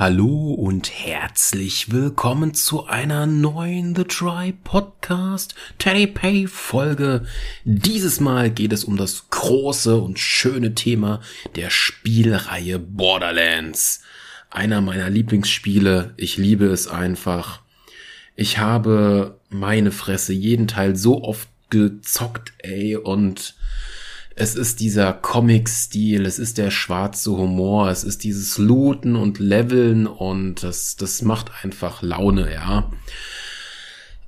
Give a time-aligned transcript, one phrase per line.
[0.00, 7.26] Hallo und herzlich willkommen zu einer neuen The Try Podcast Teddy Pay Folge.
[7.64, 11.20] Dieses Mal geht es um das große und schöne Thema
[11.56, 14.02] der Spielreihe Borderlands.
[14.50, 16.14] Einer meiner Lieblingsspiele.
[16.16, 17.62] Ich liebe es einfach.
[18.36, 23.56] Ich habe meine Fresse jeden Teil so oft gezockt, ey, und
[24.38, 30.06] es ist dieser Comic-Stil, es ist der schwarze Humor, es ist dieses Looten und Leveln
[30.06, 32.88] und das, das macht einfach Laune, ja.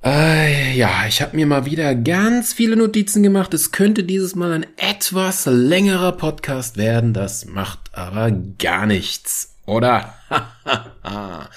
[0.03, 3.53] Äh, ja, ich habe mir mal wieder ganz viele Notizen gemacht.
[3.53, 7.13] Es könnte dieses Mal ein etwas längerer Podcast werden.
[7.13, 10.13] Das macht aber gar nichts, oder?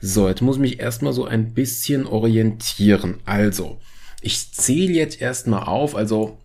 [0.00, 3.18] so, jetzt muss ich mich erstmal so ein bisschen orientieren.
[3.26, 3.80] Also,
[4.22, 5.94] ich zähle jetzt erstmal auf.
[5.94, 6.38] Also,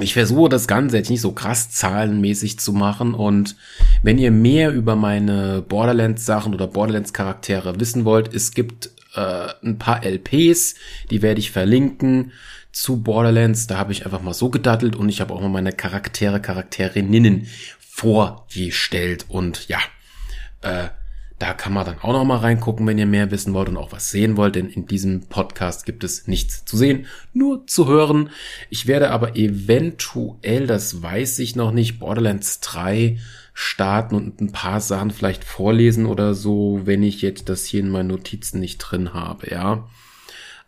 [0.00, 3.56] ich versuche das Ganze jetzt nicht so krass zahlenmäßig zu machen und
[4.02, 9.48] wenn ihr mehr über meine Borderlands Sachen oder Borderlands Charaktere wissen wollt, es gibt äh,
[9.62, 10.74] ein paar LPs,
[11.10, 12.32] die werde ich verlinken
[12.72, 13.66] zu Borderlands.
[13.66, 17.46] Da habe ich einfach mal so gedattelt und ich habe auch mal meine Charaktere, Charakterinnen
[17.78, 19.78] vorgestellt und ja,
[20.62, 20.88] äh,
[21.40, 23.92] da kann man dann auch noch mal reingucken, wenn ihr mehr wissen wollt und auch
[23.92, 28.28] was sehen wollt, denn in diesem Podcast gibt es nichts zu sehen, nur zu hören.
[28.68, 33.18] Ich werde aber eventuell, das weiß ich noch nicht, Borderlands 3
[33.54, 37.88] starten und ein paar Sachen vielleicht vorlesen oder so, wenn ich jetzt das hier in
[37.88, 39.88] meinen Notizen nicht drin habe, ja.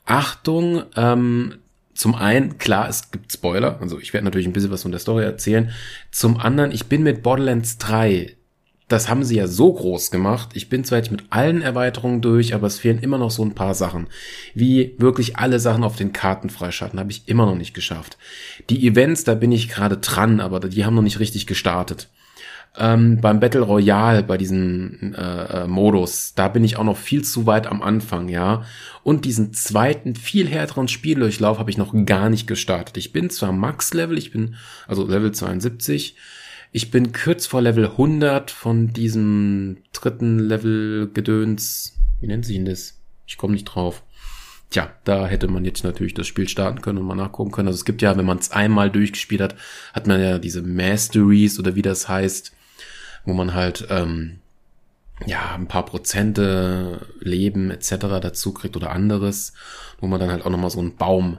[0.06, 1.56] Achtung, ähm,
[1.92, 5.00] zum einen, klar, es gibt Spoiler, also ich werde natürlich ein bisschen was von der
[5.00, 5.70] Story erzählen.
[6.10, 8.36] Zum anderen, ich bin mit Borderlands 3
[8.92, 10.50] das haben sie ja so groß gemacht.
[10.52, 13.54] Ich bin zwar jetzt mit allen Erweiterungen durch, aber es fehlen immer noch so ein
[13.54, 14.06] paar Sachen.
[14.54, 18.18] Wie wirklich alle Sachen auf den Karten freischalten, habe ich immer noch nicht geschafft.
[18.68, 22.08] Die Events, da bin ich gerade dran, aber die haben noch nicht richtig gestartet.
[22.78, 27.22] Ähm, beim Battle Royale, bei diesem äh, äh, Modus, da bin ich auch noch viel
[27.22, 28.64] zu weit am Anfang, ja.
[29.02, 32.96] Und diesen zweiten, viel härteren Spieldurchlauf habe ich noch gar nicht gestartet.
[32.96, 34.54] Ich bin zwar Max-Level, ich bin
[34.86, 36.16] also Level 72,
[36.72, 41.98] ich bin kurz vor Level 100 von diesem dritten Level Gedöns.
[42.20, 42.98] Wie nennt sich denn das?
[43.26, 44.02] Ich komme nicht drauf.
[44.70, 47.68] Tja, da hätte man jetzt natürlich das Spiel starten können und mal nachgucken können.
[47.68, 49.54] Also es gibt ja, wenn man es einmal durchgespielt hat,
[49.92, 52.52] hat man ja diese Masteries oder wie das heißt,
[53.26, 54.38] wo man halt ähm,
[55.26, 57.96] ja ein paar Prozente Leben etc.
[58.22, 59.52] dazu kriegt oder anderes,
[60.00, 61.36] wo man dann halt auch nochmal so einen Baum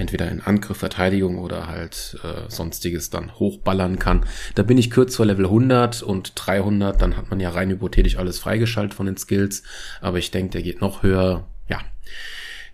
[0.00, 4.26] entweder in Angriff, Verteidigung oder halt äh, sonstiges dann hochballern kann.
[4.54, 8.16] Da bin ich kurz vor Level 100 und 300, dann hat man ja rein hypothetisch
[8.16, 9.62] alles freigeschaltet von den Skills,
[10.00, 11.46] aber ich denke, der geht noch höher.
[11.68, 11.80] Ja,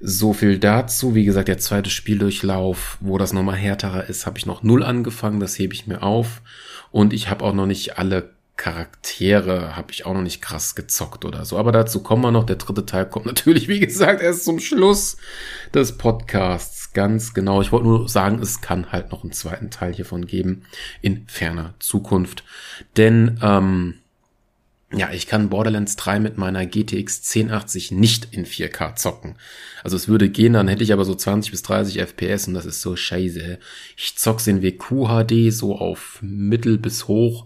[0.01, 1.15] so viel dazu.
[1.15, 5.41] Wie gesagt, der zweite Spieldurchlauf, wo das nochmal härterer ist, habe ich noch null angefangen,
[5.41, 6.43] das hebe ich mir auf.
[6.91, 11.25] Und ich habe auch noch nicht alle Charaktere habe ich auch noch nicht krass gezockt
[11.25, 11.59] oder so.
[11.59, 12.45] Aber dazu kommen wir noch.
[12.45, 15.19] Der dritte Teil kommt natürlich, wie gesagt, erst zum Schluss
[15.75, 16.76] des Podcasts.
[16.97, 17.61] Ganz genau.
[17.61, 20.63] Ich wollte nur sagen, es kann halt noch einen zweiten Teil hiervon geben
[21.03, 22.43] in ferner Zukunft.
[22.97, 23.97] Denn, ähm,
[24.95, 29.35] ja, ich kann Borderlands 3 mit meiner GTX 1080 nicht in 4K zocken.
[29.85, 32.65] Also es würde gehen, dann hätte ich aber so 20 bis 30 FPS und das
[32.65, 33.59] ist so scheiße.
[33.99, 37.45] Ich zock's in WQHD so auf mittel bis hoch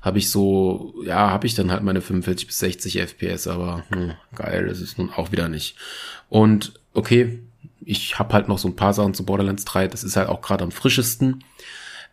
[0.00, 4.12] habe ich so, ja, habe ich dann halt meine 45 bis 60 FPS, aber hm,
[4.36, 5.76] geil, das ist nun auch wieder nicht.
[6.28, 7.40] Und okay,
[7.86, 10.42] ich habe halt noch so ein paar Sachen zu Borderlands 3, das ist halt auch
[10.42, 11.44] gerade am frischesten.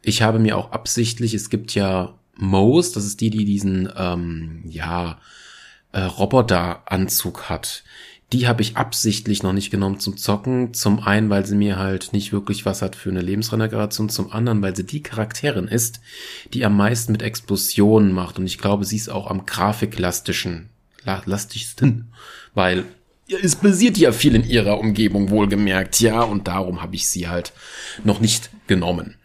[0.02, 4.64] Ich habe mir auch absichtlich, es gibt ja Moes, das ist die, die diesen, ähm,
[4.68, 5.20] ja,
[5.92, 7.84] äh, Roboter-Anzug hat
[8.34, 10.74] die habe ich absichtlich noch nicht genommen zum Zocken.
[10.74, 14.10] Zum einen, weil sie mir halt nicht wirklich was hat für eine Lebensregeneration.
[14.10, 16.02] Zum anderen, weil sie die Charakterin ist,
[16.52, 18.40] die am meisten mit Explosionen macht.
[18.40, 20.70] Und ich glaube, sie ist auch am grafiklastischen,
[21.06, 22.12] lastigsten,
[22.56, 22.86] weil
[23.28, 26.22] es basiert ja viel in ihrer Umgebung, wohlgemerkt, ja.
[26.22, 27.54] Und darum habe ich sie halt
[28.04, 29.16] noch nicht genommen.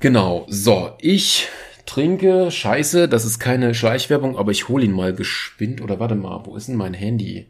[0.00, 1.48] Genau, so, ich
[1.86, 6.44] trinke, scheiße, das ist keine Schleichwerbung, aber ich hole ihn mal geschwind, oder warte mal,
[6.44, 7.46] wo ist denn mein Handy?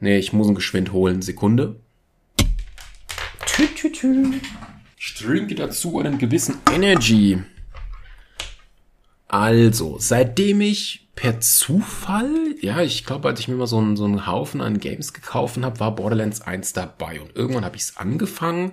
[0.00, 1.22] Nee, ich muss ihn geschwind holen.
[1.22, 1.80] Sekunde.
[3.46, 4.32] Tü, tü, tü.
[4.98, 7.38] Ich trinke dazu einen gewissen Energy.
[9.28, 14.04] Also, seitdem ich per Zufall, ja, ich glaube, als ich mir mal so einen, so
[14.04, 17.20] einen Haufen an Games gekauft habe, war Borderlands 1 dabei.
[17.20, 18.72] Und irgendwann habe ich es angefangen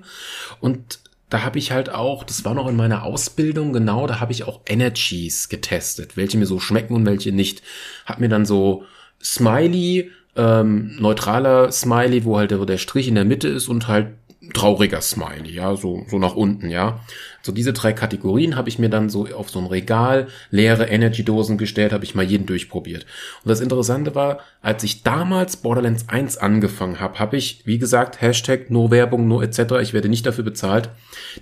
[0.59, 1.00] und
[1.30, 4.45] da habe ich halt auch, das war noch in meiner Ausbildung, genau, da habe ich
[4.45, 7.62] auch Energies getestet, welche mir so schmecken und welche nicht.
[8.06, 8.83] Hab mir dann so
[9.21, 14.07] Smiley ähm, neutraler Smiley, wo halt der, der Strich in der Mitte ist und halt
[14.53, 17.01] trauriger Smiley, ja, so, so nach unten, ja.
[17.41, 21.57] So diese drei Kategorien habe ich mir dann so auf so ein Regal leere Energy-Dosen
[21.57, 23.06] gestellt, habe ich mal jeden durchprobiert.
[23.44, 28.21] Und das Interessante war, als ich damals Borderlands 1 angefangen habe, habe ich, wie gesagt,
[28.21, 30.89] Hashtag no Werbung, no etc., ich werde nicht dafür bezahlt,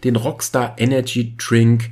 [0.03, 1.89] den Rockstar Energy Drink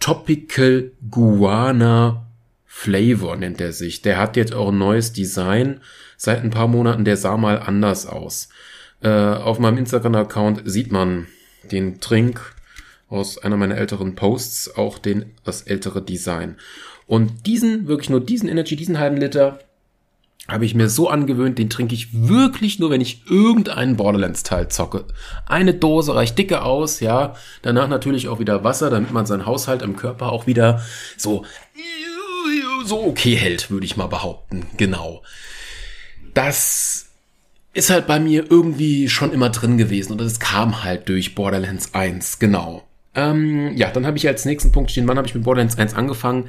[0.00, 2.26] Topical Guana
[2.66, 4.02] Flavor nennt er sich.
[4.02, 5.80] Der hat jetzt auch ein neues Design
[6.16, 8.48] seit ein paar Monaten, der sah mal anders aus.
[9.00, 11.28] Äh, auf meinem Instagram-Account sieht man
[11.70, 12.53] den Trink
[13.08, 16.56] aus einer meiner älteren Posts, auch den, das ältere Design.
[17.06, 19.58] Und diesen, wirklich nur diesen Energy, diesen halben Liter,
[20.48, 25.06] habe ich mir so angewöhnt, den trinke ich wirklich nur, wenn ich irgendeinen Borderlands-Teil zocke.
[25.46, 27.34] Eine Dose reicht dicke aus, ja.
[27.62, 30.82] Danach natürlich auch wieder Wasser, damit man seinen Haushalt im Körper auch wieder
[31.16, 31.46] so,
[32.84, 34.66] so okay hält, würde ich mal behaupten.
[34.76, 35.22] Genau.
[36.34, 37.06] Das
[37.72, 41.94] ist halt bei mir irgendwie schon immer drin gewesen und es kam halt durch Borderlands
[41.94, 42.84] 1, genau.
[43.14, 45.94] Ähm, ja, dann habe ich als nächsten Punkt stehen, wann habe ich mit Borderlands 1
[45.94, 46.48] angefangen?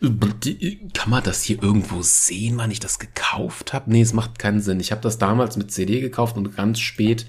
[0.00, 3.90] Kann man das hier irgendwo sehen, wann ich das gekauft habe?
[3.90, 4.78] Nee, es macht keinen Sinn.
[4.78, 7.26] Ich habe das damals mit CD gekauft und ganz spät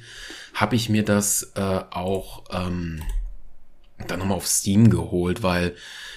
[0.54, 3.02] habe ich mir das äh, auch ähm,
[4.06, 5.76] dann nochmal auf Steam geholt, weil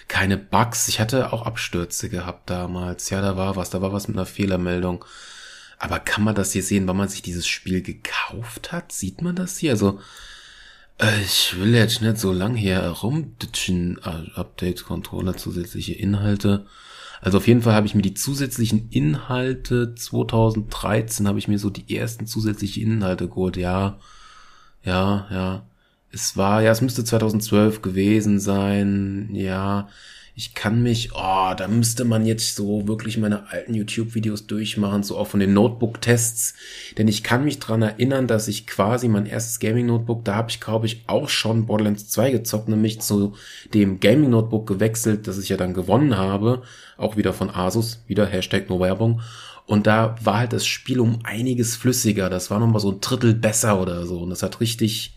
[0.09, 0.89] keine Bugs.
[0.89, 3.11] Ich hatte auch Abstürze gehabt damals.
[3.11, 5.05] Ja, da war was, da war was mit einer Fehlermeldung.
[5.79, 8.93] Aber kann man das hier sehen, wann man sich dieses Spiel gekauft hat?
[8.93, 9.71] Sieht man das hier?
[9.71, 10.01] Also,
[11.23, 13.99] ich will jetzt nicht so lang hier rumditschen.
[14.05, 16.67] Äh, Update, Controller, zusätzliche Inhalte.
[17.21, 21.69] Also auf jeden Fall habe ich mir die zusätzlichen Inhalte 2013 habe ich mir so
[21.69, 23.57] die ersten zusätzlichen Inhalte geholt.
[23.57, 23.99] Ja,
[24.83, 25.67] ja, ja.
[26.13, 29.31] Es war, ja, es müsste 2012 gewesen sein.
[29.33, 29.89] Ja,
[30.41, 35.19] ich kann mich, oh, da müsste man jetzt so wirklich meine alten YouTube-Videos durchmachen, so
[35.19, 36.55] auch von den Notebook-Tests.
[36.97, 40.59] Denn ich kann mich dran erinnern, dass ich quasi mein erstes Gaming-Notebook, da habe ich,
[40.59, 43.35] glaube ich, auch schon Borderlands 2 gezockt, nämlich zu
[43.75, 46.63] dem Gaming-Notebook gewechselt, das ich ja dann gewonnen habe.
[46.97, 49.21] Auch wieder von Asus, wieder Hashtag No Werbung.
[49.67, 52.31] Und da war halt das Spiel um einiges flüssiger.
[52.31, 54.21] Das war nochmal so ein Drittel besser oder so.
[54.21, 55.15] Und das hat richtig,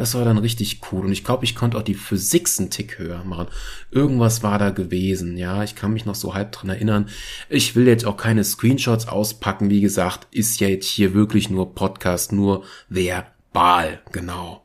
[0.00, 1.04] das war dann richtig cool.
[1.04, 3.48] Und ich glaube, ich konnte auch die Physik einen Tick höher machen.
[3.90, 5.36] Irgendwas war da gewesen.
[5.36, 7.10] Ja, ich kann mich noch so halb dran erinnern.
[7.50, 9.68] Ich will jetzt auch keine Screenshots auspacken.
[9.68, 14.00] Wie gesagt, ist ja jetzt hier wirklich nur Podcast, nur verbal.
[14.10, 14.64] Genau.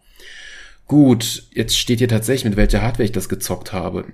[0.87, 4.05] Gut, jetzt steht hier tatsächlich, mit welcher Hardware ich das gezockt habe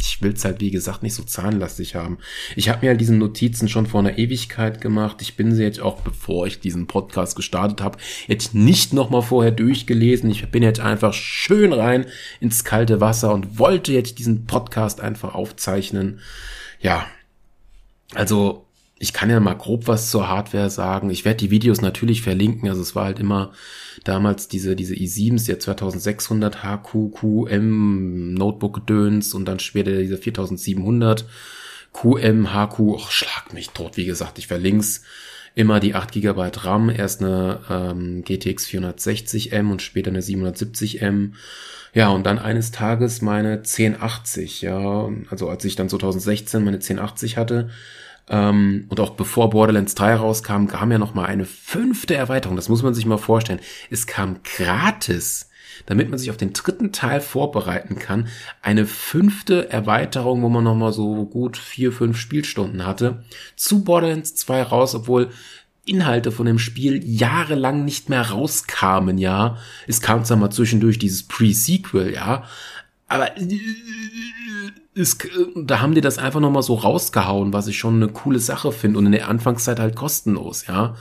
[0.00, 2.18] ich will's halt, wie gesagt, nicht so zahlenlastig haben.
[2.56, 5.22] Ich habe mir halt diese Notizen schon vor einer Ewigkeit gemacht.
[5.22, 9.52] Ich bin sie jetzt auch, bevor ich diesen Podcast gestartet habe, jetzt nicht nochmal vorher
[9.52, 10.30] durchgelesen.
[10.30, 12.06] Ich bin jetzt einfach schön rein
[12.40, 16.20] ins kalte Wasser und wollte jetzt diesen Podcast einfach aufzeichnen.
[16.80, 17.06] Ja,
[18.14, 18.67] also
[18.98, 21.10] ich kann ja mal grob was zur Hardware sagen.
[21.10, 22.68] Ich werde die Videos natürlich verlinken.
[22.68, 23.52] Also es war halt immer
[24.04, 31.24] damals diese, diese i7s, der 2600 HQQM Notebook Döns und dann später diese 4700
[31.92, 32.80] QM HQ.
[32.80, 33.96] Och, schlag mich tot.
[33.96, 34.86] Wie gesagt, ich verlinke
[35.54, 36.90] immer die 8 GB RAM.
[36.90, 41.32] Erst eine ähm, GTX 460M und später eine 770M.
[41.94, 47.38] Ja, und dann eines Tages meine 1080, ja, also als ich dann 2016 meine 1080
[47.38, 47.70] hatte,
[48.30, 52.56] ähm, und auch bevor Borderlands 3 rauskam, kam ja noch mal eine fünfte Erweiterung.
[52.56, 53.60] Das muss man sich mal vorstellen.
[53.90, 55.50] Es kam gratis,
[55.86, 58.28] damit man sich auf den dritten Teil vorbereiten kann.
[58.62, 63.24] Eine fünfte Erweiterung, wo man noch mal so gut vier, fünf Spielstunden hatte,
[63.56, 65.30] zu Borderlands 2 raus, obwohl
[65.88, 69.56] Inhalte von dem Spiel jahrelang nicht mehr rauskamen, ja.
[69.86, 72.44] Es kam zwar mal zwischendurch dieses Pre-Sequel, ja.
[73.08, 73.30] Aber
[74.94, 78.70] ist, da haben die das einfach nochmal so rausgehauen, was ich schon eine coole Sache
[78.72, 80.94] finde und in der Anfangszeit halt kostenlos, ja.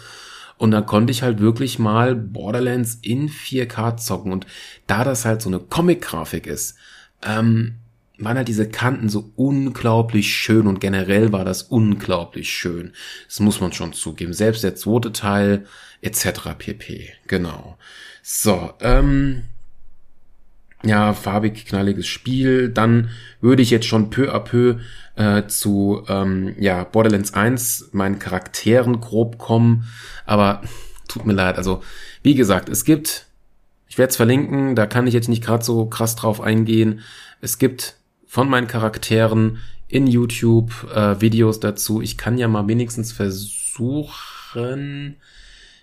[0.57, 4.47] Und da konnte ich halt wirklich mal Borderlands in 4K zocken und
[4.87, 6.77] da das halt so eine Comic-Grafik ist,
[7.23, 7.75] ähm,
[8.17, 12.93] waren halt diese Kanten so unglaublich schön und generell war das unglaublich schön.
[13.27, 14.33] Das muss man schon zugeben.
[14.33, 15.65] Selbst der zweite Teil
[16.01, 16.55] etc.
[16.57, 17.13] pp.
[17.27, 17.77] Genau.
[18.23, 19.43] So, ähm,
[20.88, 22.70] ja, farbig, knalliges Spiel.
[22.70, 23.10] Dann
[23.41, 24.77] würde ich jetzt schon peu à peu
[25.15, 29.88] äh, zu ähm, ja, Borderlands 1 meinen Charakteren grob kommen.
[30.25, 30.62] Aber
[31.08, 31.58] tut mir leid.
[31.58, 31.84] Also,
[32.24, 33.25] wie gesagt, es gibt,
[33.88, 37.01] ich werde es verlinken, da kann ich jetzt nicht gerade so krass drauf eingehen.
[37.41, 42.01] Es gibt von meinen Charakteren in YouTube äh, Videos dazu.
[42.01, 45.17] Ich kann ja mal wenigstens versuchen,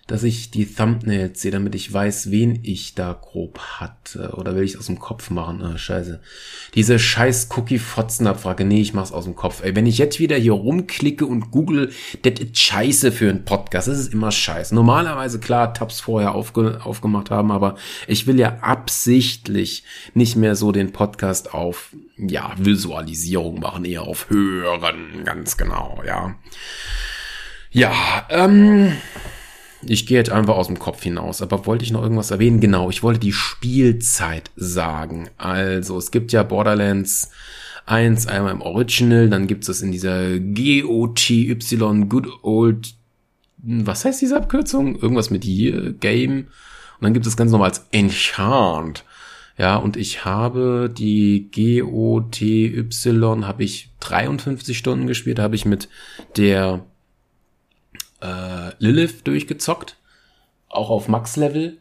[0.07, 4.33] dass ich die Thumbnails sehe, damit ich weiß, wen ich da grob hatte.
[4.35, 5.63] Oder will ich aus dem Kopf machen?
[5.63, 6.21] Ah, scheiße.
[6.75, 8.65] Diese scheiß Cookie-Fotzen-Abfrage.
[8.65, 9.63] Nee, ich mach's aus dem Kopf.
[9.63, 13.87] Ey, wenn ich jetzt wieder hier rumklicke und google, das ist scheiße für einen Podcast.
[13.87, 14.75] Das ist immer scheiße.
[14.75, 17.75] Normalerweise, klar, Tabs vorher aufge aufgemacht haben, aber
[18.07, 19.83] ich will ja absichtlich
[20.13, 25.23] nicht mehr so den Podcast auf, ja, Visualisierung machen, eher auf Hören.
[25.23, 26.35] Ganz genau, ja.
[27.71, 28.93] Ja, ähm,
[29.87, 31.41] ich gehe jetzt einfach aus dem Kopf hinaus.
[31.41, 32.59] Aber wollte ich noch irgendwas erwähnen?
[32.59, 35.29] Genau, ich wollte die Spielzeit sagen.
[35.37, 37.31] Also, es gibt ja Borderlands
[37.85, 41.55] 1 einmal im Original, dann gibt es in dieser GOTY
[42.09, 42.95] Good Old,
[43.57, 44.95] was heißt diese Abkürzung?
[44.99, 46.47] Irgendwas mit Year, Game.
[46.99, 49.03] Und dann gibt es ganz normal als Enchant.
[49.57, 52.85] Ja, und ich habe die GOTY,
[53.43, 55.87] habe ich 53 Stunden gespielt, habe ich mit
[56.37, 56.85] der
[58.25, 59.97] äh, Lilith durchgezockt,
[60.69, 61.77] auch auf Max-Level.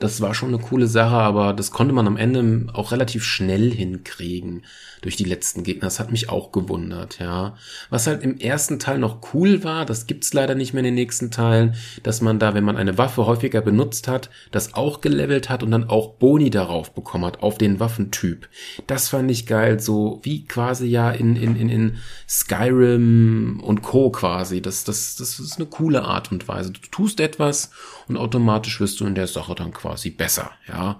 [0.00, 3.70] Das war schon eine coole Sache, aber das konnte man am Ende auch relativ schnell
[3.70, 4.62] hinkriegen
[5.02, 5.82] durch die letzten Gegner.
[5.82, 7.54] Das hat mich auch gewundert, ja.
[7.90, 10.94] Was halt im ersten Teil noch cool war, das gibt's leider nicht mehr in den
[10.94, 15.50] nächsten Teilen, dass man da, wenn man eine Waffe häufiger benutzt hat, das auch gelevelt
[15.50, 18.48] hat und dann auch Boni darauf bekommen hat, auf den Waffentyp.
[18.86, 24.10] Das fand ich geil, so wie quasi ja in, in, in, in Skyrim und Co.
[24.10, 24.62] quasi.
[24.62, 26.72] Das, das, das ist eine coole Art und Weise.
[26.72, 27.70] Du tust etwas
[28.10, 30.98] und automatisch wirst du in der Sache dann quasi besser, ja.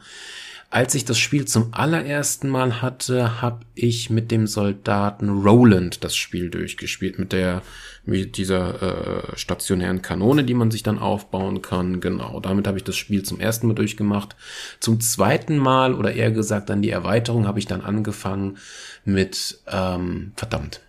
[0.73, 6.15] Als ich das Spiel zum allerersten Mal hatte, habe ich mit dem Soldaten Roland das
[6.15, 7.63] Spiel durchgespielt, mit der
[8.05, 12.01] mit dieser äh, stationären Kanone, die man sich dann aufbauen kann.
[12.01, 14.37] Genau, damit habe ich das Spiel zum ersten Mal durchgemacht.
[14.79, 18.57] Zum zweiten Mal oder eher gesagt dann die Erweiterung habe ich dann angefangen
[19.05, 20.81] mit ähm, verdammt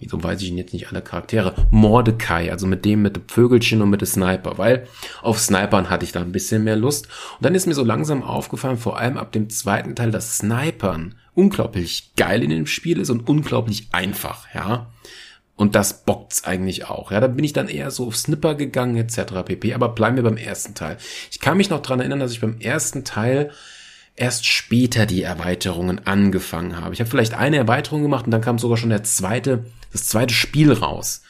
[0.00, 1.54] Wieso weiß ich jetzt nicht alle Charaktere?
[1.70, 4.86] Mordecai, also mit dem mit dem Vögelchen und mit dem Sniper, weil
[5.22, 7.06] auf Snipern hatte ich da ein bisschen mehr Lust.
[7.06, 11.16] Und dann ist mir so langsam aufgefallen, vor allem ab dem zweiten Teil, dass Snipern
[11.34, 14.86] unglaublich geil in dem Spiel ist und unglaublich einfach, ja.
[15.56, 17.10] Und das bockt's eigentlich auch.
[17.10, 19.42] Ja, da bin ich dann eher so auf Snipper gegangen, etc.
[19.44, 19.74] pp.
[19.74, 20.98] Aber bleiben wir beim ersten Teil.
[21.32, 23.50] Ich kann mich noch dran erinnern, dass ich beim ersten Teil
[24.18, 26.92] erst später die Erweiterungen angefangen habe.
[26.94, 30.34] Ich habe vielleicht eine Erweiterung gemacht und dann kam sogar schon der zweite das zweite
[30.34, 31.22] Spiel raus.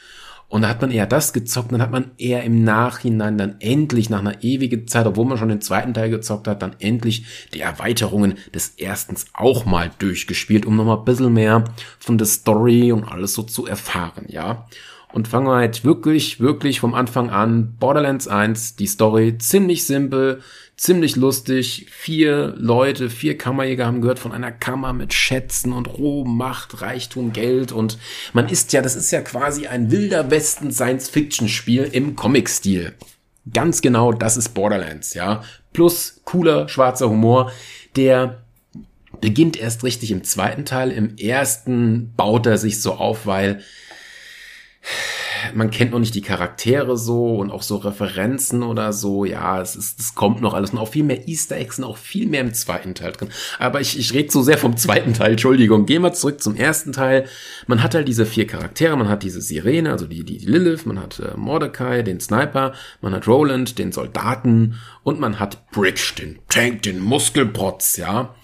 [0.47, 4.09] Und da hat man eher das gezockt, dann hat man eher im Nachhinein dann endlich
[4.09, 7.59] nach einer ewigen Zeit, obwohl man schon den zweiten Teil gezockt hat, dann endlich die
[7.59, 11.65] Erweiterungen des erstens auch mal durchgespielt, um nochmal ein bisschen mehr
[11.99, 14.67] von der Story und alles so zu erfahren, ja.
[15.11, 17.75] Und fangen wir halt wirklich, wirklich vom Anfang an.
[17.79, 20.41] Borderlands 1, die Story ziemlich simpel,
[20.77, 21.87] ziemlich lustig.
[21.89, 27.33] Vier Leute, vier Kammerjäger haben gehört von einer Kammer mit Schätzen und Ruhm, Macht, Reichtum,
[27.33, 27.97] Geld und
[28.33, 32.93] man ist ja, das ist ja quasi ein wilder Westen Science-Fiction-Spiel im Comic-Stil.
[33.51, 35.43] Ganz genau, das ist Borderlands, ja.
[35.73, 37.51] Plus cooler schwarzer Humor,
[37.95, 38.43] der
[39.21, 40.91] beginnt erst richtig im zweiten Teil.
[40.91, 43.61] Im ersten baut er sich so auf, weil
[45.53, 49.25] man kennt noch nicht die Charaktere so und auch so Referenzen oder so.
[49.25, 51.97] Ja, es ist, es kommt noch alles und auch viel mehr Easter Eggs und auch
[51.97, 53.29] viel mehr im zweiten Teil drin.
[53.57, 55.85] Aber ich, ich rede so sehr vom zweiten Teil, Entschuldigung.
[55.85, 57.25] Gehen wir zurück zum ersten Teil.
[57.67, 60.99] Man hat halt diese vier Charaktere, man hat diese Sirene, also die, die, Lilith, man
[60.99, 66.39] hat äh, Mordecai, den Sniper, man hat Roland, den Soldaten und man hat Bridge, den
[66.49, 68.35] Tank, den Muskelprotz, ja.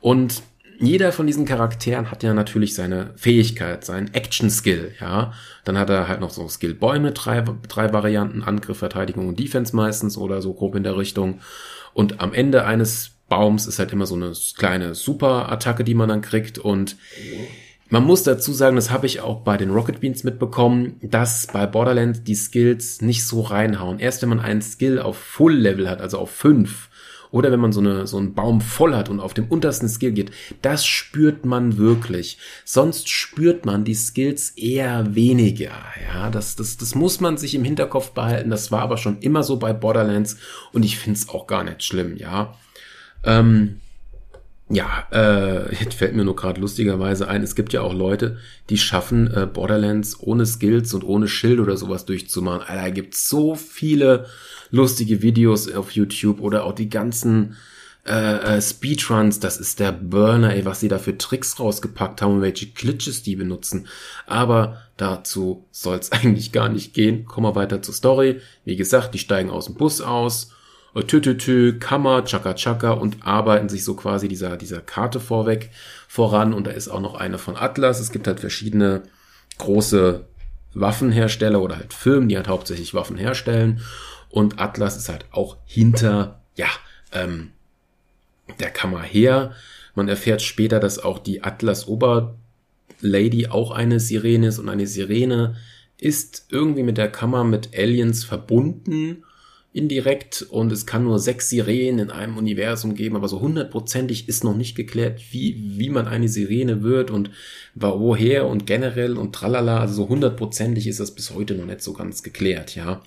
[0.00, 0.42] Und
[0.80, 5.32] jeder von diesen Charakteren hat ja natürlich seine Fähigkeit, seinen Action-Skill, ja.
[5.64, 10.16] Dann hat er halt noch so Skill-Bäume, drei, drei Varianten, Angriff, Verteidigung und Defense meistens
[10.16, 11.40] oder so grob in der Richtung.
[11.92, 16.22] Und am Ende eines Baums ist halt immer so eine kleine Super-Attacke, die man dann
[16.22, 16.96] kriegt und
[17.92, 21.66] man muss dazu sagen, das habe ich auch bei den Rocket Beans mitbekommen, dass bei
[21.66, 23.98] Borderlands die Skills nicht so reinhauen.
[23.98, 26.88] Erst wenn man einen Skill auf Full Level hat, also auf fünf,
[27.30, 30.12] oder wenn man so, eine, so einen Baum voll hat und auf dem untersten Skill
[30.12, 30.30] geht,
[30.62, 32.38] das spürt man wirklich.
[32.64, 35.72] Sonst spürt man die Skills eher weniger.
[36.12, 38.50] Ja, das, das, das muss man sich im Hinterkopf behalten.
[38.50, 40.36] Das war aber schon immer so bei Borderlands
[40.72, 42.54] und ich finde es auch gar nicht schlimm, ja.
[43.24, 43.80] Ähm,
[44.72, 48.38] ja, äh, jetzt fällt mir nur gerade lustigerweise ein, es gibt ja auch Leute,
[48.70, 52.62] die schaffen äh, Borderlands ohne Skills und ohne Schild oder sowas durchzumachen.
[52.62, 54.26] Alter, da gibt's so viele
[54.70, 57.56] lustige Videos auf YouTube oder auch die ganzen
[58.06, 62.36] äh, äh, Speedruns, das ist der Burner, ey, was sie da für Tricks rausgepackt haben
[62.36, 63.88] und welche Glitches die benutzen.
[64.26, 67.26] Aber dazu soll's eigentlich gar nicht gehen.
[67.26, 68.40] Kommen wir weiter zur Story.
[68.64, 70.52] Wie gesagt, die steigen aus dem Bus aus,
[70.94, 75.20] äh, tü, tü, tü, Kammer, Chaka Chaka und arbeiten sich so quasi dieser, dieser Karte
[75.20, 75.70] vorweg
[76.08, 76.54] voran.
[76.54, 78.00] Und da ist auch noch eine von Atlas.
[78.00, 79.02] Es gibt halt verschiedene
[79.58, 80.24] große
[80.72, 83.82] Waffenhersteller oder halt Firmen, die halt hauptsächlich Waffen herstellen.
[84.30, 86.68] Und Atlas ist halt auch hinter, ja,
[87.12, 87.50] ähm,
[88.58, 89.52] der Kammer her.
[89.94, 95.56] Man erfährt später, dass auch die Atlas Oberlady auch eine Sirene ist und eine Sirene
[95.98, 99.24] ist irgendwie mit der Kammer mit Aliens verbunden
[99.72, 104.42] indirekt und es kann nur sechs Sirenen in einem Universum geben, aber so hundertprozentig ist
[104.42, 107.30] noch nicht geklärt, wie, wie man eine Sirene wird und
[107.74, 111.92] woher und generell und tralala, also so hundertprozentig ist das bis heute noch nicht so
[111.92, 113.02] ganz geklärt, ja.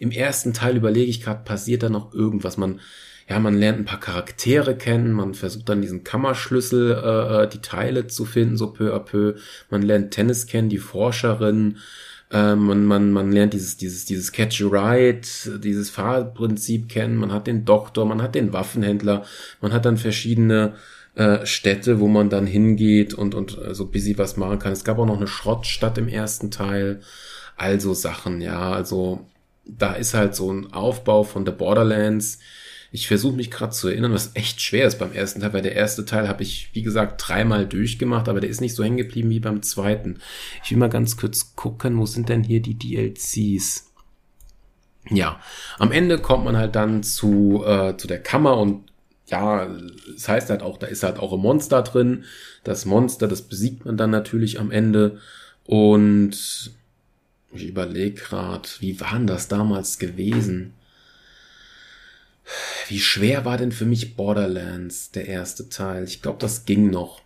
[0.00, 2.80] Im ersten Teil überlege ich gerade, passiert da noch irgendwas, man,
[3.28, 7.62] ja, man lernt ein paar Charaktere kennen, man versucht dann diesen Kammerschlüssel, äh, äh die
[7.62, 9.34] Teile zu finden, so peu à peu,
[9.70, 11.76] man lernt Tennis kennen, die Forscherin,
[12.30, 17.16] äh, man, man, man lernt dieses, dieses, dieses Catch a Ride, dieses Fahrprinzip kennen.
[17.16, 19.24] Man hat den Doktor, man hat den Waffenhändler,
[19.60, 20.74] man hat dann verschiedene
[21.16, 24.72] äh, Städte, wo man dann hingeht und, und äh, so busy was machen kann.
[24.72, 27.00] Es gab auch noch eine Schrottstadt im ersten Teil.
[27.56, 28.72] Also Sachen, ja.
[28.72, 29.26] Also
[29.66, 32.38] da ist halt so ein Aufbau von The Borderlands,
[32.92, 35.76] ich versuche mich gerade zu erinnern, was echt schwer ist beim ersten Teil, weil der
[35.76, 39.30] erste Teil habe ich, wie gesagt, dreimal durchgemacht, aber der ist nicht so hängen geblieben
[39.30, 40.18] wie beim zweiten.
[40.64, 43.92] Ich will mal ganz kurz gucken, wo sind denn hier die DLCs?
[45.08, 45.40] Ja,
[45.78, 48.90] am Ende kommt man halt dann zu, äh, zu der Kammer und
[49.26, 52.24] ja, es das heißt halt auch, da ist halt auch ein Monster drin.
[52.64, 55.18] Das Monster, das besiegt man dann natürlich am Ende.
[55.64, 56.72] Und
[57.52, 60.74] ich überlege gerade, wie waren das damals gewesen?
[62.88, 66.04] Wie schwer war denn für mich Borderlands, der erste Teil?
[66.04, 67.22] Ich glaube, das ging noch.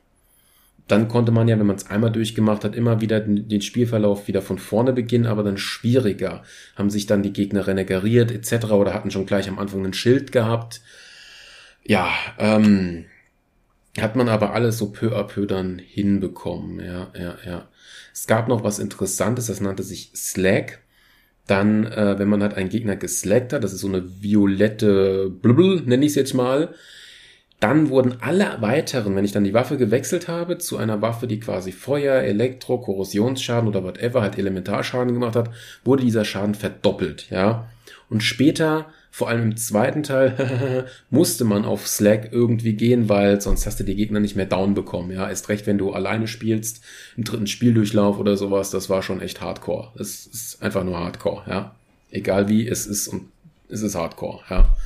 [0.87, 4.43] Dann konnte man ja, wenn man es einmal durchgemacht hat, immer wieder den, Spielverlauf wieder
[4.43, 6.43] von vorne beginnen, aber dann schwieriger.
[6.77, 8.67] Haben sich dann die Gegner renegariert etc.
[8.67, 10.83] oder hatten schon gleich am Anfang ein Schild gehabt.
[11.85, 13.07] Ja, ähm,
[13.99, 16.81] hat man aber alles so peu à peu dann hinbekommen.
[16.81, 17.69] Ja, ja, ja.
[18.13, 20.81] Es gab noch was Interessantes, das nannte sich Slack.
[21.47, 25.83] Dann, äh, wenn man halt einen Gegner geslackt hat, das ist so eine violette Blubble,
[25.85, 26.75] nenne ich es jetzt mal,
[27.61, 31.41] dann wurden alle weiteren, wenn ich dann die Waffe gewechselt habe, zu einer Waffe, die
[31.41, 35.51] quasi Feuer, Elektro, Korrosionsschaden oder whatever, halt Elementarschaden gemacht hat,
[35.85, 37.69] wurde dieser Schaden verdoppelt, ja.
[38.11, 43.65] Und später vor allem im zweiten Teil musste man auf Slack irgendwie gehen, weil sonst
[43.65, 45.13] hast du die Gegner nicht mehr down bekommen.
[45.13, 46.83] Ja, ist recht, wenn du alleine spielst,
[47.17, 49.93] im dritten Spieldurchlauf oder sowas, das war schon echt Hardcore.
[50.01, 51.77] Es ist einfach nur Hardcore, ja.
[52.11, 53.29] Egal wie, es ist und
[53.69, 54.77] es ist Hardcore, ja.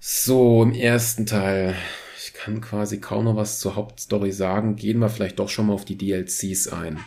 [0.00, 1.74] So, im ersten Teil,
[2.16, 4.76] ich kann quasi kaum noch was zur Hauptstory sagen.
[4.76, 6.98] Gehen wir vielleicht doch schon mal auf die DLCs ein.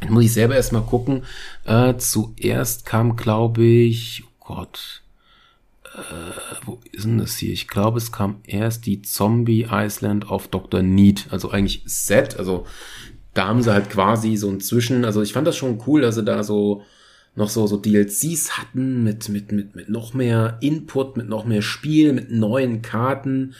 [0.00, 1.24] Dann muss ich selber erstmal gucken.
[1.66, 5.02] Äh, zuerst kam, glaube ich, oh Gott,
[6.00, 7.52] äh, wo ist denn das hier?
[7.52, 10.82] Ich glaube, es kam erst die Zombie Island of Dr.
[10.82, 12.66] Need, also eigentlich Set, also
[13.34, 16.16] da haben sie halt quasi so ein Zwischen, also ich fand das schon cool, dass
[16.16, 16.82] sie da so
[17.40, 21.62] noch so, so DLCs hatten mit, mit, mit, mit noch mehr Input, mit noch mehr
[21.62, 23.54] Spiel, mit neuen Karten.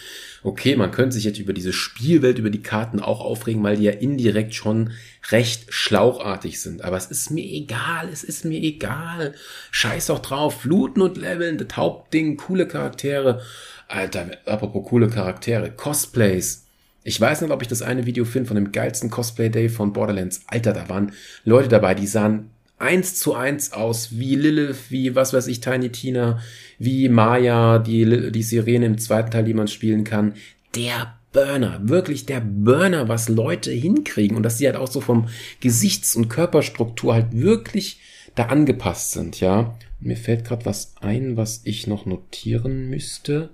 [0.44, 3.84] Okay, man könnte sich jetzt über diese Spielwelt, über die Karten auch aufregen, weil die
[3.84, 4.90] ja indirekt schon
[5.30, 6.82] recht schlauchartig sind.
[6.82, 9.34] Aber es ist mir egal, es ist mir egal.
[9.72, 13.42] Scheiß doch drauf, looten und leveln, das Hauptding, coole Charaktere.
[13.88, 16.66] Alter, apropos coole Charaktere, Cosplays.
[17.02, 19.92] Ich weiß nicht, ob ich das eine Video finde von dem geilsten Cosplay Day von
[19.92, 20.42] Borderlands.
[20.46, 21.12] Alter, da waren
[21.44, 25.90] Leute dabei, die sahen eins zu eins aus, wie Lilith, wie was weiß ich, Tiny
[25.90, 26.40] Tina,
[26.78, 30.34] wie Maya, die, die Sirene im zweiten Teil, die man spielen kann.
[30.74, 35.28] Der Burner, wirklich der Burner, was Leute hinkriegen und dass sie halt auch so vom
[35.60, 38.00] Gesichts- und Körperstruktur halt wirklich
[38.34, 39.76] da angepasst sind, ja.
[40.00, 43.50] mir fällt gerade was ein, was ich noch notieren müsste.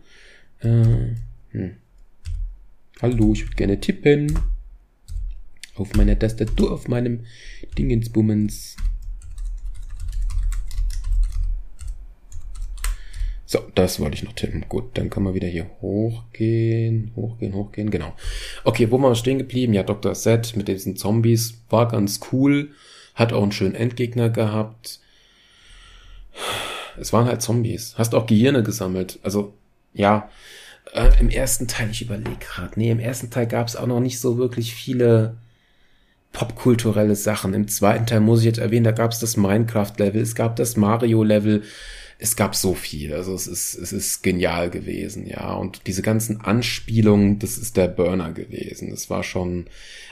[0.61, 1.15] Äh,
[1.51, 1.77] hm.
[3.03, 4.39] Hallo, ich würde gerne tippen.
[5.75, 7.21] Auf meiner Tastatur, auf meinem
[7.77, 8.77] Dingensbummens.
[13.49, 14.65] So, das wollte ich noch tippen.
[14.69, 17.91] Gut, dann können wir wieder hier hochgehen, hochgehen, hochgehen.
[17.91, 18.13] Genau.
[18.65, 19.73] Okay, wo waren wir stehen geblieben?
[19.73, 20.17] Ja, Dr.
[20.17, 22.71] Set mit diesen Zombies war ganz cool.
[23.15, 24.99] Hat auch einen schönen Endgegner gehabt.
[26.99, 27.95] Es waren halt Zombies.
[27.97, 29.21] Hast auch Gehirne gesammelt.
[29.23, 29.55] Also,
[29.95, 30.29] ja,
[30.93, 34.01] äh, im ersten Teil, ich überlege gerade, nee, im ersten Teil gab es auch noch
[34.01, 35.37] nicht so wirklich viele
[36.33, 37.55] popkulturelle Sachen.
[37.55, 40.77] Im zweiten Teil muss ich jetzt erwähnen, da gab es das Minecraft-Level, es gab das
[40.77, 41.63] Mario-Level,
[42.18, 43.12] es gab so viel.
[43.12, 45.55] Also es ist, es ist genial gewesen, ja.
[45.55, 48.90] Und diese ganzen Anspielungen, das ist der Burner gewesen.
[48.90, 49.66] Das war schon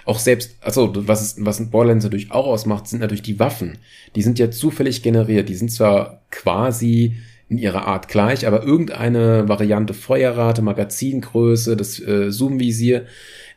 [0.04, 3.78] auch selbst, also was es, was ein Borderlands natürlich auch ausmacht, sind natürlich die Waffen.
[4.16, 5.48] Die sind ja zufällig generiert.
[5.48, 7.14] Die sind zwar quasi
[7.48, 13.06] in ihrer Art gleich, aber irgendeine Variante Feuerrate, Magazingröße, das äh, Zoomvisier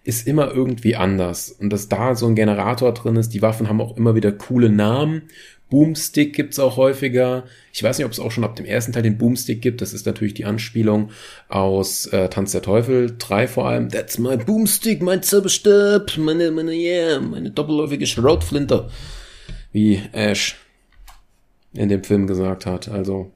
[0.04, 1.52] ist immer irgendwie anders.
[1.52, 4.70] Und dass da so ein Generator drin ist, die Waffen haben auch immer wieder coole
[4.70, 5.24] Namen.
[5.70, 7.44] Boomstick gibt's auch häufiger.
[7.74, 9.82] Ich weiß nicht, ob es auch schon ab dem ersten Teil den Boomstick gibt.
[9.82, 11.12] Das ist natürlich die Anspielung
[11.50, 13.90] aus äh, Tanz der Teufel 3 vor allem.
[13.90, 18.90] That's my Boomstick, mein Zauberstab, meine, meine, yeah, meine doppelläufige Schrotflinte.
[19.72, 20.58] Wie Ash
[21.74, 22.88] in dem Film gesagt hat.
[22.90, 23.32] Also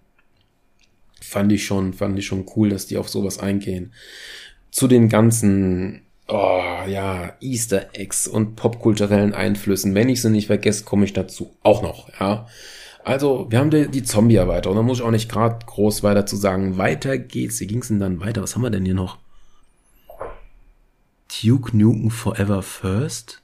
[1.22, 3.94] fand ich schon, fand ich schon cool, dass die auf sowas eingehen.
[4.72, 9.96] Zu den ganzen oh, ja, Easter Eggs und popkulturellen Einflüssen.
[9.96, 12.48] Wenn ich sie nicht vergesse, komme ich dazu auch noch, ja.
[13.04, 14.76] Also, wir haben die, die Zombie-Erweiterung.
[14.78, 16.78] Da muss ich auch nicht gerade groß weiter zu sagen.
[16.78, 17.60] Weiter geht's.
[17.60, 18.44] Wie ging's denn dann weiter?
[18.44, 19.18] Was haben wir denn hier noch?
[21.44, 23.42] Duke Nukem Forever First?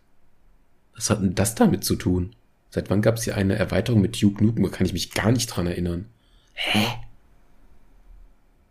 [0.95, 2.35] Was hat denn das damit zu tun?
[2.69, 4.63] Seit wann gab's hier eine Erweiterung mit Duke Nukem?
[4.63, 6.05] Da kann ich mich gar nicht dran erinnern.
[6.53, 6.85] Hä?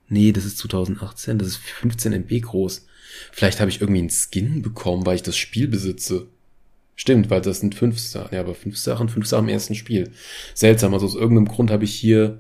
[0.09, 1.39] Nee, das ist 2018.
[1.39, 2.86] Das ist 15 MB groß.
[3.33, 6.27] Vielleicht habe ich irgendwie einen Skin bekommen, weil ich das Spiel besitze.
[6.95, 8.35] Stimmt, weil das sind fünf Sachen.
[8.35, 10.11] Ja, aber fünf Sachen, fünf Sachen im ersten Spiel.
[10.55, 12.39] Seltsam, also aus irgendeinem Grund habe ich hier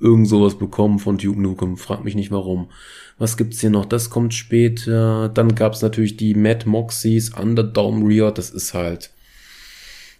[0.00, 1.76] irgend sowas bekommen von Duke Nukem.
[1.76, 2.70] Frag mich nicht warum.
[3.18, 3.84] Was gibt's hier noch?
[3.84, 5.28] Das kommt später.
[5.28, 8.38] Dann gab's natürlich die Mad Moxies, Underdome Riot.
[8.38, 9.10] Das ist halt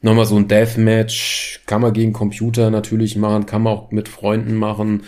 [0.03, 1.62] nochmal so ein Deathmatch.
[1.66, 5.05] Kann man gegen Computer natürlich machen, kann man auch mit Freunden machen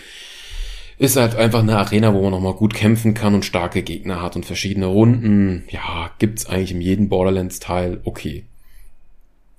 [0.98, 4.36] ist halt einfach eine Arena, wo man nochmal gut kämpfen kann und starke Gegner hat
[4.36, 5.64] und verschiedene Runden.
[5.70, 8.00] Ja, gibt's eigentlich in jedem Borderlands-Teil.
[8.04, 8.44] Okay.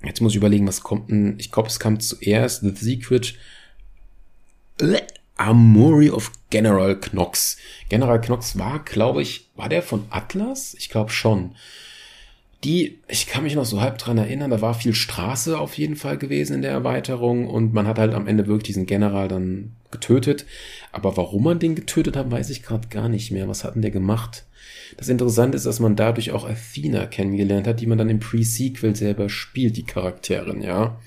[0.03, 1.35] Jetzt muss ich überlegen, was kommt denn?
[1.39, 3.35] Ich glaube, es kam zuerst The Secret
[4.81, 5.01] äh,
[5.37, 7.57] Amory of General Knox.
[7.87, 10.73] General Knox war, glaube ich, war der von Atlas?
[10.77, 11.55] Ich glaube schon.
[12.63, 15.95] Die, ich kann mich noch so halb dran erinnern, da war viel Straße auf jeden
[15.95, 19.75] Fall gewesen in der Erweiterung und man hat halt am Ende wirklich diesen General dann
[19.91, 20.45] getötet.
[20.91, 23.47] Aber warum man den getötet hat, weiß ich gerade gar nicht mehr.
[23.47, 24.45] Was hat denn der gemacht?
[24.97, 28.95] Das Interessante ist, dass man dadurch auch Athena kennengelernt hat, die man dann im Pre-Sequel
[28.95, 30.99] selber spielt, die Charakterin, ja.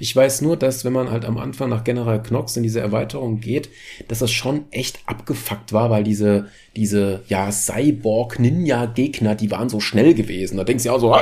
[0.00, 3.40] Ich weiß nur, dass wenn man halt am Anfang nach General Knox in diese Erweiterung
[3.40, 3.68] geht,
[4.08, 10.14] dass das schon echt abgefuckt war, weil diese, diese, ja, Cyborg-Ninja-Gegner, die waren so schnell
[10.14, 10.56] gewesen.
[10.56, 11.14] Da denkst du ja auch so,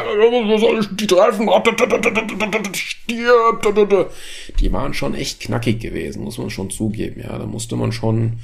[0.93, 1.49] die treffen?
[2.75, 4.11] Stirb!
[4.61, 7.39] Die waren schon echt knackig gewesen, muss man schon zugeben, ja.
[7.39, 8.39] Da musste man schon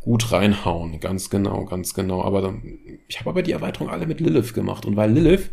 [0.00, 0.98] gut reinhauen.
[1.00, 2.22] Ganz genau, ganz genau.
[2.22, 4.86] Aber dann, ich habe aber die Erweiterung alle mit Lilith gemacht.
[4.86, 5.50] Und weil Lilith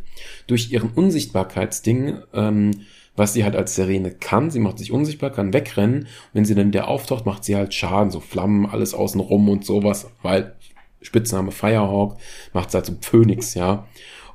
[0.47, 2.71] durch ihren Unsichtbarkeitsding, ähm,
[3.17, 6.07] was sie halt als Sirene kann, sie macht sich unsichtbar, kann wegrennen.
[6.33, 9.65] wenn sie dann wieder auftaucht, macht sie halt Schaden, so Flammen, alles außen rum und
[9.65, 10.55] sowas, weil
[11.01, 12.17] Spitzname Firehawk
[12.53, 13.87] macht sie halt so Phönix, ja.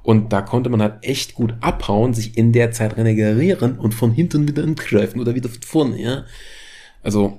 [0.03, 4.13] Und da konnte man halt echt gut abhauen, sich in der Zeit regenerieren und von
[4.13, 6.25] hinten wieder angreifen oder wieder von vorne, ja.
[7.03, 7.39] Also,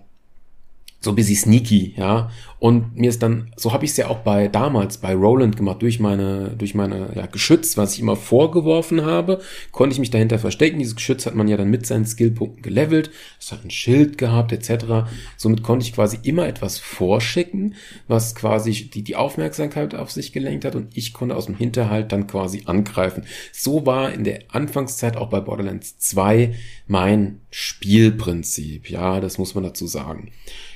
[1.04, 2.30] so ein bisschen sneaky, ja.
[2.60, 5.82] Und mir ist dann, so habe ich es ja auch bei damals bei Roland gemacht,
[5.82, 9.42] durch meine, durch meine ja, Geschütz, was ich immer vorgeworfen habe,
[9.74, 10.80] konnte ich mich dahinter verstecken.
[10.80, 14.54] Dieses Geschütz hat man ja dann mit seinen Skillpunkten gelevelt, es hat ein Schild gehabt,
[14.54, 15.10] etc.
[15.36, 17.76] Somit konnte ich quasi immer etwas vorschicken,
[18.08, 22.14] was quasi die, die Aufmerksamkeit auf sich gelenkt hat und ich konnte aus dem Hinterhalt
[22.14, 23.26] dann quasi angreifen.
[23.52, 26.54] So war in der Anfangszeit auch bei Borderlands 2
[26.88, 28.90] mein Spielprinzip.
[28.90, 30.32] Ja, das muss man dazu sagen.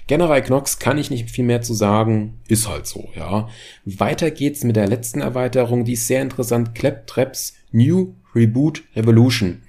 [0.08, 3.50] General Knox kann ich nicht viel mehr zu sagen, ist halt so, ja.
[3.84, 9.62] Weiter geht's mit der letzten Erweiterung, die ist sehr interessant, Claptraps New Reboot Revolution.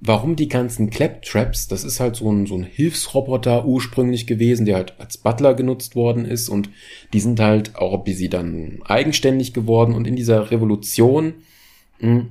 [0.00, 1.68] Warum die ganzen Claptraps?
[1.68, 5.96] Das ist halt so ein, so ein Hilfsroboter ursprünglich gewesen, der halt als Butler genutzt
[5.96, 6.68] worden ist und
[7.14, 11.34] die sind halt auch wie sie dann eigenständig geworden und in dieser Revolution
[12.00, 12.28] mh, hm,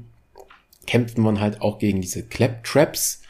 [0.86, 3.23] kämpft man halt auch gegen diese Claptraps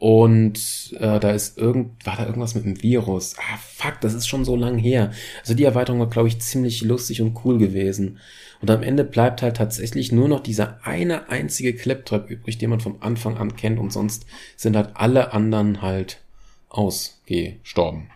[0.00, 3.36] und äh, da ist irgend, war da irgendwas mit dem Virus.
[3.38, 5.12] Ah, fuck, das ist schon so lang her.
[5.42, 8.18] Also die Erweiterung war, glaube ich, ziemlich lustig und cool gewesen.
[8.62, 12.80] Und am Ende bleibt halt tatsächlich nur noch dieser eine einzige Claptrap übrig, den man
[12.80, 13.78] vom Anfang an kennt.
[13.78, 14.24] Und sonst
[14.56, 16.22] sind halt alle anderen halt
[16.70, 18.06] ausgestorben.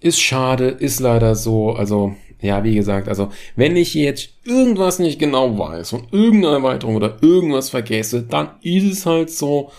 [0.00, 1.74] Ist schade, ist leider so.
[1.74, 6.96] Also, ja, wie gesagt, also, wenn ich jetzt irgendwas nicht genau weiß von irgendeiner Erweiterung
[6.96, 9.70] oder irgendwas vergesse, dann ist es halt so.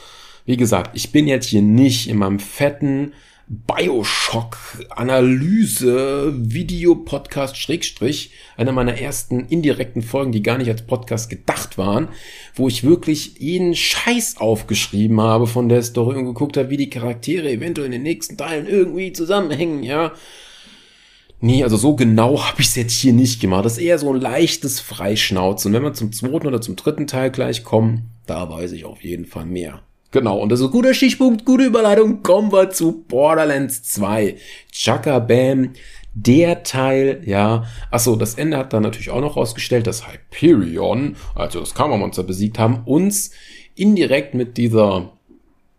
[0.45, 3.13] Wie gesagt, ich bin jetzt hier nicht in meinem fetten
[3.47, 12.07] Bioshock-Analyse, Video-Podcast, Schrägstrich, einer meiner ersten indirekten Folgen, die gar nicht als Podcast gedacht waren,
[12.55, 16.89] wo ich wirklich jeden Scheiß aufgeschrieben habe von der Story und geguckt habe, wie die
[16.89, 20.11] Charaktere eventuell in den nächsten Teilen irgendwie zusammenhängen, ja.
[21.39, 23.63] Nee, also so genau habe ich es jetzt hier nicht gemacht.
[23.63, 25.69] Das ist eher so ein leichtes Freischnauzen.
[25.69, 29.03] Und wenn wir zum zweiten oder zum dritten Teil gleich kommen, da weiß ich auf
[29.03, 29.83] jeden Fall mehr.
[30.13, 32.21] Genau, und das ist ein guter Stichpunkt, gute Überleitung.
[32.21, 34.35] Kommen wir zu Borderlands 2.
[34.71, 35.71] Chaka Bam,
[36.13, 37.65] der Teil, ja.
[37.89, 42.59] Achso, das Ende hat dann natürlich auch noch rausgestellt, dass Hyperion, also das Kammermonster besiegt
[42.59, 43.31] haben, uns
[43.73, 45.13] indirekt mit dieser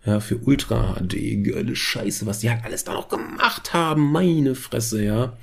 [0.04, 4.54] Ja, für Ultra HD, geile Scheiße, was die halt alles da noch gemacht haben, meine
[4.54, 5.36] Fresse, ja.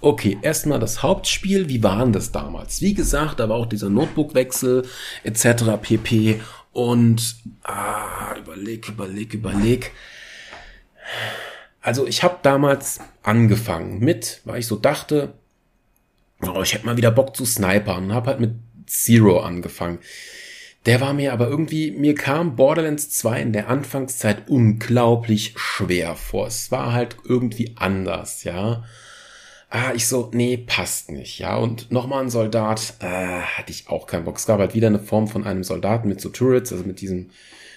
[0.00, 2.80] Okay, erstmal das Hauptspiel, wie waren das damals?
[2.80, 4.86] Wie gesagt, da war auch dieser Notebook-Wechsel
[5.22, 5.64] etc.
[5.82, 6.40] pp.
[6.72, 9.92] Und, ah, überleg, überleg, überleg.
[11.80, 15.34] Also ich habe damals angefangen mit, weil ich so dachte,
[16.42, 18.54] oh, ich hätte mal wieder Bock zu snipern und habe halt mit
[18.86, 19.98] Zero angefangen.
[20.86, 26.46] Der war mir aber irgendwie, mir kam Borderlands 2 in der Anfangszeit unglaublich schwer vor.
[26.46, 28.84] Es war halt irgendwie anders, ja.
[29.68, 31.56] Ah, ich so, nee, passt nicht, ja.
[31.56, 34.36] Und nochmal ein Soldat, äh, hatte ich auch keinen Bock.
[34.36, 37.30] Es gab halt wieder eine Form von einem Soldaten mit so Turrets, also mit diesem,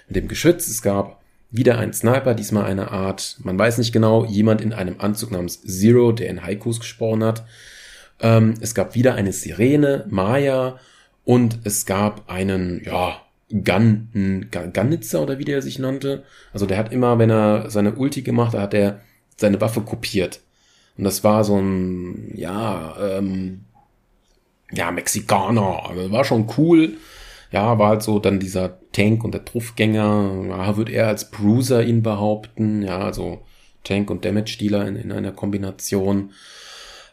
[0.08, 0.68] mit dem Geschütz.
[0.68, 1.19] Es gab
[1.52, 5.62] wieder ein Sniper, diesmal eine Art, man weiß nicht genau, jemand in einem Anzug namens
[5.62, 7.44] Zero, der in Haikus gesprochen hat.
[8.20, 10.80] Ähm, es gab wieder eine Sirene, Maya,
[11.26, 16.24] und es gab einen, ja, Gun, Gunnitzer oder wie der sich nannte.
[16.54, 19.02] Also der hat immer, wenn er seine Ulti gemacht hat, hat er
[19.38, 20.42] seine Waffe kopiert.
[20.98, 23.62] Und das war so ein, ja, ähm,
[24.72, 25.90] ja, Mexikaner.
[25.90, 26.94] Also war schon cool
[27.52, 31.84] ja, war halt so dann dieser Tank und der Truffgänger, ja, wird er als Bruiser
[31.84, 33.42] ihn behaupten, ja, also
[33.84, 36.32] Tank und Damage-Dealer in, in einer Kombination.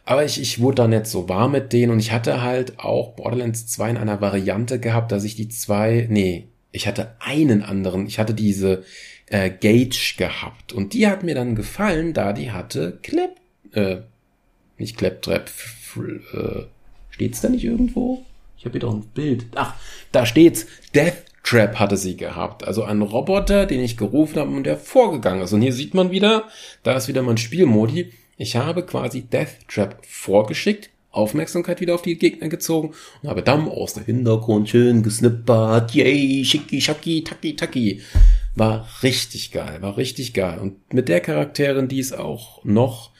[0.05, 3.13] Aber ich, ich wurde dann nicht so warm mit denen und ich hatte halt auch
[3.15, 8.07] Borderlands 2 in einer Variante gehabt, dass ich die zwei, nee, ich hatte einen anderen,
[8.07, 8.83] ich hatte diese
[9.25, 13.35] äh, Gage gehabt und die hat mir dann gefallen, da die hatte Clap,
[13.73, 13.97] äh,
[14.77, 15.49] nicht Claptrap,
[15.97, 16.63] äh,
[17.09, 18.23] steht's da nicht irgendwo?
[18.57, 19.45] Ich habe hier doch ein Bild.
[19.55, 19.75] Ach,
[20.11, 20.65] da steht's.
[20.95, 22.63] Death Trap hatte sie gehabt.
[22.65, 25.53] Also ein Roboter, den ich gerufen habe und der vorgegangen ist.
[25.53, 26.45] Und hier sieht man wieder,
[26.83, 28.11] da ist wieder mein Spielmodi.
[28.35, 33.67] Ich habe quasi Death Trap vorgeschickt, Aufmerksamkeit wieder auf die Gegner gezogen und habe dann
[33.67, 35.93] aus dem Hintergrund schön gesnippert.
[35.93, 38.01] Yay, schicki, schacki, taki, taki.
[38.55, 40.59] War richtig geil, war richtig geil.
[40.59, 43.11] Und mit der Charakterin, die ist auch noch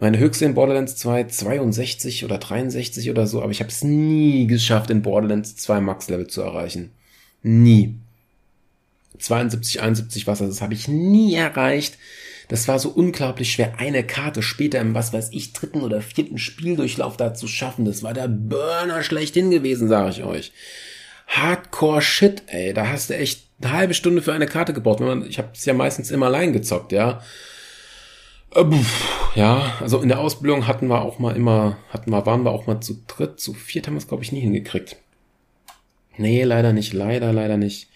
[0.00, 4.46] meine höchste in Borderlands 2 62 oder 63 oder so, aber ich habe es nie
[4.46, 6.90] geschafft, in Borderlands 2 Max-Level zu erreichen.
[7.42, 7.94] Nie.
[9.18, 11.98] 72, 71 Wasser, das habe ich nie erreicht.
[12.48, 16.38] Das war so unglaublich schwer, eine Karte später im, was weiß ich, dritten oder vierten
[16.38, 17.84] Spieldurchlauf da zu schaffen.
[17.84, 20.52] Das war der Burner schlechthin gewesen, sage ich euch.
[21.26, 22.72] Hardcore Shit, ey.
[22.72, 25.02] Da hast du echt eine halbe Stunde für eine Karte gebraucht.
[25.28, 27.22] Ich habe es ja meistens immer allein gezockt, ja.
[28.54, 28.64] Äh,
[29.34, 32.66] ja, also in der Ausbildung hatten wir auch mal immer, hatten wir, waren wir auch
[32.66, 34.96] mal zu dritt, zu viert haben wir es, glaube ich, nie hingekriegt.
[36.16, 37.88] Nee, leider nicht, leider, leider nicht.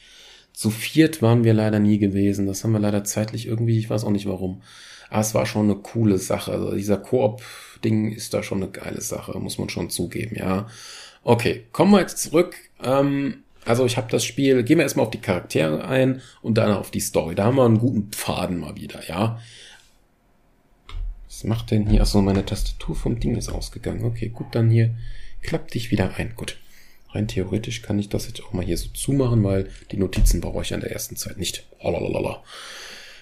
[0.52, 2.46] Zu viert waren wir leider nie gewesen.
[2.46, 4.62] Das haben wir leider zeitlich irgendwie, ich weiß auch nicht warum.
[5.10, 6.52] Aber es war schon eine coole Sache.
[6.52, 10.68] Also dieser Koop-Ding ist da schon eine geile Sache, muss man schon zugeben, ja.
[11.24, 12.54] Okay, kommen wir jetzt zurück.
[12.82, 16.72] Ähm, also ich habe das Spiel, gehen wir erstmal auf die Charaktere ein und dann
[16.72, 17.34] auf die Story.
[17.34, 19.38] Da haben wir einen guten Pfaden mal wieder, ja.
[21.44, 22.02] Macht denn hier?
[22.02, 24.04] Achso, meine Tastatur vom Ding ist ausgegangen.
[24.04, 24.94] Okay, gut, dann hier
[25.42, 26.34] klappt dich wieder ein.
[26.36, 26.58] Gut.
[27.10, 30.62] Rein theoretisch kann ich das jetzt auch mal hier so zumachen, weil die Notizen brauche
[30.62, 31.66] ich an der ersten Zeit nicht.
[31.82, 32.42] Lalalala.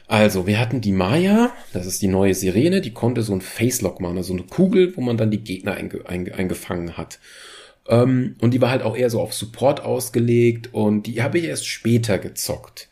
[0.06, 4.00] Also, wir hatten die Maya, das ist die neue Sirene, die konnte so ein Facelock
[4.00, 7.20] machen, also eine Kugel, wo man dann die Gegner einge einge eingefangen hat.
[7.88, 11.44] Ähm, und die war halt auch eher so auf Support ausgelegt und die habe ich
[11.44, 12.88] erst später gezockt.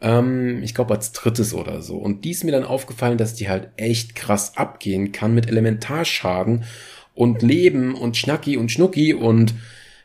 [0.00, 1.96] Ähm, ich glaube als drittes oder so.
[1.96, 6.64] Und die ist mir dann aufgefallen, dass die halt echt krass abgehen kann mit Elementarschaden
[7.14, 9.54] und Leben und Schnacki und Schnucki und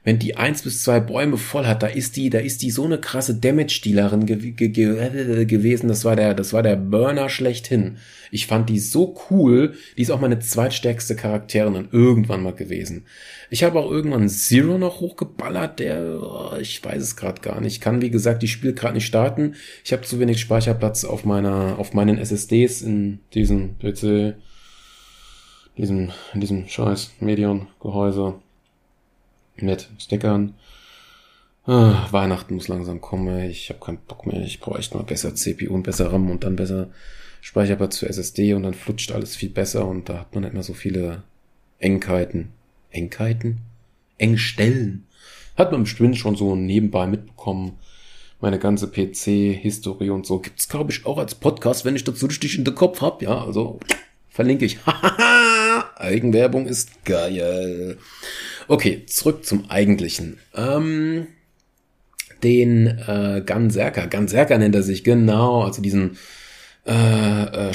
[0.03, 2.83] wenn die eins bis zwei Bäume voll hat, da ist die, da ist die so
[2.83, 5.87] eine krasse Damage-Dealerin ge ge ge gewesen.
[5.87, 7.97] Das war der, das war der Burner schlechthin.
[8.29, 9.75] Ich fand die so cool.
[9.97, 13.05] Die ist auch meine zweitstärkste Charakterin dann irgendwann mal gewesen.
[13.49, 17.79] Ich habe auch irgendwann Zero noch hochgeballert, der, oh, ich weiß es gerade gar nicht.
[17.79, 19.55] Kann, wie gesagt, die Spiel gerade nicht starten.
[19.85, 24.35] Ich habe zu wenig Speicherplatz auf meiner, auf meinen SSDs in diesem PC,
[25.77, 28.41] diesem, in diesem scheiß Medion-Gehäuse
[29.57, 30.55] mit Stickern.
[31.65, 33.49] Ah, Weihnachten muss langsam kommen.
[33.49, 34.41] Ich habe keinen Bock mehr.
[34.41, 36.89] Ich brauche echt mal besser CPU und besser RAM und dann besser
[37.41, 40.63] Speicherplatz für SSD und dann flutscht alles viel besser und da hat man nicht mehr
[40.63, 41.23] so viele
[41.79, 42.49] Engheiten.
[42.89, 43.59] Engheiten?
[44.17, 45.05] Engstellen.
[45.57, 47.77] Hat man bestimmt schon so nebenbei mitbekommen.
[48.39, 52.57] Meine ganze PC-Historie und so gibt's glaube ich auch als Podcast, wenn ich dazu richtig
[52.57, 53.21] in den Kopf hab.
[53.21, 53.79] Ja, also
[54.33, 54.79] verlinke ich.
[55.95, 57.97] Eigenwerbung ist geil.
[58.67, 60.39] Okay, zurück zum Eigentlichen.
[60.55, 61.27] Ähm,
[62.43, 66.17] den äh, Ganserker, Ganserker nennt er sich, genau, also diesen
[66.85, 67.73] äh, äh,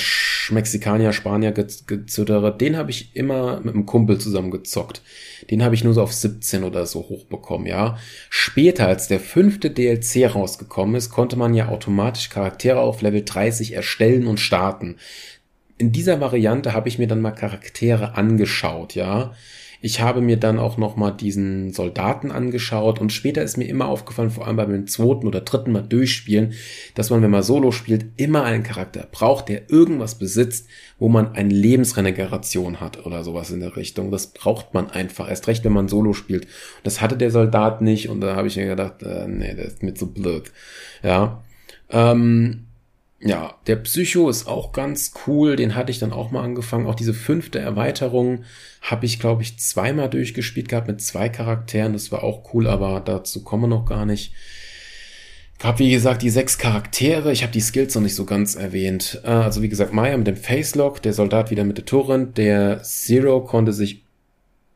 [0.50, 5.00] Mexikaner, Spanier gezittere, den habe ich immer mit einem Kumpel zusammen gezockt.
[5.50, 7.98] Den habe ich nur so auf 17 oder so hochbekommen, ja.
[8.28, 13.72] Später, als der fünfte DLC rausgekommen ist, konnte man ja automatisch Charaktere auf Level 30
[13.72, 14.96] erstellen und starten.
[15.78, 19.32] In dieser Variante habe ich mir dann mal Charaktere angeschaut, ja.
[19.80, 23.86] Ich habe mir dann auch noch mal diesen Soldaten angeschaut und später ist mir immer
[23.86, 26.54] aufgefallen, vor allem beim zweiten oder dritten Mal durchspielen,
[26.96, 30.66] dass man, wenn man Solo spielt, immer einen Charakter braucht, der irgendwas besitzt,
[30.98, 34.10] wo man eine Lebensregeneration hat oder sowas in der Richtung.
[34.10, 36.48] Das braucht man einfach, erst recht, wenn man Solo spielt.
[36.82, 39.84] Das hatte der Soldat nicht und da habe ich mir gedacht, äh, nee, der ist
[39.84, 40.50] mir zu blöd.
[41.04, 41.44] Ja.
[41.90, 42.67] Ähm,
[43.20, 45.56] ja, der Psycho ist auch ganz cool.
[45.56, 46.86] Den hatte ich dann auch mal angefangen.
[46.86, 48.44] Auch diese fünfte Erweiterung
[48.80, 51.94] habe ich, glaube ich, zweimal durchgespielt gehabt mit zwei Charakteren.
[51.94, 54.32] Das war auch cool, aber dazu kommen wir noch gar nicht.
[55.58, 57.32] Ich habe, wie gesagt, die sechs Charaktere.
[57.32, 59.20] Ich habe die Skills noch nicht so ganz erwähnt.
[59.24, 62.84] Äh, also, wie gesagt, Maya mit dem Facelock, der Soldat wieder mit der Torrent, der
[62.84, 64.04] Zero konnte sich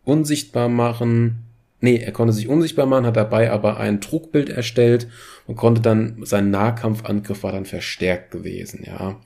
[0.04, 1.51] unsichtbar machen.
[1.82, 5.08] Nee, er konnte sich unsichtbar machen, hat dabei aber ein Trugbild erstellt
[5.48, 9.20] und konnte dann, sein Nahkampfangriff war dann verstärkt gewesen, ja.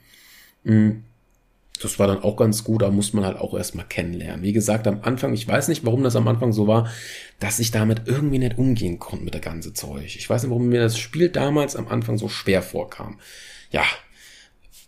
[0.64, 1.02] Mm.
[1.82, 4.42] Das war dann auch ganz gut, da muss man halt auch erstmal kennenlernen.
[4.42, 6.90] Wie gesagt, am Anfang, ich weiß nicht, warum das am Anfang so war,
[7.38, 10.16] dass ich damit irgendwie nicht umgehen konnte mit der ganze Zeug.
[10.16, 13.18] Ich weiß nicht, warum mir das Spiel damals am Anfang so schwer vorkam.
[13.70, 13.84] Ja,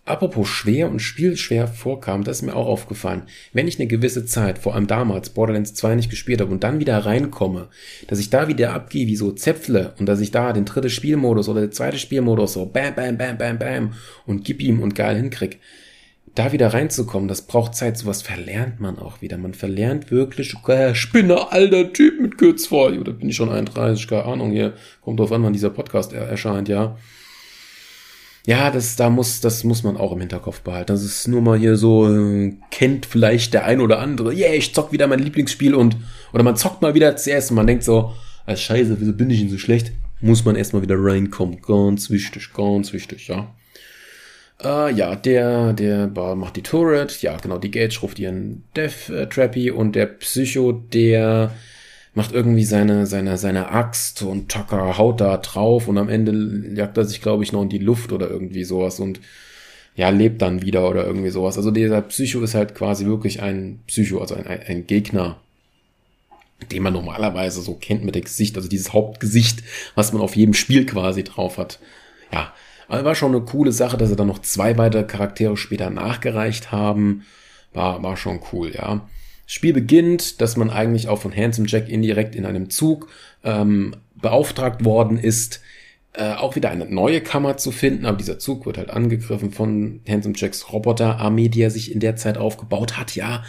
[0.08, 3.24] Apropos schwer und spielschwer vorkam, das ist mir auch aufgefallen.
[3.52, 6.80] Wenn ich eine gewisse Zeit, vor allem damals, Borderlands 2 nicht gespielt habe und dann
[6.80, 7.68] wieder reinkomme,
[8.06, 11.50] dass ich da wieder abgehe wie so Zäpfle und dass ich da den dritten Spielmodus
[11.50, 13.92] oder den zweiten Spielmodus so bam, bam, bam, bam, bam
[14.24, 15.60] und gib ihm und geil hinkrieg,
[16.34, 19.36] da wieder reinzukommen, das braucht Zeit, sowas verlernt man auch wieder.
[19.36, 22.98] Man verlernt wirklich, äh, Spinner, alter Typ mit Kürzvoll.
[22.98, 26.68] Oder bin ich schon 31, keine Ahnung, hier kommt drauf an, wann dieser Podcast erscheint,
[26.68, 26.96] ja
[28.48, 30.86] ja, das, da muss, das muss man auch im Hinterkopf behalten.
[30.86, 34.74] Das ist nur mal hier so, äh, kennt vielleicht der ein oder andere, yeah, ich
[34.74, 35.98] zock wieder mein Lieblingsspiel und,
[36.32, 38.14] oder man zockt mal wieder zuerst und man denkt so,
[38.46, 39.92] ah, scheiße, wieso bin ich denn so schlecht?
[40.22, 41.60] Muss man erstmal wieder reinkommen.
[41.60, 43.54] Ganz wichtig, ganz wichtig, ja.
[44.64, 49.28] Äh, ja, der, der macht die Turret, ja, genau, die Gage ruft ihren Death äh,
[49.28, 51.52] Trappy und der Psycho, der
[52.14, 56.96] macht irgendwie seine, seine, seine Axt und Tucker haut da drauf und am Ende jagt
[56.96, 59.20] er sich, glaube ich, noch in die Luft oder irgendwie sowas und
[59.94, 61.56] ja, lebt dann wieder oder irgendwie sowas.
[61.56, 65.40] Also dieser Psycho ist halt quasi wirklich ein Psycho, also ein, ein Gegner,
[66.70, 69.62] den man normalerweise so kennt mit dem Gesicht, also dieses Hauptgesicht,
[69.94, 71.78] was man auf jedem Spiel quasi drauf hat.
[72.32, 72.52] Ja,
[72.88, 76.72] aber war schon eine coole Sache, dass sie dann noch zwei weitere Charaktere später nachgereicht
[76.72, 77.24] haben.
[77.72, 79.08] War, war schon cool, ja.
[79.50, 83.08] Spiel beginnt, dass man eigentlich auch von Handsome Jack indirekt in einem Zug
[83.42, 85.62] ähm, beauftragt worden ist,
[86.12, 90.00] äh, auch wieder eine neue Kammer zu finden, aber dieser Zug wird halt angegriffen von
[90.06, 93.42] Handsome Jacks Roboterarmee, die er sich in der Zeit aufgebaut hat, ja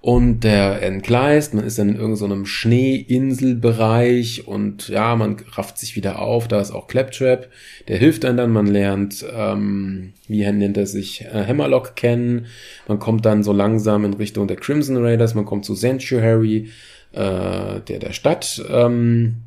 [0.00, 5.96] und der entgleist, man ist dann in irgendeinem so Schneeinselbereich und ja, man rafft sich
[5.96, 7.48] wieder auf, da ist auch Claptrap,
[7.88, 12.46] der hilft einem dann, man lernt, ähm, wie nennt er sich, äh, Hammerlock kennen,
[12.86, 16.68] man kommt dann so langsam in Richtung der Crimson Raiders, man kommt zu Sanctuary,
[17.12, 19.38] äh, der der Stadt, ähm,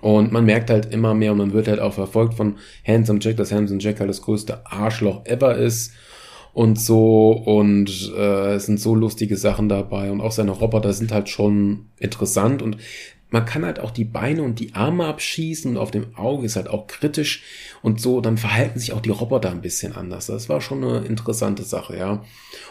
[0.00, 3.36] und man merkt halt immer mehr und man wird halt auch verfolgt von Handsome Jack,
[3.36, 5.92] dass Handsome Jack halt das größte Arschloch ever ist
[6.52, 11.12] und so und äh, es sind so lustige Sachen dabei und auch seine Roboter sind
[11.12, 12.76] halt schon interessant und
[13.30, 16.56] man kann halt auch die Beine und die Arme abschießen und auf dem Auge ist
[16.56, 17.42] halt auch kritisch
[17.80, 20.26] und so, dann verhalten sich auch die Roboter ein bisschen anders.
[20.26, 22.22] Das war schon eine interessante Sache, ja.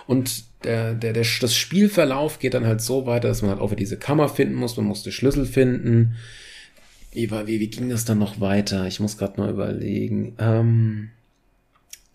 [0.05, 3.71] Und der, der, der, das Spielverlauf geht dann halt so weiter, dass man halt auch
[3.71, 6.15] wieder diese Kammer finden muss, man musste Schlüssel finden.
[7.11, 8.85] Wie, wie, wie ging das dann noch weiter?
[8.85, 10.35] Ich muss gerade mal überlegen.
[10.37, 11.09] Ähm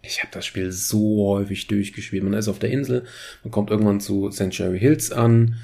[0.07, 2.23] ich habe das Spiel so häufig durchgespielt.
[2.23, 3.05] Man ist auf der Insel,
[3.43, 5.57] man kommt irgendwann zu Sanctuary Hills an.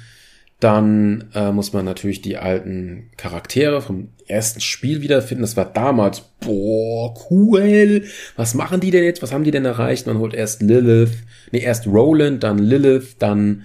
[0.59, 5.41] Dann äh, muss man natürlich die alten Charaktere vom ersten Spiel wiederfinden.
[5.41, 8.05] Das war damals, boah, cool.
[8.37, 9.21] Was machen die denn jetzt?
[9.21, 10.07] Was haben die denn erreicht?
[10.07, 11.17] Man holt erst Lilith,
[11.51, 13.63] nee, erst Roland, dann Lilith, dann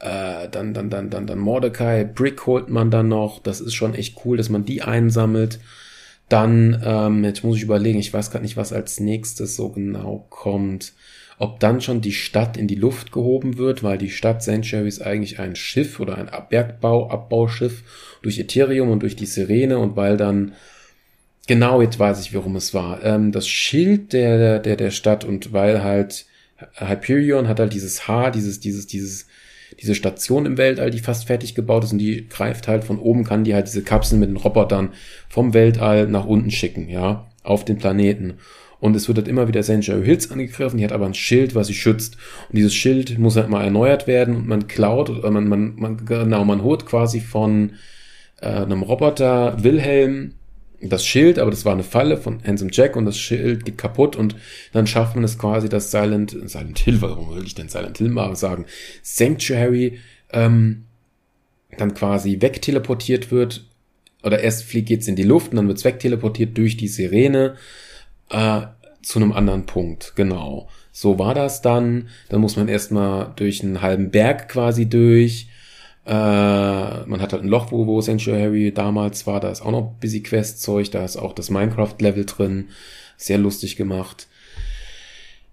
[0.00, 3.40] äh, dann, dann, dann, dann, dann Mordecai, Brick holt man dann noch.
[3.40, 5.58] Das ist schon echt cool, dass man die einsammelt.
[6.28, 10.26] Dann, ähm, jetzt muss ich überlegen, ich weiß gerade nicht, was als nächstes so genau
[10.28, 10.92] kommt.
[11.38, 15.00] Ob dann schon die Stadt in die Luft gehoben wird, weil die Stadt Sanctuary ist
[15.00, 20.16] eigentlich ein Schiff oder ein Bergbau, Abbauschiff durch Ethereum und durch die Sirene und weil
[20.16, 20.52] dann
[21.48, 23.02] Genau, jetzt weiß ich, warum es war.
[23.02, 26.26] Ähm, das Schild der, der, der Stadt und weil halt
[26.74, 29.27] Hyperion hat halt dieses Haar, dieses, dieses, dieses,
[29.80, 33.24] diese Station im Weltall, die fast fertig gebaut ist und die greift halt von oben,
[33.24, 34.90] kann die halt diese Kapseln mit den Robotern
[35.28, 38.34] vom Weltall nach unten schicken, ja, auf den Planeten.
[38.80, 41.66] Und es wird halt immer wieder Sanctuary Hills angegriffen, die hat aber ein Schild, was
[41.66, 42.16] sie schützt.
[42.48, 46.04] Und dieses Schild muss halt mal erneuert werden und man klaut, oder man, man, man,
[46.04, 47.72] genau, man holt quasi von
[48.40, 50.34] äh, einem Roboter Wilhelm
[50.80, 54.16] das Schild, aber das war eine Falle von Handsome Jack und das Schild geht kaputt
[54.16, 54.36] und
[54.72, 58.10] dann schafft man es quasi, dass Silent, Silent Hill, warum will ich denn Silent Hill
[58.10, 58.66] mal sagen,
[59.02, 59.98] Sanctuary
[60.32, 60.84] ähm,
[61.76, 63.66] dann quasi wegteleportiert wird
[64.22, 67.56] oder erst fliegt jetzt in die Luft und dann wird's wegteleportiert durch die Sirene
[68.30, 68.62] äh,
[69.02, 70.68] zu einem anderen Punkt, genau.
[70.92, 72.08] So war das dann.
[72.28, 75.48] Dann muss man erstmal durch einen halben Berg quasi durch
[76.08, 79.92] äh, man hat halt ein Loch, wo, wo Sanctuary damals war, da ist auch noch
[80.00, 82.68] Busy Quest Zeug, da ist auch das Minecraft Level drin,
[83.18, 84.26] sehr lustig gemacht.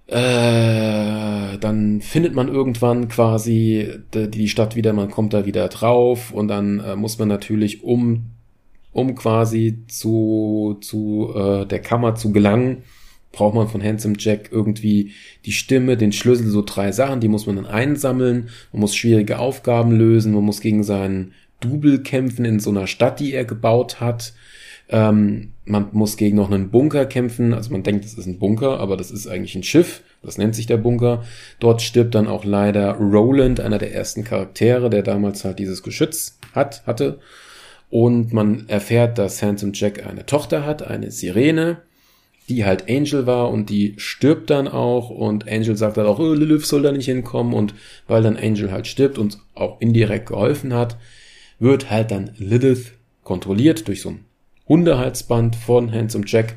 [0.08, 6.32] Äh, dann findet man irgendwann quasi die, die Stadt wieder, man kommt da wieder drauf
[6.32, 8.32] und dann äh, muss man natürlich um
[8.94, 12.84] um quasi zu zu äh, der Kammer zu gelangen,
[13.36, 15.12] braucht man von Handsome Jack irgendwie
[15.46, 19.40] die Stimme, den Schlüssel, so drei Sachen, die muss man dann einsammeln, man muss schwierige
[19.40, 24.00] Aufgaben lösen, man muss gegen seinen Double kämpfen in so einer Stadt, die er gebaut
[24.00, 24.34] hat.
[24.88, 28.80] Ähm, man muss gegen noch einen Bunker kämpfen, also man denkt, das ist ein Bunker,
[28.80, 31.24] aber das ist eigentlich ein Schiff, das nennt sich der Bunker.
[31.60, 36.38] Dort stirbt dann auch leider Roland, einer der ersten Charaktere, der damals halt dieses Geschütz
[36.54, 37.20] hat, hatte.
[37.90, 41.78] Und man erfährt, dass Handsome Jack eine Tochter hat, eine Sirene
[42.50, 46.34] die halt Angel war und die stirbt dann auch und Angel sagt dann auch, oh,
[46.34, 47.74] Lilith soll da nicht hinkommen und
[48.08, 50.98] weil dann Angel halt stirbt und auch indirekt geholfen hat,
[51.60, 52.92] wird halt dann Lilith
[53.24, 54.26] kontrolliert durch so ein
[54.68, 56.56] Hundehalsband von Handsome Jack,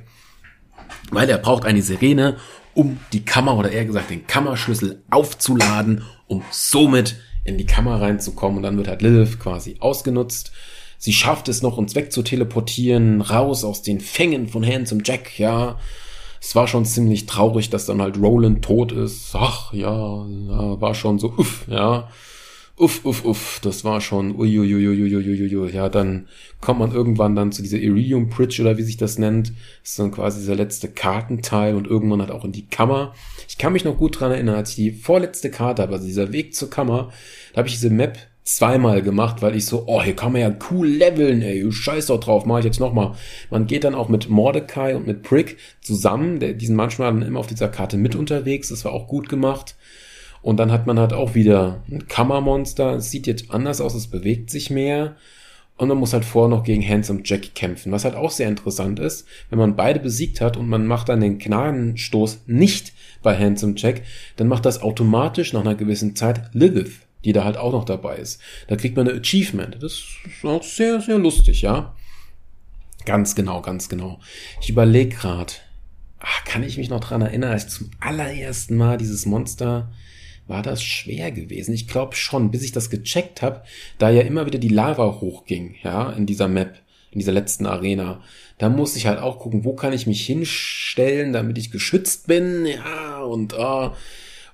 [1.10, 2.36] weil er braucht eine Sirene,
[2.74, 8.58] um die Kammer oder eher gesagt den Kammerschlüssel aufzuladen, um somit in die Kammer reinzukommen
[8.58, 10.52] und dann wird halt Lilith quasi ausgenutzt
[10.98, 15.78] Sie schafft es noch, uns wegzuteleportieren, raus aus den Fängen von Handsome Jack, ja.
[16.40, 19.30] Es war schon ziemlich traurig, dass dann halt Roland tot ist.
[19.34, 22.08] Ach, ja, war schon so, uff, ja.
[22.76, 25.72] Uff, uff, uff, das war schon, uiuiuiuiuiui.
[25.72, 26.28] Ja, dann
[26.60, 29.48] kommt man irgendwann dann zu dieser Iridium Bridge oder wie sich das nennt.
[29.82, 33.14] Das ist dann quasi dieser letzte Kartenteil und irgendwann halt auch in die Kammer.
[33.48, 36.32] Ich kann mich noch gut dran erinnern, als ich die vorletzte Karte habe, also dieser
[36.32, 37.10] Weg zur Kammer,
[37.52, 38.16] da habe ich diese Map
[38.48, 42.18] zweimal gemacht, weil ich so, oh, hier kann man ja cool leveln, ey, scheiß doch
[42.18, 43.12] drauf, mach ich jetzt nochmal.
[43.50, 47.22] Man geht dann auch mit Mordecai und mit Prick zusammen, der, die sind manchmal dann
[47.22, 49.76] immer auf dieser Karte mit unterwegs, das war auch gut gemacht.
[50.40, 54.06] Und dann hat man halt auch wieder ein Kammermonster, es sieht jetzt anders aus, es
[54.06, 55.16] bewegt sich mehr.
[55.76, 58.98] Und man muss halt vorher noch gegen Handsome Jack kämpfen, was halt auch sehr interessant
[58.98, 63.74] ist, wenn man beide besiegt hat und man macht dann den Gnadenstoß nicht bei Handsome
[63.76, 64.02] Jack,
[64.36, 68.16] dann macht das automatisch nach einer gewissen Zeit Lilith die da halt auch noch dabei
[68.16, 68.40] ist.
[68.68, 69.76] Da kriegt man eine Achievement.
[69.80, 71.94] Das ist auch sehr, sehr lustig, ja.
[73.04, 74.18] Ganz genau, ganz genau.
[74.62, 75.52] Ich überlege gerade,
[76.46, 79.92] kann ich mich noch dran erinnern, als zum allerersten Mal dieses Monster
[80.46, 81.74] war das schwer gewesen.
[81.74, 83.62] Ich glaube schon, bis ich das gecheckt habe,
[83.98, 88.22] da ja immer wieder die Lava hochging, ja, in dieser Map, in dieser letzten Arena.
[88.56, 92.64] Da musste ich halt auch gucken, wo kann ich mich hinstellen, damit ich geschützt bin,
[92.64, 93.90] ja, und uh,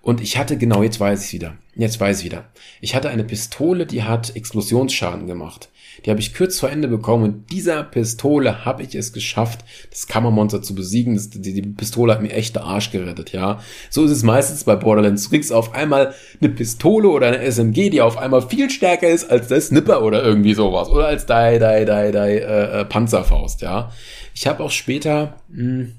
[0.02, 1.56] Und ich hatte, genau, jetzt weiß ich wieder.
[1.76, 2.44] Jetzt weiß ich wieder.
[2.80, 5.70] Ich hatte eine Pistole, die hat Explosionsschaden gemacht.
[6.04, 10.06] Die habe ich kurz vor Ende bekommen und dieser Pistole habe ich es geschafft, das
[10.06, 11.14] Kammermonster zu besiegen.
[11.14, 13.60] Das, die, die, Pistole hat mir echt der Arsch gerettet, ja.
[13.90, 15.24] So ist es meistens bei Borderlands.
[15.24, 19.30] Du kriegst auf einmal eine Pistole oder eine SMG, die auf einmal viel stärker ist
[19.30, 20.88] als der Snipper oder irgendwie sowas.
[20.88, 23.90] Oder als die, die, die, die äh, äh, Panzerfaust, ja.
[24.34, 25.36] Ich habe auch später...
[25.48, 25.92] Mh, hm,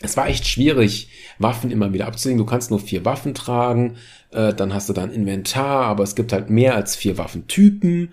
[0.00, 2.38] es war echt schwierig, Waffen immer wieder abzulegen.
[2.38, 3.96] Du kannst nur vier Waffen tragen,
[4.32, 8.12] äh, dann hast du dann Inventar, aber es gibt halt mehr als vier Waffentypen.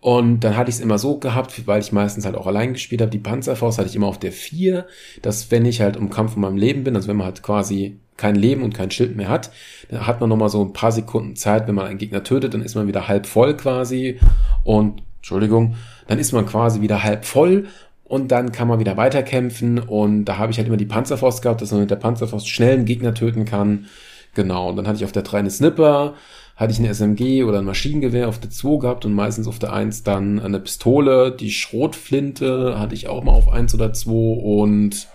[0.00, 3.00] Und dann hatte ich es immer so gehabt, weil ich meistens halt auch allein gespielt
[3.00, 3.10] habe.
[3.12, 4.84] Die Panzerfaust hatte ich immer auf der 4,
[5.22, 8.00] dass wenn ich halt im Kampf um meinem Leben bin, also wenn man halt quasi
[8.16, 9.52] kein Leben und kein Schild mehr hat,
[9.90, 12.62] dann hat man nochmal so ein paar Sekunden Zeit, wenn man einen Gegner tötet, dann
[12.62, 14.18] ist man wieder halb voll quasi.
[14.64, 15.76] Und, Entschuldigung,
[16.08, 17.68] dann ist man quasi wieder halb voll
[18.04, 19.78] und dann kann man wieder weiterkämpfen.
[19.78, 22.74] Und da habe ich halt immer die Panzerfaust gehabt, dass man mit der Panzerfaust schnell
[22.74, 23.86] einen Gegner töten kann.
[24.34, 26.14] Genau, und dann hatte ich auf der 3 eine Snipper,
[26.56, 29.72] hatte ich eine SMG oder ein Maschinengewehr auf der 2 gehabt und meistens auf der
[29.72, 31.32] 1 dann eine Pistole.
[31.32, 35.08] Die Schrotflinte hatte ich auch mal auf 1 oder 2 und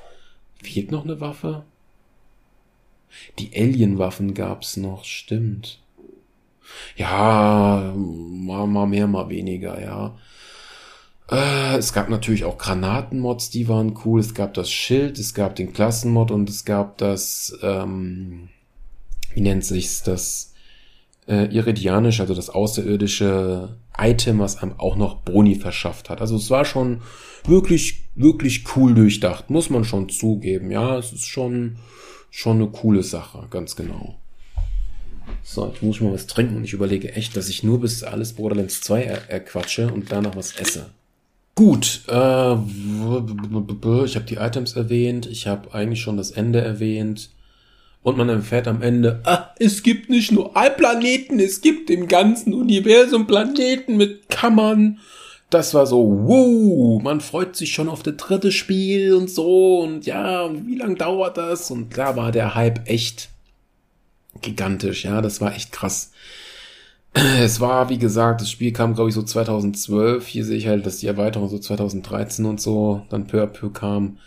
[0.62, 1.64] fehlt noch eine Waffe?
[3.40, 5.80] Die Alien-Waffen gab's noch, stimmt.
[6.96, 10.16] Ja, mal, mal mehr, mal weniger, ja.
[11.30, 14.20] Äh, es gab natürlich auch Granatenmods, die waren cool.
[14.20, 18.50] Es gab das Schild, es gab den Klassenmod und es gab das, ähm,
[19.34, 20.54] wie nennt sich's, das
[21.28, 26.22] äh, Iridianisch, also das außerirdische Item, was einem auch noch Boni verschafft hat.
[26.22, 27.02] Also es war schon
[27.46, 30.72] wirklich, wirklich cool durchdacht, muss man schon zugeben.
[30.72, 31.78] Ja, es ist schon,
[32.30, 34.18] schon eine coole Sache, ganz genau.
[35.44, 38.04] So, jetzt muss ich mal was trinken und ich überlege echt, dass ich nur bis
[38.04, 40.92] alles Borderlands 2 er erquatsche und danach was esse.
[41.58, 47.32] Gut, äh, ich habe die Items erwähnt, ich habe eigentlich schon das Ende erwähnt.
[48.04, 52.54] Und man erfährt am Ende, ah, es gibt nicht nur Planeten, es gibt im ganzen
[52.54, 55.00] Universum Planeten mit Kammern.
[55.50, 60.06] Das war so, wow, man freut sich schon auf das dritte Spiel und so und
[60.06, 61.72] ja, wie lang dauert das?
[61.72, 63.30] Und da war der Hype echt
[64.42, 66.12] gigantisch, ja, das war echt krass.
[67.40, 70.28] Es war, wie gesagt, das Spiel kam, glaube ich, so 2012.
[70.28, 73.70] Hier sehe ich halt, dass die Erweiterung so 2013 und so dann peu à peu
[73.70, 74.18] kam.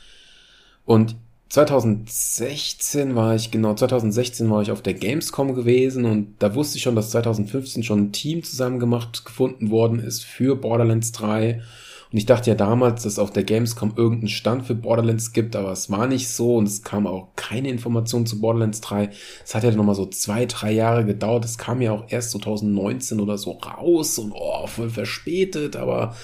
[0.85, 1.17] Und
[1.51, 6.83] 2016 war ich, genau, 2016 war ich auf der Gamescom gewesen und da wusste ich
[6.85, 11.61] schon, dass 2015 schon ein Team zusammen gemacht gefunden worden ist für Borderlands 3.
[12.13, 15.71] Und ich dachte ja damals, dass auf der Gamescom irgendeinen Stand für Borderlands gibt, aber
[15.71, 19.11] es war nicht so und es kam auch keine Information zu Borderlands 3.
[19.45, 21.45] Es hat ja nochmal so zwei, drei Jahre gedauert.
[21.45, 26.17] Es kam ja auch erst 2019 oder so raus und oh, voll verspätet, aber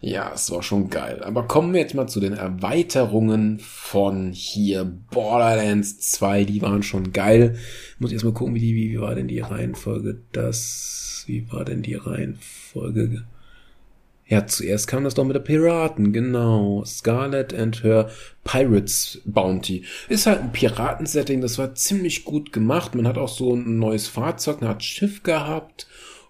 [0.00, 1.22] ja, es war schon geil.
[1.22, 6.44] Aber kommen wir jetzt mal zu den Erweiterungen von hier Borderlands 2.
[6.44, 7.56] Die waren schon geil.
[7.98, 10.22] Muss ich erst mal gucken, wie, die, wie war denn die Reihenfolge?
[10.32, 13.24] Das, wie war denn die Reihenfolge?
[14.30, 16.82] Ja, zuerst kam das doch mit der Piraten, genau.
[16.86, 18.08] Scarlet and her
[18.44, 19.84] Pirates Bounty.
[20.08, 22.94] Ist halt ein Piratensetting, das war ziemlich gut gemacht.
[22.94, 25.86] Man hat auch so ein neues Fahrzeug, man hat Schiff gehabt.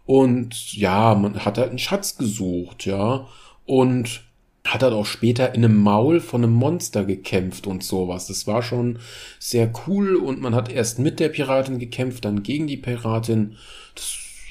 [0.07, 3.29] Und ja, man hat halt einen Schatz gesucht, ja
[3.71, 4.23] und
[4.65, 8.27] hat halt auch später in einem Maul von einem Monster gekämpft und sowas.
[8.27, 8.99] Das war schon
[9.39, 13.57] sehr cool und man hat erst mit der Piratin gekämpft, dann gegen die Piratin.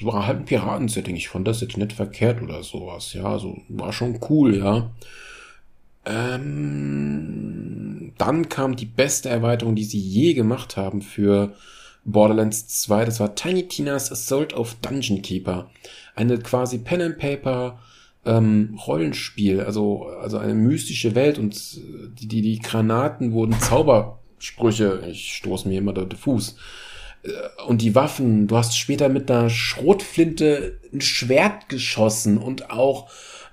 [0.04, 1.16] War halt ein Piratensetting.
[1.16, 3.12] Ich fand das jetzt nicht verkehrt oder sowas.
[3.12, 4.90] Ja, also war schon cool, ja.
[6.06, 7.50] Ähm,
[8.16, 11.54] dann kam die beste Erweiterung, die sie je gemacht haben für
[12.04, 13.04] Borderlands 2.
[13.04, 15.70] Das war Tiny Tina's Assault of Dungeon Keeper.
[16.14, 17.78] Eine quasi Pen and Paper
[18.24, 21.80] ähm, Rollenspiel, also, also eine mystische Welt und
[22.20, 26.56] die, die, die Granaten wurden Zaubersprüche, ich stoße mir immer den Fuß.
[27.22, 27.30] Äh,
[27.66, 33.10] und die Waffen, du hast später mit einer Schrotflinte ein Schwert geschossen und auch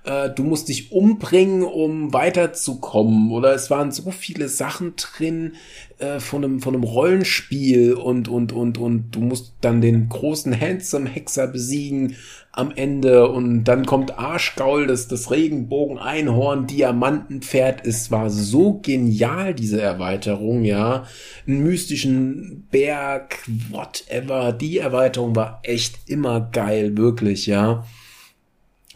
[0.08, 3.32] äh, du musst dich umbringen, um weiterzukommen.
[3.32, 5.54] Oder es waren so viele Sachen drin
[6.00, 10.60] äh, von, einem, von einem Rollenspiel und, und, und, und du musst dann den großen
[10.60, 12.16] Handsome Hexer besiegen
[12.58, 17.86] am Ende und dann kommt Arschgaul, das, das Regenbogen-Einhorn, Diamantenpferd.
[17.86, 21.06] Es war so genial, diese Erweiterung, ja.
[21.48, 23.38] Einen mystischen Berg,
[23.70, 24.54] whatever.
[24.54, 27.86] Die Erweiterung war echt immer geil, wirklich, ja.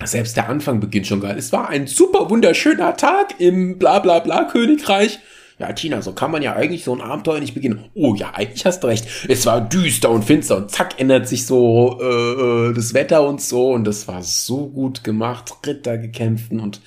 [0.04, 1.38] Selbst der Anfang beginnt schon geil.
[1.38, 5.20] Es war ein super wunderschöner Tag im bla bla bla Königreich
[5.62, 7.86] ja, Tina, so kann man ja eigentlich so ein Abenteuer nicht beginnen.
[7.94, 9.08] Oh ja, eigentlich hast du recht.
[9.28, 13.42] Es war düster und finster und zack ändert sich so äh, äh, das Wetter und
[13.42, 15.54] so und das war so gut gemacht.
[15.66, 16.82] Ritter gekämpft und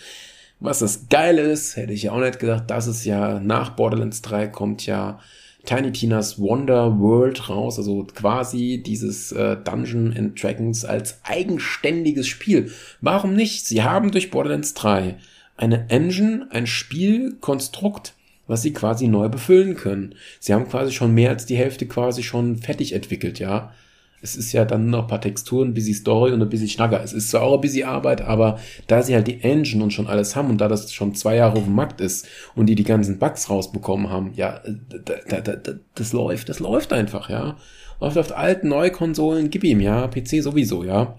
[0.58, 4.22] was das Geile ist, hätte ich ja auch nicht gedacht, dass es ja nach Borderlands
[4.22, 5.20] 3 kommt ja
[5.64, 12.72] Tiny Tinas Wonder World raus, also quasi dieses äh, Dungeon and Dragons als eigenständiges Spiel.
[13.00, 13.66] Warum nicht?
[13.66, 15.16] Sie haben durch Borderlands 3
[15.56, 18.14] eine Engine, ein Spielkonstrukt,
[18.46, 20.14] was sie quasi neu befüllen können.
[20.40, 23.72] Sie haben quasi schon mehr als die Hälfte quasi schon fertig entwickelt, ja.
[24.20, 27.02] Es ist ja dann noch ein paar Texturen, ein bisschen Story und ein bisschen Schnacker.
[27.02, 30.06] Es ist zwar auch ein bisschen Arbeit, aber da sie halt die Engine und schon
[30.06, 32.84] alles haben und da das schon zwei Jahre auf dem Markt ist und die die
[32.84, 34.62] ganzen Bugs rausbekommen haben, ja,
[35.04, 37.58] da, da, da, das läuft, das läuft einfach, ja.
[38.00, 40.08] Läuft auf alten, neue Konsolen, gib ihm, ja.
[40.08, 41.18] PC sowieso, ja.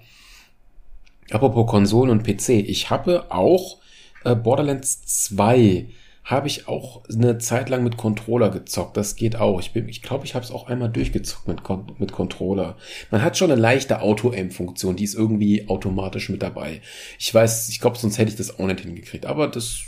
[1.30, 2.50] Apropos Konsolen und PC.
[2.50, 3.78] Ich habe auch
[4.24, 5.86] äh, Borderlands 2
[6.26, 8.98] habe ich auch eine Zeit lang mit Controller gezockt.
[8.98, 9.60] Das geht auch.
[9.60, 11.60] Ich bin, ich glaube, ich habe es auch einmal durchgezockt mit,
[12.00, 12.78] mit Controller.
[13.12, 16.82] Man hat schon eine leichte Auto-Aim-Funktion, die ist irgendwie automatisch mit dabei.
[17.20, 19.28] Ich weiß, ich glaube, sonst hätte ich das auch nicht hingekriegt.
[19.28, 19.82] Aber das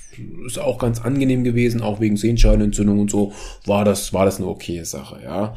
[0.45, 3.33] ist auch ganz angenehm gewesen, auch wegen Sehenscheinentzündung und so,
[3.65, 5.55] war das, war das eine okaye Sache, ja.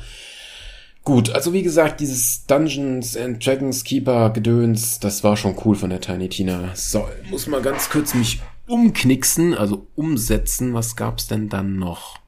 [1.03, 5.91] Gut, also wie gesagt, dieses Dungeons and Dragons Keeper Gedöns, das war schon cool von
[5.91, 6.71] der Tiny Tina.
[6.75, 10.75] So, muss mal ganz kurz mich umknicksen, also umsetzen.
[10.75, 12.19] Was gab's denn dann noch?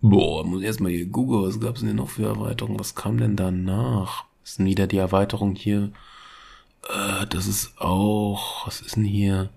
[0.00, 2.78] Boah, muss erstmal hier googeln, was gab's denn noch für Erweiterungen?
[2.78, 4.24] Was kam denn danach?
[4.44, 5.92] Ist wieder die Erweiterung hier.
[6.88, 9.50] Äh, das ist auch, was ist denn hier?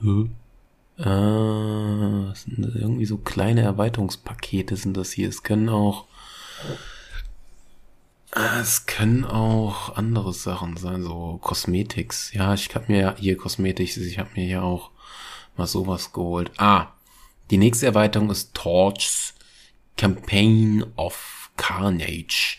[0.00, 0.30] Hm?
[0.98, 5.28] Äh, das sind irgendwie so kleine Erweiterungspakete sind das hier.
[5.28, 6.06] Es können auch,
[8.60, 12.32] es können auch andere Sachen sein, so Cosmetics.
[12.34, 14.90] Ja, ich habe mir ja hier Cosmetics, ich habe mir ja auch
[15.58, 16.50] mal sowas geholt.
[16.56, 16.88] Ah,
[17.50, 19.34] die nächste Erweiterung ist Torch's
[19.96, 22.58] Campaign of Carnage.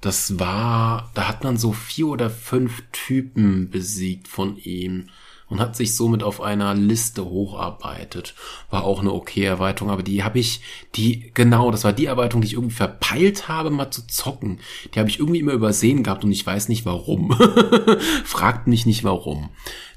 [0.00, 5.08] Das war, da hat man so vier oder fünf Typen besiegt von ihm
[5.48, 8.34] und hat sich somit auf einer Liste hocharbeitet.
[8.70, 10.60] War auch eine okay Erweiterung, aber die habe ich,
[10.96, 14.60] die, genau, das war die Erweiterung, die ich irgendwie verpeilt habe, mal zu zocken.
[14.94, 17.32] Die habe ich irgendwie immer übersehen gehabt und ich weiß nicht warum.
[18.24, 19.50] Fragt mich nicht warum.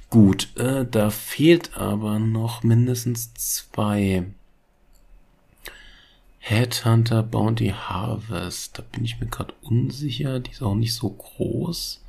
[0.10, 4.26] Gut, äh, da fehlt aber noch mindestens zwei.
[6.40, 8.80] Headhunter Bounty Harvest.
[8.80, 10.40] Da bin ich mir gerade unsicher.
[10.40, 12.02] Die ist auch nicht so groß.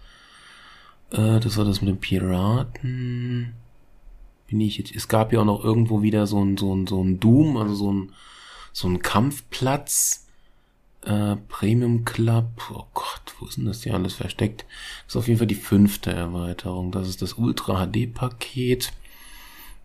[1.10, 3.52] Äh, das war das mit den Piraten.
[4.46, 4.94] Bin ich jetzt.
[4.96, 7.74] Es gab ja auch noch irgendwo wieder so ein, so ein, so ein Doom, also
[7.74, 8.12] so ein,
[8.72, 10.26] so ein Kampfplatz.
[11.02, 12.46] Äh, Premium Club.
[12.72, 14.64] Oh Gott, wo ist denn das hier alles versteckt?
[15.06, 16.92] Das ist auf jeden Fall die fünfte Erweiterung.
[16.92, 18.92] Das ist das Ultra HD Paket.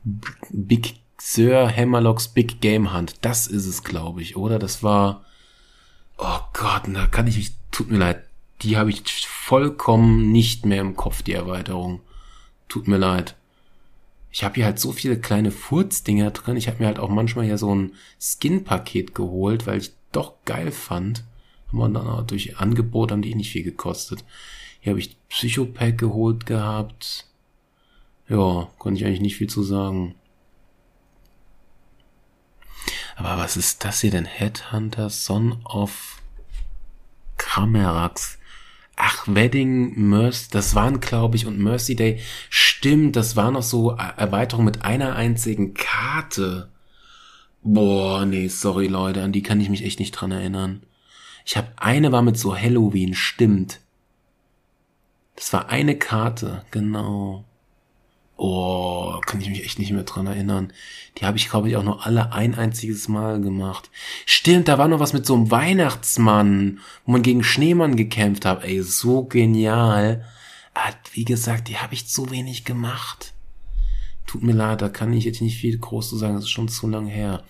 [0.04, 3.16] Big Sir Hammerlocks Big Game Hunt.
[3.22, 4.60] Das ist es, glaube ich, oder?
[4.60, 5.24] Das war.
[6.18, 7.52] Oh Gott, da kann ich mich.
[7.72, 8.24] Tut mir leid.
[8.62, 12.02] Die habe ich vollkommen nicht mehr im Kopf, die Erweiterung.
[12.68, 13.36] Tut mir leid.
[14.32, 16.58] Ich habe hier halt so viele kleine Furzdinger drin.
[16.58, 20.72] Ich habe mir halt auch manchmal ja so ein Skin-Paket geholt, weil ich doch geil
[20.72, 21.24] fand.
[21.68, 24.24] Haben wir dann auch durch Angebot, haben die nicht viel gekostet.
[24.80, 27.26] Hier habe ich Psychopack geholt gehabt.
[28.28, 30.16] Ja, konnte ich eigentlich nicht viel zu sagen.
[33.16, 34.26] Aber was ist das hier denn?
[34.26, 36.22] Headhunter Son of
[37.38, 38.38] Kramerax.
[38.98, 42.22] Ach, Wedding, Mercy, das waren, glaube ich, und Mercy Day.
[42.50, 46.70] Stimmt, das war noch so Erweiterung mit einer einzigen Karte.
[47.68, 50.84] Boah, nee, sorry Leute, an die kann ich mich echt nicht dran erinnern.
[51.46, 53.80] Ich habe eine war mit so Halloween, stimmt.
[55.36, 57.44] Das war eine Karte, genau.
[58.38, 60.74] Oh, kann ich mich echt nicht mehr dran erinnern.
[61.18, 63.90] Die habe ich, glaube ich, auch nur alle ein einziges Mal gemacht.
[64.28, 68.64] Stimmt, da war noch was mit so einem Weihnachtsmann, wo man gegen Schneemann gekämpft hat.
[68.64, 70.24] Ey, so genial.
[70.76, 73.34] Ah, wie gesagt, die habe ich zu wenig gemacht.
[74.36, 76.68] Tut mir leid, da kann ich jetzt nicht viel groß zu sagen, das ist schon
[76.68, 77.46] zu lang her.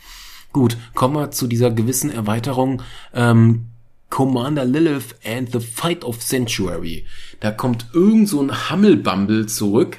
[0.54, 2.84] Gut, kommen wir zu dieser gewissen Erweiterung.
[3.12, 3.70] Ähm,
[4.12, 7.06] Commander Lilith and the Fight of Sanctuary.
[7.40, 9.98] Da kommt irgend so ein Hammelbumble zurück,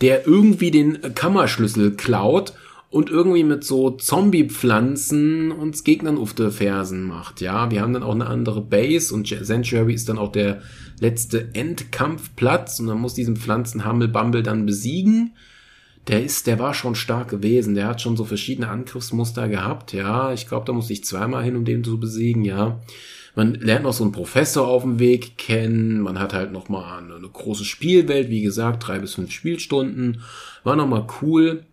[0.00, 2.52] der irgendwie den Kammerschlüssel klaut
[2.88, 7.40] und irgendwie mit so Zombie-Pflanzen uns Gegnern auf die Fersen macht.
[7.40, 10.62] Ja, wir haben dann auch eine andere Base und Sanctuary ist dann auch der
[11.00, 15.34] letzte Endkampfplatz und man muss diesen Pflanzen-Hammelbumble dann besiegen
[16.08, 17.74] der ist, der war schon stark gewesen.
[17.74, 19.92] Der hat schon so verschiedene Angriffsmuster gehabt.
[19.92, 22.44] Ja, ich glaube, da musste ich zweimal hin, um den zu besiegen.
[22.44, 22.80] Ja,
[23.34, 26.00] man lernt noch so einen Professor auf dem Weg kennen.
[26.00, 28.30] Man hat halt noch mal eine, eine große Spielwelt.
[28.30, 30.22] Wie gesagt, drei bis fünf Spielstunden.
[30.64, 31.64] War noch mal cool.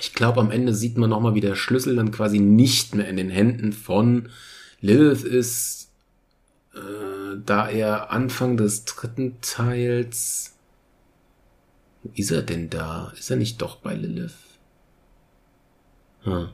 [0.00, 3.08] Ich glaube, am Ende sieht man noch mal, wie der Schlüssel dann quasi nicht mehr
[3.08, 4.28] in den Händen von
[4.80, 5.90] Lilith ist,
[6.74, 10.53] äh, da er Anfang des dritten Teils
[12.04, 13.12] wo ist er denn da?
[13.18, 14.34] Ist er nicht doch bei Lilith?
[16.22, 16.48] Hm.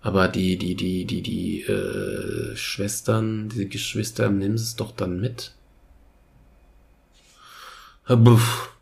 [0.00, 5.20] Aber die, die, die, die, die äh, Schwestern, diese Geschwister, nehmen sie es doch dann
[5.20, 5.54] mit.
[8.08, 8.76] Buff.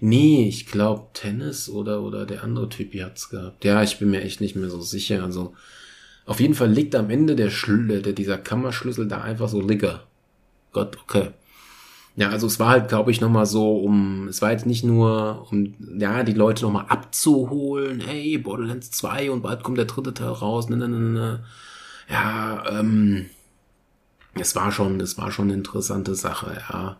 [0.00, 3.64] Nee, ich glaube Tennis oder, oder der andere Typ hat's gehabt.
[3.64, 5.22] Ja, ich bin mir echt nicht mehr so sicher.
[5.24, 5.54] Also,
[6.26, 10.06] auf jeden Fall liegt am Ende der Schlüssel, dieser Kammerschlüssel da einfach so Ligger.
[10.72, 11.30] Gott, okay.
[12.16, 15.46] Ja, also es war halt, glaube ich, nochmal so, um, es war jetzt nicht nur,
[15.50, 20.28] um, ja, die Leute nochmal abzuholen, hey, Borderlands 2 und bald kommt der dritte Teil
[20.28, 21.44] raus, ne, ne, ne, ne.
[22.08, 23.26] Ja, ähm,
[24.34, 26.96] es war schon, es war schon eine interessante Sache, ja.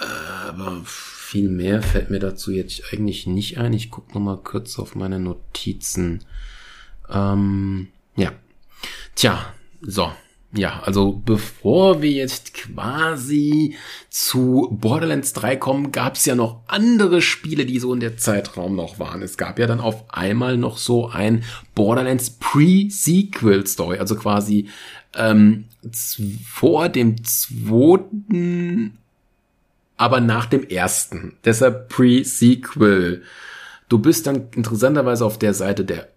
[0.00, 3.72] Äh, aber viel mehr fällt mir dazu jetzt eigentlich nicht ein.
[3.72, 6.24] Ich gucke nochmal kurz auf meine Notizen.
[7.08, 8.32] Ähm, ja.
[9.14, 10.12] Tja, so.
[10.52, 13.76] Ja, also bevor wir jetzt quasi
[14.08, 18.74] zu Borderlands 3 kommen, gab es ja noch andere Spiele, die so in der Zeitraum
[18.74, 19.20] noch waren.
[19.20, 21.44] Es gab ja dann auf einmal noch so ein
[21.74, 24.70] Borderlands Pre-Sequel-Story, also quasi
[25.14, 25.66] ähm,
[26.46, 28.96] vor dem zweiten,
[29.98, 31.36] aber nach dem ersten.
[31.44, 33.22] Deshalb Pre-Sequel.
[33.90, 36.08] Du bist dann interessanterweise auf der Seite der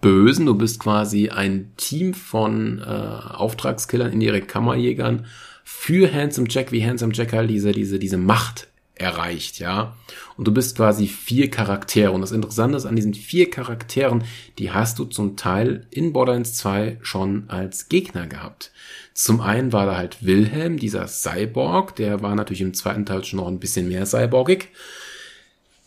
[0.00, 0.46] Bösen.
[0.46, 5.26] Du bist quasi ein Team von äh, Auftragskillern, indirekt Kammerjägern
[5.64, 9.96] für Handsome Jack, wie Handsome Jack halt diese, diese, diese Macht erreicht, ja.
[10.36, 12.12] Und du bist quasi vier Charaktere.
[12.12, 14.24] Und das Interessante ist an diesen vier Charakteren,
[14.58, 18.70] die hast du zum Teil in Borderlands 2 schon als Gegner gehabt.
[19.14, 23.38] Zum einen war da halt Wilhelm, dieser Cyborg, der war natürlich im zweiten Teil schon
[23.38, 24.68] noch ein bisschen mehr cyborgig.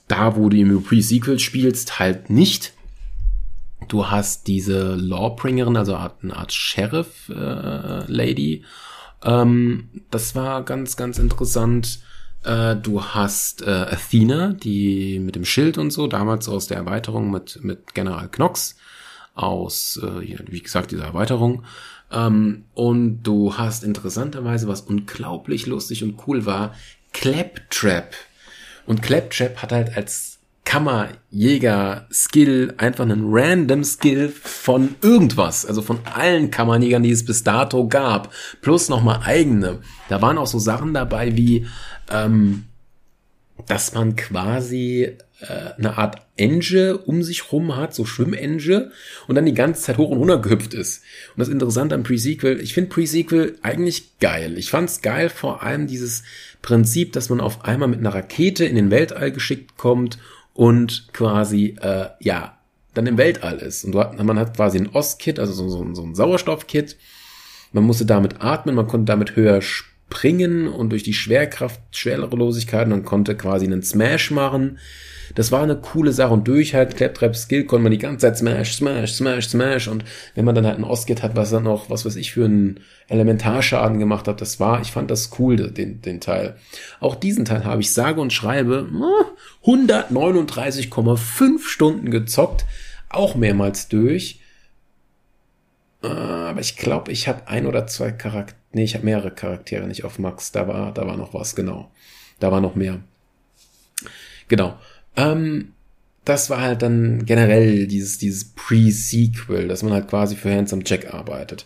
[0.07, 2.73] Da, wo du im Pre-Sequel spielst, halt nicht.
[3.87, 8.65] Du hast diese Lawbringerin, also eine Art Sheriff-Lady.
[9.23, 11.99] Äh, ähm, das war ganz, ganz interessant.
[12.43, 17.31] Äh, du hast äh, Athena, die mit dem Schild und so, damals aus der Erweiterung
[17.31, 18.77] mit, mit General Knox,
[19.33, 21.63] aus, äh, wie gesagt, dieser Erweiterung.
[22.11, 26.73] Ähm, und du hast interessanterweise, was unglaublich lustig und cool war,
[27.13, 28.13] Claptrap.
[28.85, 30.34] Und Claptrap hat halt als
[30.65, 37.87] Kammerjäger-Skill, einfach einen random Skill von irgendwas, also von allen Kammerjägern, die es bis dato
[37.87, 39.79] gab, plus nochmal eigene.
[40.09, 41.67] Da waren auch so Sachen dabei wie,
[42.11, 42.65] ähm,
[43.67, 48.91] dass man quasi äh, eine Art Enge um sich rum hat, so Schwimmenge,
[49.27, 51.03] und dann die ganze Zeit hoch und runter gehüpft ist.
[51.35, 54.57] Und das Interessante am Pre-Sequel, ich finde Pre-Sequel eigentlich geil.
[54.57, 56.23] Ich fand's geil, vor allem dieses
[56.61, 60.17] Prinzip, dass man auf einmal mit einer Rakete in den Weltall geschickt kommt
[60.55, 62.57] und quasi, äh, ja,
[62.95, 63.83] dann im Weltall ist.
[63.83, 66.97] Und man hat quasi ein Ostkit, also so, so, so ein Sauerstoffkit.
[67.73, 73.03] Man musste damit atmen, man konnte damit höher springen und durch die Schwerkraft, Schwerelosigkeit, man
[73.03, 74.79] konnte quasi einen Smash machen.
[75.33, 78.37] Das war eine coole Sache und durch halt Claptrap Skill konnte man die ganze Zeit
[78.37, 80.05] Smash, Smash, Smash, Smash und
[80.35, 82.81] wenn man dann halt ein Ostkit hat, was dann noch, was weiß ich, für einen
[83.07, 86.57] Elementarschaden gemacht hat, das war, ich fand das cool, den, den Teil.
[86.99, 88.87] Auch diesen Teil habe ich sage und schreibe
[89.63, 92.65] 139,5 Stunden gezockt,
[93.09, 94.41] auch mehrmals durch.
[96.03, 99.87] Äh, aber ich glaube, ich habe ein oder zwei Charaktere, nee, ich habe mehrere Charaktere
[99.87, 101.89] nicht auf Max, da war, da war noch was, genau.
[102.39, 102.99] Da war noch mehr.
[104.47, 104.77] Genau.
[105.15, 105.69] Ähm,
[106.25, 111.13] das war halt dann generell dieses, dieses Pre-Sequel, dass man halt quasi für Handsome Jack
[111.13, 111.65] arbeitet.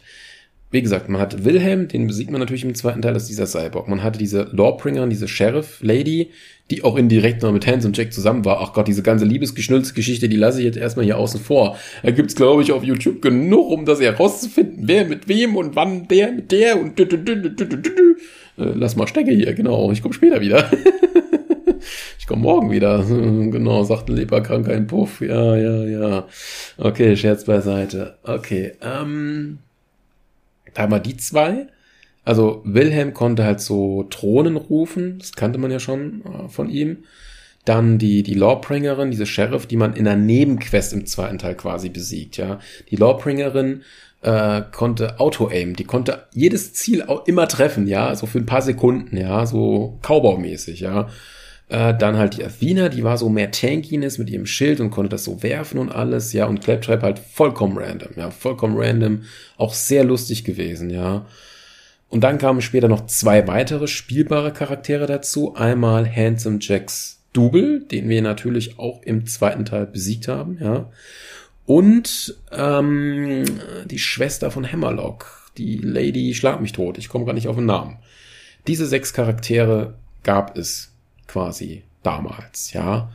[0.71, 3.47] Wie gesagt, man hat Wilhelm, den besiegt man natürlich im zweiten Teil, das ist dieser
[3.47, 3.87] Cyborg.
[3.87, 6.29] Man hatte diese Lawbringer, diese Sheriff-Lady,
[6.69, 8.59] die auch indirekt noch mit Handsome Jack zusammen war.
[8.61, 11.77] Ach Gott, diese ganze Liebesgeschnulzgeschichte, die lasse ich jetzt erstmal hier außen vor.
[12.03, 16.07] Da gibt's, glaube ich, auf YouTube genug, um das herauszufinden, wer mit wem und wann
[16.07, 16.99] der mit der und
[18.57, 19.91] Lass mal stecke hier, genau.
[19.91, 20.69] Ich komme später wieder.
[22.29, 23.03] komme morgen wieder.
[23.07, 25.19] genau, sagt ein leberkranker ein Puff.
[25.19, 26.27] Ja, ja, ja.
[26.77, 28.17] Okay, Scherz beiseite.
[28.23, 29.57] Okay, ähm,
[30.73, 31.67] da haben wir die zwei.
[32.23, 36.99] Also Wilhelm konnte halt so Thronen rufen, das kannte man ja schon äh, von ihm.
[37.65, 41.89] Dann die, die Lawbringerin, diese Sheriff, die man in einer Nebenquest im zweiten Teil quasi
[41.89, 42.59] besiegt, ja.
[42.91, 43.81] Die Lawbringerin
[44.21, 48.61] äh, konnte Auto-Aim, die konnte jedes Ziel auch immer treffen, ja, so für ein paar
[48.61, 51.09] Sekunden, ja, so Cowboy-mäßig, ja.
[51.69, 55.09] Äh, dann halt die Athena, die war so mehr Tankiness mit ihrem Schild und konnte
[55.09, 56.45] das so werfen und alles, ja.
[56.45, 59.23] Und Claptrap halt vollkommen random, ja, vollkommen random.
[59.55, 61.27] Auch sehr lustig gewesen, ja.
[62.09, 65.55] Und dann kamen später noch zwei weitere spielbare Charaktere dazu.
[65.55, 70.89] Einmal Handsome Jacks Double, den wir natürlich auch im zweiten Teil besiegt haben, ja.
[71.67, 73.45] Und ähm,
[73.85, 76.97] die Schwester von Hammerlock, die Lady Schlag mich tot.
[76.97, 77.99] Ich komme gar nicht auf den Namen.
[78.65, 79.93] Diese sechs Charaktere
[80.23, 80.95] gab es
[81.29, 83.11] quasi damals, ja.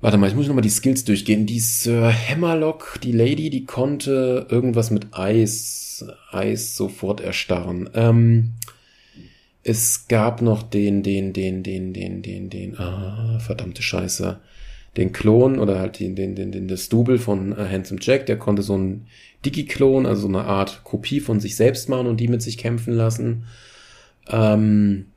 [0.00, 1.44] Warte mal, ich muss nochmal die Skills durchgehen.
[1.44, 7.90] Die Sir Hammerlock, die Lady, die konnte irgendwas mit Eis, Eis sofort erstarren.
[7.94, 8.52] Ähm,
[9.62, 14.40] es gab noch den, den, den, den, den, den, den, ah, verdammte Scheiße.
[14.96, 18.38] Den Klon oder halt den, den, den, den das Double von äh, Handsome Jack, der
[18.38, 19.06] konnte so ein
[19.44, 22.94] Digi-Klon, also so eine Art Kopie von sich selbst machen und die mit sich kämpfen
[22.94, 23.44] lassen.
[24.28, 25.09] Ähm,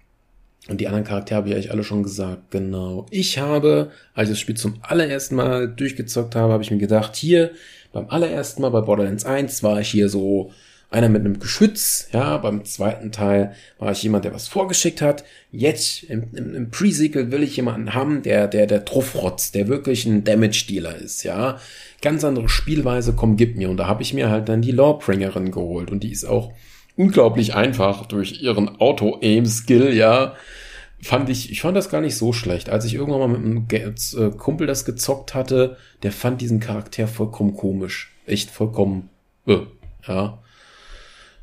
[0.70, 3.05] und die anderen Charaktere habe ich eigentlich alle schon gesagt, genau.
[3.09, 7.16] Ich habe, als ich das Spiel zum allerersten Mal durchgezockt habe, habe ich mir gedacht,
[7.16, 7.51] hier,
[7.91, 10.51] beim allerersten Mal bei Borderlands 1 war ich hier so
[10.89, 15.26] einer mit einem Geschütz, ja, beim zweiten Teil war ich jemand, der was vorgeschickt hat.
[15.51, 20.05] Jetzt im, im, im Pre-Sequel will ich jemanden haben, der, der, der Truffrotz, der wirklich
[20.05, 21.59] ein Damage-Dealer ist, ja.
[22.01, 23.70] Ganz andere Spielweise, komm, gib mir.
[23.70, 25.91] Und da habe ich mir halt dann die Lawbringerin geholt.
[25.91, 26.53] Und die ist auch
[26.96, 30.36] unglaublich einfach durch ihren Auto-Aim-Skill, ja.
[31.02, 32.70] Fand ich, ich fand das gar nicht so schlecht.
[32.70, 37.08] Als ich irgendwann mal mit einem äh, Kumpel das gezockt hatte, der fand diesen Charakter
[37.08, 38.12] vollkommen komisch.
[38.26, 39.10] Echt vollkommen,
[39.46, 39.58] äh,
[40.08, 40.39] ja.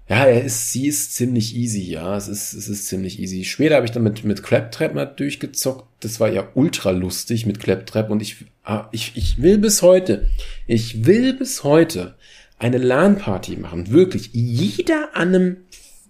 [0.08, 2.16] Ja, er ist, sie ist ziemlich easy, ja.
[2.16, 3.44] Es ist, es ist ziemlich easy.
[3.44, 5.84] Später habe ich dann mit, mit Claptrap mal durchgezockt.
[6.00, 10.28] Das war ja ultra lustig mit Claptrap und ich, ah, ich, ich will bis heute,
[10.66, 12.16] ich will bis heute
[12.60, 13.90] eine LAN-Party machen.
[13.90, 14.30] Wirklich.
[14.32, 15.56] Jeder an einem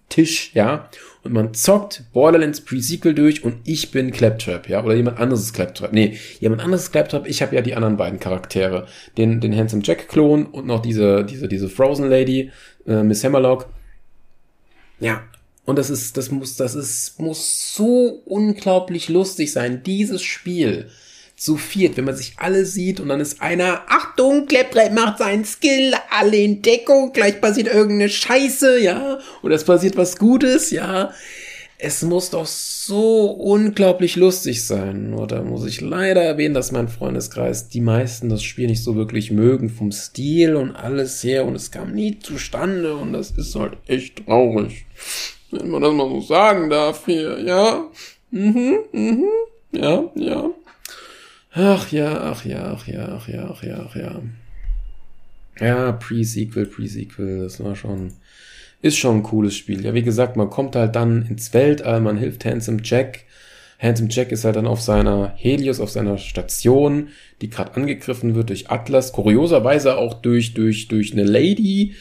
[0.09, 0.89] Tisch, ja.
[1.23, 4.83] Und man zockt Borderlands Pre-Sequel durch und ich bin Claptrap, ja.
[4.83, 5.93] Oder jemand anderes ist Claptrap.
[5.93, 7.25] Nee, jemand anderes ist Claptrap.
[7.27, 8.87] Ich habe ja die anderen beiden Charaktere.
[9.17, 12.51] Den, den Handsome Jack-Klon und noch diese, diese, diese Frozen Lady,
[12.85, 13.67] äh, Miss Hammerlock.
[14.99, 15.23] Ja,
[15.65, 20.89] und das ist, das muss, das ist, muss so unglaublich lustig sein, dieses Spiel.
[21.41, 25.43] Zu viert, wenn man sich alle sieht und dann ist einer, Achtung, Kleppbrett macht seinen
[25.43, 31.11] Skill, alle in Deckung, gleich passiert irgendeine Scheiße, ja, oder es passiert was Gutes, ja
[31.83, 35.09] es muss doch so unglaublich lustig sein.
[35.09, 38.95] Nur da muss ich leider erwähnen, dass mein Freundeskreis die meisten das Spiel nicht so
[38.95, 43.55] wirklich mögen vom Stil und alles her und es kam nie zustande und das ist
[43.55, 44.85] halt echt traurig.
[45.49, 47.83] Wenn man das mal so sagen darf hier, ja?
[48.29, 49.25] Mhm, mhm,
[49.71, 50.51] ja, ja.
[51.53, 54.21] Ach ja, ach ja, ach ja, ach ja, ach ja, ach ja.
[55.59, 58.13] Ja, Pre-Sequel, Pre-Sequel, das war schon
[58.81, 59.85] ist schon ein cooles Spiel.
[59.85, 63.25] Ja, wie gesagt, man kommt halt dann ins Weltall, man hilft Handsome Jack.
[63.79, 67.09] Handsome Jack ist halt dann auf seiner Helios, auf seiner Station,
[67.41, 69.11] die gerade angegriffen wird durch Atlas.
[69.11, 71.95] Kurioserweise auch durch, durch, durch eine Lady,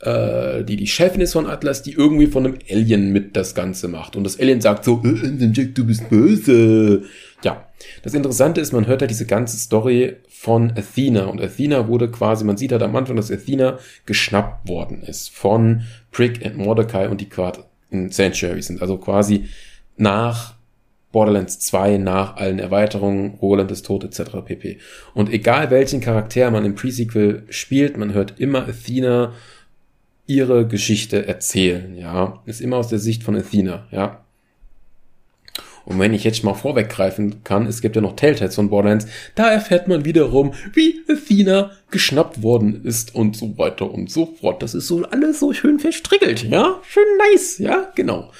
[0.00, 3.88] äh, die die Chefin ist von Atlas, die irgendwie von einem Alien mit das Ganze
[3.88, 4.16] macht.
[4.16, 7.04] Und das Alien sagt so, äh, Handsome Jack, du bist böse.
[7.42, 7.66] Ja,
[8.02, 11.26] das Interessante ist, man hört halt diese ganze Story von Athena.
[11.26, 15.82] Und Athena wurde quasi, man sieht halt am Anfang, dass Athena geschnappt worden ist von
[16.12, 18.82] Prick und Mordecai und die gerade in Sanctuary sind.
[18.82, 19.46] Also quasi
[19.96, 20.56] nach
[21.12, 24.36] Borderlands 2, nach allen Erweiterungen, Roland ist tot, etc.
[24.44, 24.78] pp.
[25.14, 29.32] Und egal welchen Charakter man im Pre-Sequel spielt, man hört immer Athena
[30.26, 32.42] ihre Geschichte erzählen, ja.
[32.46, 34.22] Ist immer aus der Sicht von Athena, ja.
[35.86, 39.06] Und wenn ich jetzt mal vorweggreifen kann, es gibt ja noch Telltales von Borderlands,
[39.36, 44.62] da erfährt man wiederum, wie Athena geschnappt worden ist und so weiter und so fort.
[44.64, 46.80] Das ist so alles so schön verstrickelt, ja?
[46.88, 47.92] Schön nice, ja?
[47.94, 48.32] Genau.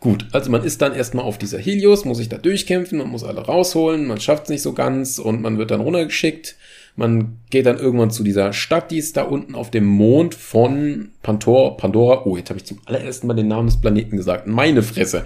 [0.00, 3.24] Gut, also man ist dann erstmal auf dieser Helios, muss sich da durchkämpfen, man muss
[3.24, 6.56] alle rausholen, man schafft es nicht so ganz und man wird dann runtergeschickt
[6.98, 11.12] man geht dann irgendwann zu dieser Stadt, die ist da unten auf dem Mond von
[11.22, 11.76] Pandora.
[11.76, 12.26] Pandora.
[12.26, 14.48] Oh, jetzt habe ich zum allerersten Mal den Namen des Planeten gesagt.
[14.48, 15.24] Meine Fresse.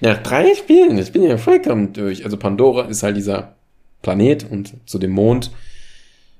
[0.00, 2.24] Nach drei Spielen, ich bin ja vollkommen durch.
[2.24, 3.56] Also Pandora ist halt dieser
[4.02, 5.50] Planet und zu dem Mond.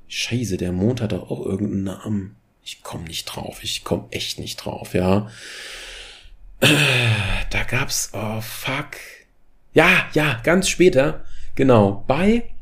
[0.09, 2.37] Scheiße, der Mond hat doch auch irgendeinen Namen.
[2.63, 3.61] Ich komme nicht drauf.
[3.63, 5.31] Ich komme echt nicht drauf, ja.
[6.61, 8.99] Da gab's, oh fuck.
[9.73, 11.25] Ja, ja, ganz später.
[11.55, 12.54] Genau, bei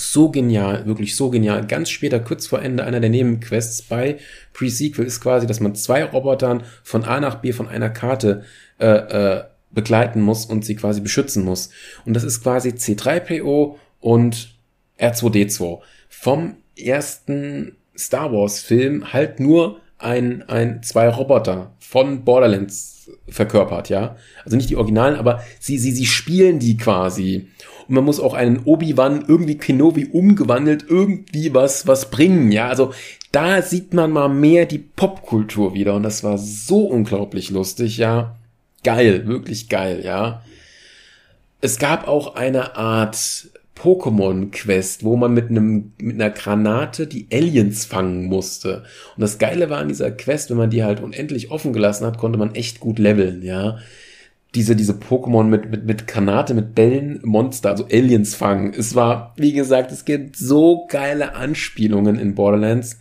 [0.00, 1.66] so genial, wirklich so genial.
[1.66, 4.18] Ganz später, kurz vor Ende einer der Nebenquests bei
[4.52, 8.44] Pre-Sequel ist quasi, dass man zwei Robotern von A nach B von einer Karte
[8.78, 11.70] äh, äh, begleiten muss und sie quasi beschützen muss.
[12.04, 14.54] Und das ist quasi C3PO und
[14.98, 15.80] R2D2.
[16.08, 24.16] Vom ersten Star Wars Film halt nur ein, ein, zwei Roboter von Borderlands verkörpert, ja.
[24.44, 27.48] Also nicht die Originalen, aber sie, sie, sie spielen die quasi
[27.90, 32.94] und man muss auch einen Obi-Wan irgendwie Kenobi umgewandelt irgendwie was, was bringen, ja, also
[33.32, 38.36] da sieht man mal mehr die Popkultur wieder und das war so unglaublich lustig, ja,
[38.84, 40.42] geil, wirklich geil, ja.
[41.60, 47.86] Es gab auch eine Art Pokémon-Quest, wo man mit einem mit einer Granate die Aliens
[47.86, 48.84] fangen musste.
[49.16, 52.18] Und das Geile war an dieser Quest, wenn man die halt unendlich offen gelassen hat,
[52.18, 53.78] konnte man echt gut leveln, ja
[54.54, 58.74] diese, diese Pokémon mit, mit, mit Granate, mit Bällen, Monster, also Aliens fangen.
[58.76, 62.98] Es war, wie gesagt, es gibt so geile Anspielungen in Borderlands.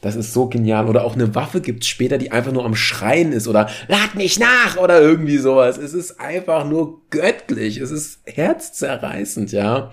[0.00, 0.88] Das ist so genial.
[0.88, 4.38] Oder auch eine Waffe gibt's später, die einfach nur am Schreien ist oder lad mich
[4.38, 5.76] nach oder irgendwie sowas.
[5.76, 7.78] Es ist einfach nur göttlich.
[7.78, 9.92] Es ist herzzerreißend, ja.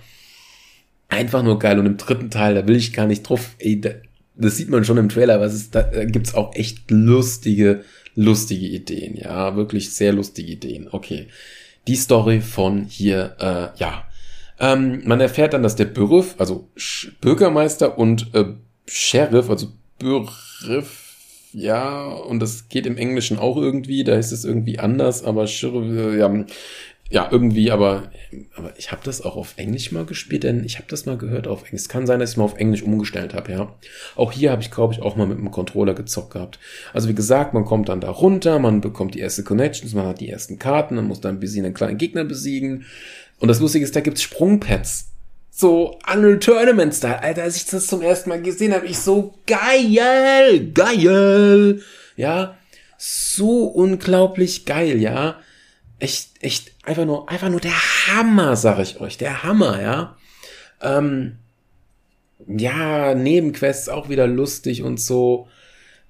[1.10, 1.80] Einfach nur geil.
[1.80, 3.90] Und im dritten Teil, da will ich gar nicht drauf, ey, da,
[4.36, 7.84] das sieht man schon im Trailer, aber es ist, da, da gibt's auch echt lustige,
[8.16, 10.88] lustige Ideen, ja, wirklich sehr lustige Ideen.
[10.92, 11.28] Okay,
[11.88, 14.06] die Story von hier, äh, ja,
[14.60, 18.54] ähm, man erfährt dann, dass der Bürif, also Sch Bürgermeister und äh,
[18.88, 19.68] Sheriff, also
[20.00, 21.04] Bürif,
[21.54, 26.18] ja, und das geht im Englischen auch irgendwie, da ist es irgendwie anders, aber Sheriff,
[26.18, 26.46] ja,
[27.14, 28.10] ja, irgendwie, aber,
[28.56, 31.48] aber ich habe das auch auf Englisch mal gespielt, denn ich habe das mal gehört
[31.48, 31.82] auf Englisch.
[31.82, 33.76] Es kann sein, dass ich mal auf Englisch umgestellt habe, ja.
[34.16, 36.58] Auch hier habe ich, glaube ich, auch mal mit dem Controller gezockt gehabt.
[36.92, 40.22] Also wie gesagt, man kommt dann da runter, man bekommt die erste Connections, man hat
[40.22, 42.86] die ersten Karten, man muss dann ein bisschen einen kleinen Gegner besiegen.
[43.38, 45.12] Und das Lustige ist, da gibt's Sprungpads.
[45.52, 47.22] So Unreal Tournament Style.
[47.22, 51.80] Alter, als ich das zum ersten Mal gesehen habe, ich so geil, geil.
[52.16, 52.58] Ja,
[52.98, 55.38] so unglaublich geil, ja
[56.04, 57.72] echt, echt einfach nur, einfach nur der
[58.08, 60.16] Hammer, sag ich euch, der Hammer, ja.
[60.82, 61.38] Ähm,
[62.48, 65.48] ja, Nebenquests auch wieder lustig und so.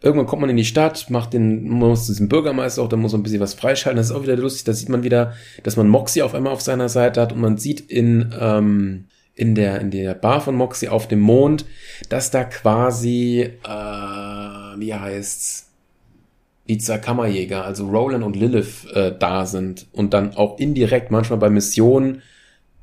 [0.01, 3.21] Irgendwann kommt man in die Stadt, macht den, muss diesen Bürgermeister auch, da muss man
[3.21, 3.97] ein bisschen was freischalten.
[3.97, 4.65] Das ist auch wieder lustig.
[4.65, 7.57] Da sieht man wieder, dass man Moxie auf einmal auf seiner Seite hat und man
[7.57, 9.05] sieht in, ähm,
[9.35, 11.65] in der, in der Bar von Moxie auf dem Mond,
[12.09, 15.72] dass da quasi, äh, wie heißt's?
[16.67, 21.49] Zwei Kammerjäger, also Roland und Lilith, äh, da sind und dann auch indirekt manchmal bei
[21.49, 22.21] Missionen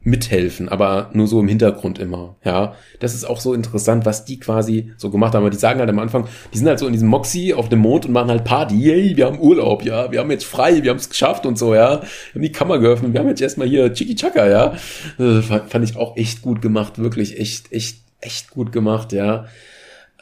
[0.03, 2.75] mithelfen, aber nur so im Hintergrund immer, ja.
[3.01, 5.43] Das ist auch so interessant, was die quasi so gemacht haben.
[5.43, 7.81] Aber die sagen halt am Anfang, die sind halt so in diesem Moxie auf dem
[7.81, 8.77] Mond und machen halt Party.
[8.77, 10.11] Yay, wir haben Urlaub, ja.
[10.11, 12.01] Wir haben jetzt frei, wir haben es geschafft und so, ja.
[12.01, 14.75] Wir haben die Kammer geöffnet, wir haben jetzt erstmal hier Chiki Chaka, ja.
[15.19, 19.47] Das fand ich auch echt gut gemacht, wirklich echt, echt, echt gut gemacht, ja.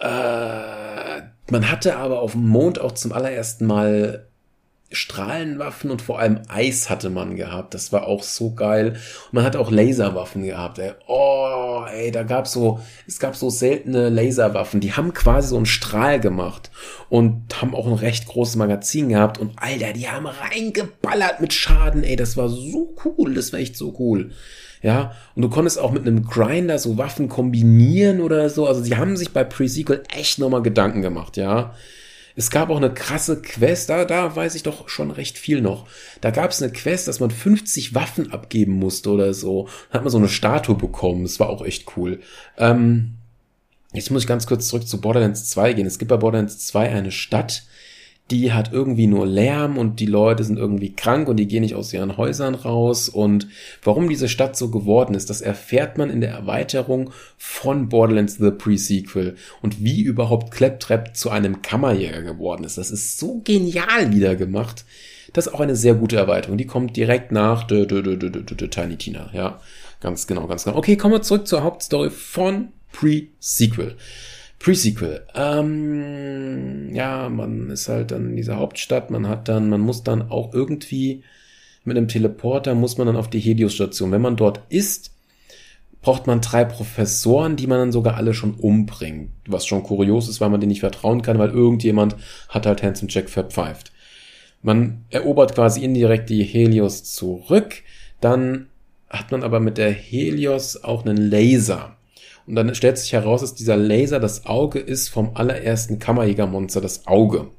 [0.01, 0.88] Äh,
[1.51, 4.29] man hatte aber auf dem Mond auch zum allerersten Mal
[4.91, 7.75] Strahlenwaffen und vor allem Eis hatte man gehabt.
[7.75, 8.97] Das war auch so geil.
[9.27, 10.79] Und man hat auch Laserwaffen gehabt.
[10.79, 10.93] Ey.
[11.07, 14.81] Oh, ey, da gab's so, es gab so seltene Laserwaffen.
[14.81, 16.71] Die haben quasi so einen Strahl gemacht
[17.11, 19.37] und haben auch ein recht großes Magazin gehabt.
[19.37, 22.03] Und Alter, die haben reingeballert mit Schaden.
[22.03, 23.35] Ey, das war so cool.
[23.35, 24.31] Das war echt so cool.
[24.83, 28.67] Ja, und du konntest auch mit einem Grinder so Waffen kombinieren oder so.
[28.67, 31.75] Also sie haben sich bei Pre-Sequel echt nochmal Gedanken gemacht, ja.
[32.39, 35.89] Es gab auch eine krasse Quest, da, da weiß ich doch schon recht viel noch.
[36.21, 39.69] Da gab es eine Quest, dass man 50 Waffen abgeben musste oder so.
[39.91, 41.25] Da hat man so eine Statue bekommen.
[41.25, 42.21] Das war auch echt cool.
[42.57, 43.15] Ähm,
[43.93, 45.87] jetzt muss ich ganz kurz zurück zu Borderlands 2 gehen.
[45.87, 47.65] Es gibt bei Borderlands 2 eine Stadt,
[48.31, 51.75] die hat irgendwie nur Lärm und die Leute sind irgendwie krank und die gehen nicht
[51.75, 53.09] aus ihren Häusern raus.
[53.09, 53.49] Und
[53.83, 58.51] warum diese Stadt so geworden ist, das erfährt man in der Erweiterung von Borderlands The
[58.51, 62.77] Pre-Sequel und wie überhaupt Claptrap zu einem Kammerjäger geworden ist.
[62.77, 64.85] Das ist so genial wieder gemacht.
[65.33, 66.59] Das ist auch eine sehr gute Erweiterung.
[66.59, 69.31] Die kommt direkt nach Tiny Tina.
[69.33, 69.61] Ja,
[70.01, 70.77] ganz genau, ganz genau.
[70.77, 73.97] Okay, kommen wir zurück zur Hauptstory von Pre-Sequel.
[74.59, 75.27] Pre-Sequel.
[75.35, 80.31] Ähm, ja, man ist halt dann in dieser Hauptstadt, man hat dann, man muss dann
[80.31, 81.23] auch irgendwie
[81.89, 84.13] mit einem Teleporter muss man dann auf die Helios-Station.
[84.13, 85.13] Wenn man dort ist,
[86.01, 89.31] braucht man drei Professoren, die man dann sogar alle schon umbringt.
[89.47, 92.17] Was schon kurios ist, weil man denen nicht vertrauen kann, weil irgendjemand
[92.49, 93.93] hat halt Handsome Jack verpfeift.
[94.63, 97.83] Man erobert quasi indirekt die Helios zurück,
[98.21, 98.69] dann
[99.09, 101.97] hat man aber mit der Helios auch einen Laser.
[102.49, 107.07] Und dann stellt sich heraus, dass dieser Laser das Auge ist vom allerersten Kammerjägermonster, das
[107.07, 107.51] Auge.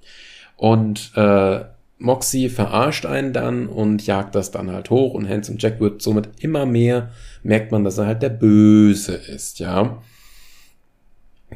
[0.58, 1.64] Und äh,
[2.00, 6.30] Moxie verarscht einen dann und jagt das dann halt hoch und Handsome Jack wird somit
[6.40, 7.12] immer mehr,
[7.44, 10.02] merkt man, dass er halt der Böse ist, ja.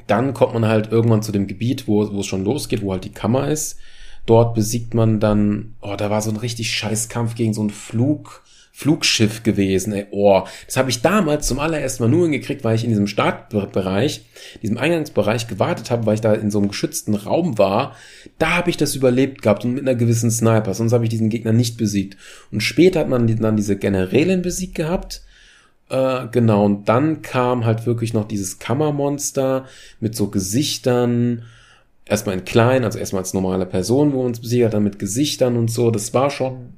[0.05, 3.03] Dann kommt man halt irgendwann zu dem Gebiet, wo, wo es schon losgeht, wo halt
[3.03, 3.79] die Kammer ist.
[4.25, 7.69] Dort besiegt man dann, oh, da war so ein richtig scheiß Kampf gegen so einen
[7.71, 8.43] Flug,
[8.75, 9.93] Flugschiff gewesen.
[9.93, 13.05] Ey, oh, das habe ich damals zum allerersten Mal nur hingekriegt, weil ich in diesem
[13.05, 14.25] Startbereich,
[14.63, 17.95] diesem Eingangsbereich gewartet habe, weil ich da in so einem geschützten Raum war.
[18.39, 20.73] Da habe ich das überlebt gehabt und mit einer gewissen Sniper.
[20.73, 22.17] Sonst habe ich diesen Gegner nicht besiegt.
[22.51, 25.21] Und später hat man dann diese Generälin besiegt gehabt.
[25.89, 29.65] Äh, genau, und dann kam halt wirklich noch dieses Kammermonster
[29.99, 31.43] mit so Gesichtern
[32.05, 34.97] erstmal in klein, also erstmal als normale Person, wo man es besiegt hat, dann mit
[34.97, 35.91] Gesichtern und so.
[35.91, 36.72] Das war schon,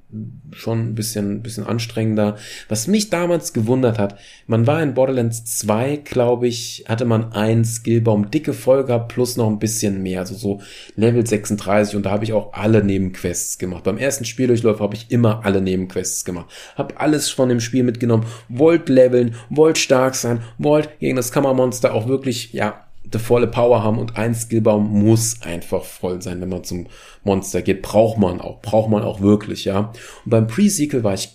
[0.52, 2.38] schon ein bisschen, bisschen anstrengender.
[2.70, 7.66] Was mich damals gewundert hat, man war in Borderlands 2, glaube ich, hatte man ein
[7.66, 10.62] Skillbaum dicke gehabt, plus noch ein bisschen mehr, also so
[10.96, 13.84] Level 36 und da habe ich auch alle Nebenquests gemacht.
[13.84, 16.48] Beim ersten Spieldurchlauf habe ich immer alle Nebenquests gemacht.
[16.76, 21.94] Hab alles von dem Spiel mitgenommen, wollt leveln, wollt stark sein, wollt gegen das Kammermonster
[21.94, 22.85] auch wirklich, ja,
[23.16, 26.88] die volle Power haben und ein Skillbaum muss einfach voll sein, wenn man zum
[27.24, 27.82] Monster geht.
[27.82, 29.92] Braucht man auch, braucht man auch wirklich, ja.
[30.26, 31.30] Und beim Pre-Sequel war ich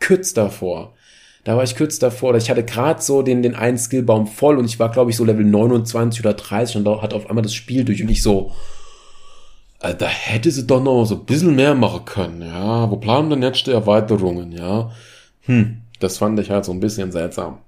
[0.00, 0.94] kurz davor.
[1.44, 4.66] Da war ich kurz davor, ich hatte gerade so den, den einen Skillbaum voll und
[4.66, 7.54] ich war, glaube ich, so Level 29 oder 30 und da hat auf einmal das
[7.54, 8.52] Spiel durch und ich so,
[9.80, 12.90] äh, da hätte sie doch noch so ein bisschen mehr machen können, ja.
[12.90, 14.90] Wo planen denn jetzt die Erweiterungen, ja?
[15.42, 17.58] Hm, das fand ich halt so ein bisschen seltsam.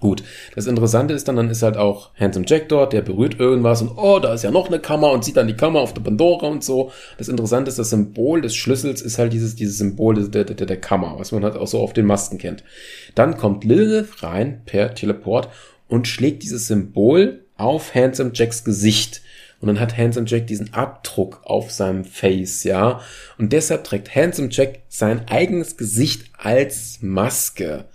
[0.00, 0.22] Gut,
[0.54, 3.90] das Interessante ist dann, dann ist halt auch Handsome Jack dort, der berührt irgendwas und
[3.96, 6.46] oh, da ist ja noch eine Kammer und sieht dann die Kammer auf der Pandora
[6.46, 6.92] und so.
[7.16, 10.80] Das Interessante ist, das Symbol des Schlüssels ist halt dieses, dieses Symbol der, der, der
[10.80, 12.62] Kammer, was man halt auch so auf den Masten kennt.
[13.16, 15.48] Dann kommt Lilith rein per Teleport
[15.88, 19.22] und schlägt dieses Symbol auf Handsome Jacks Gesicht.
[19.60, 23.00] Und dann hat Handsome Jack diesen Abdruck auf seinem Face, ja.
[23.38, 27.86] Und deshalb trägt Handsome Jack sein eigenes Gesicht als Maske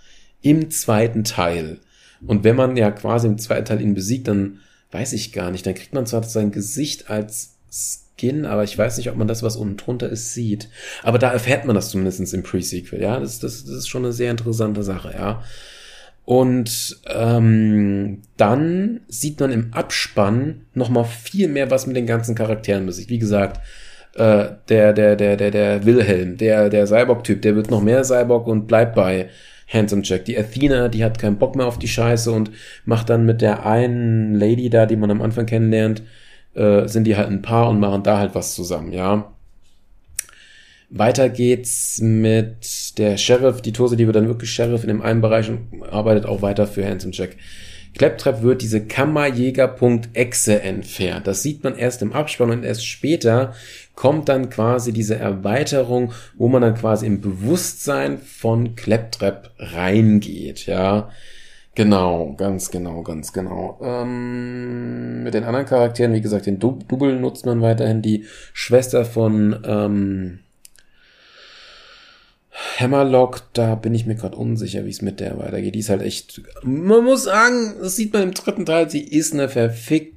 [0.44, 1.78] im zweiten Teil.
[2.26, 4.60] Und wenn man ja quasi im zweiten Teil ihn besiegt, dann
[4.92, 5.66] weiß ich gar nicht.
[5.66, 9.42] Dann kriegt man zwar sein Gesicht als Skin, aber ich weiß nicht, ob man das,
[9.42, 10.68] was unten drunter ist, sieht.
[11.02, 13.18] Aber da erfährt man das zumindest im Pre-Sequel, ja.
[13.18, 15.42] Das, das, das ist schon eine sehr interessante Sache, ja.
[16.26, 22.34] Und ähm, dann sieht man im Abspann noch mal viel mehr, was mit den ganzen
[22.34, 23.10] Charakteren besiegt.
[23.10, 23.60] Wie gesagt,
[24.14, 28.46] äh, der, der, der, der, der Wilhelm, der, der Cyborg-Typ, der wird noch mehr Cyborg
[28.46, 29.28] und bleibt bei
[29.68, 30.24] Handsome Jack.
[30.24, 32.50] Die Athena, die hat keinen Bock mehr auf die Scheiße und
[32.84, 36.02] macht dann mit der einen Lady da, die man am Anfang kennenlernt,
[36.54, 39.30] äh, sind die halt ein Paar und machen da halt was zusammen, ja.
[40.90, 45.20] Weiter geht's mit der Sheriff, die Tose, die wird dann wirklich Sheriff in dem einen
[45.20, 47.36] Bereich und arbeitet auch weiter für Handsome Jack.
[47.96, 51.26] Claptrap wird diese Kammerjäger.exe entfernt.
[51.26, 53.54] Das sieht man erst im Abspann und erst später
[53.94, 61.10] kommt dann quasi diese Erweiterung, wo man dann quasi im Bewusstsein von Claptrap reingeht, ja.
[61.76, 63.80] Genau, ganz genau, ganz genau.
[63.82, 68.00] Ähm, mit den anderen Charakteren, wie gesagt, den Double nutzt man weiterhin.
[68.00, 70.38] Die Schwester von ähm,
[72.78, 75.74] Hammerlock, da bin ich mir gerade unsicher, wie es mit der weitergeht.
[75.74, 79.32] Die ist halt echt, man muss sagen, das sieht man im dritten Teil, sie ist
[79.32, 80.14] eine verfickt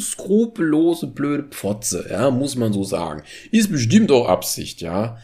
[0.00, 3.22] skrupellose, blöde Pfotze, ja, muss man so sagen.
[3.50, 5.18] Ist bestimmt auch Absicht, ja.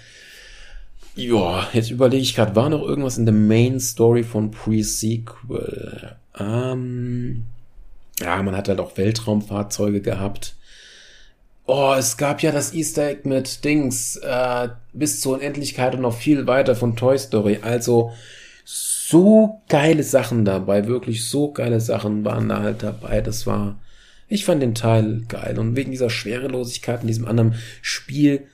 [1.17, 6.17] Ja, jetzt überlege ich gerade, war noch irgendwas in der Main Story von Pre-Sequel?
[6.39, 7.45] Ähm,
[8.21, 10.55] ja, man hat halt auch Weltraumfahrzeuge gehabt.
[11.71, 16.17] Oh, es gab ja das Easter Egg mit Dings äh, bis zur Unendlichkeit und noch
[16.17, 17.59] viel weiter von Toy Story.
[17.61, 18.11] Also
[18.65, 23.21] so geile Sachen dabei, wirklich so geile Sachen waren da halt dabei.
[23.21, 23.79] Das war,
[24.29, 28.47] ich fand den Teil geil und wegen dieser Schwerelosigkeit in diesem anderen Spiel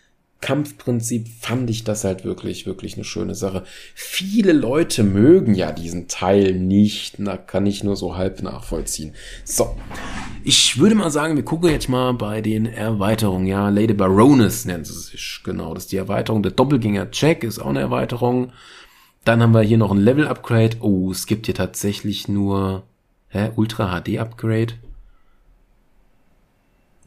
[0.45, 3.65] Kampfprinzip fand ich das halt wirklich, wirklich eine schöne Sache.
[3.95, 7.15] Viele Leute mögen ja diesen Teil nicht.
[7.19, 9.15] Da kann ich nur so halb nachvollziehen.
[9.45, 9.75] So.
[10.45, 13.47] Ich würde mal sagen, wir gucken jetzt mal bei den Erweiterungen.
[13.47, 15.41] Ja, Lady Baroness nennt sie sich.
[15.45, 15.73] Genau.
[15.73, 16.43] Das ist die Erweiterung.
[16.43, 18.53] Der Doppelgänger-Check ist auch eine Erweiterung.
[19.25, 20.77] Dann haben wir hier noch ein Level-Upgrade.
[20.81, 22.83] Oh, es gibt hier tatsächlich nur,
[23.29, 24.75] hä, Ultra HD-Upgrade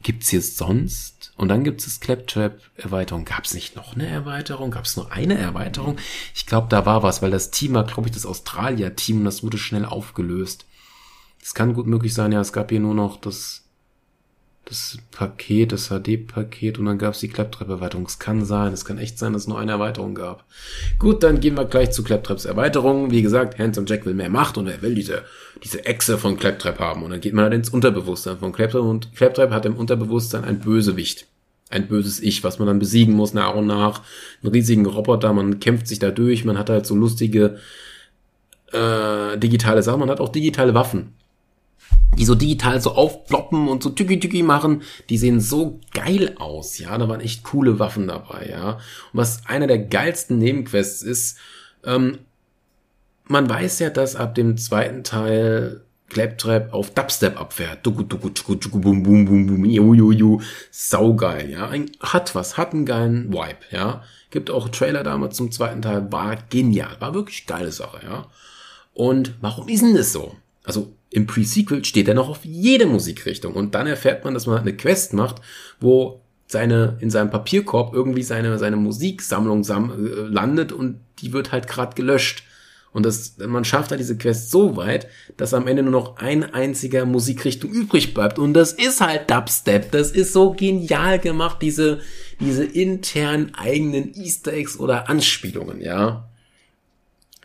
[0.08, 1.34] gibt's hier sonst?
[1.36, 3.26] Und dann gibt's das Claptrap-Erweiterung.
[3.26, 4.72] Gab's nicht noch eine Erweiterung?
[4.72, 5.98] Gab's nur eine Erweiterung?
[6.34, 9.44] Ich glaube, da war was, weil das Team war, glaube ich, das Australier-Team und das
[9.44, 10.66] wurde schnell aufgelöst.
[11.42, 13.66] Das kann gut möglich sein, ja, es gab hier nur noch das
[14.70, 18.06] das Paket, das HD-Paket und dann gab es die Claptrap-Erweiterung.
[18.06, 20.44] Es kann sein, es kann echt sein, dass es nur eine Erweiterung gab.
[21.00, 23.10] Gut, dann gehen wir gleich zu Claptraps Erweiterung.
[23.10, 25.24] Wie gesagt, Handsome Jack will mehr Macht und er will diese,
[25.64, 27.04] diese Echse von Claptrap haben.
[27.04, 30.60] Und dann geht man halt ins Unterbewusstsein von Claptrap und Claptrap hat im Unterbewusstsein ein
[30.60, 31.28] Bösewicht.
[31.70, 34.02] Ein böses Ich, was man dann besiegen muss nach und nach.
[34.42, 37.58] Einen riesigen Roboter, man kämpft sich da durch, man hat halt so lustige
[38.74, 41.17] äh, digitale Sachen, man hat auch digitale Waffen
[42.16, 46.80] die so digital so aufploppen und so tücki tücki machen, die sehen so geil aus,
[46.80, 48.72] ja, da waren echt coole Waffen dabei, ja.
[48.72, 48.80] Und
[49.14, 51.38] was einer der geilsten Nebenquests ist,
[51.84, 52.20] ähm,
[53.26, 57.86] man weiß ja, dass ab dem zweiten Teil Claptrap auf Dubstep abfährt.
[57.86, 60.42] Duku, duku, duku, duku, bum, bum, bum, bum, ju, ju, ju.
[60.72, 61.70] Saugeil, ja.
[62.00, 64.04] Hat was, hat einen geilen Vibe, ja.
[64.30, 68.28] Gibt auch Trailer damals zum zweiten Teil, war genial, war wirklich geile Sache, ja.
[68.94, 70.36] Und warum ist denn das so?
[70.64, 73.54] Also im Pre-Sequel steht er noch auf jede Musikrichtung.
[73.54, 75.42] Und dann erfährt man, dass man eine Quest macht,
[75.80, 81.52] wo seine, in seinem Papierkorb irgendwie seine, seine Musiksammlung sam äh, landet und die wird
[81.52, 82.44] halt gerade gelöscht.
[82.94, 86.54] Und das, man schafft halt diese Quest so weit, dass am Ende nur noch ein
[86.54, 88.40] einziger Musikrichtung übrig bleibt.
[88.40, 89.92] Und das ist halt Dubstep.
[89.92, 92.00] Das ist so genial gemacht, diese,
[92.40, 96.27] diese internen eigenen Easter Eggs oder Anspielungen, ja.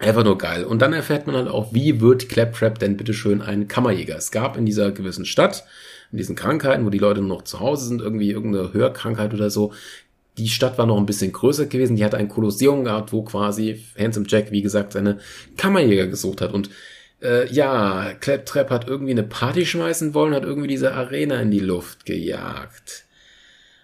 [0.02, 0.64] Einfach nur geil.
[0.64, 4.16] Und dann erfährt man halt auch, wie wird Claptrap denn bitteschön ein Kammerjäger?
[4.16, 5.64] Es gab in dieser gewissen Stadt,
[6.10, 9.48] in diesen Krankheiten, wo die Leute nur noch zu Hause sind, irgendwie irgendeine Hörkrankheit oder
[9.48, 9.72] so,
[10.38, 11.96] die Stadt war noch ein bisschen größer gewesen.
[11.96, 15.18] Die hatte ein Kolosseum gehabt, wo quasi Handsome Jack, wie gesagt, seine
[15.56, 16.52] Kammerjäger gesucht hat.
[16.52, 16.70] Und
[17.22, 21.60] äh, ja, Claptrap hat irgendwie eine Party schmeißen wollen, hat irgendwie diese Arena in die
[21.60, 23.04] Luft gejagt.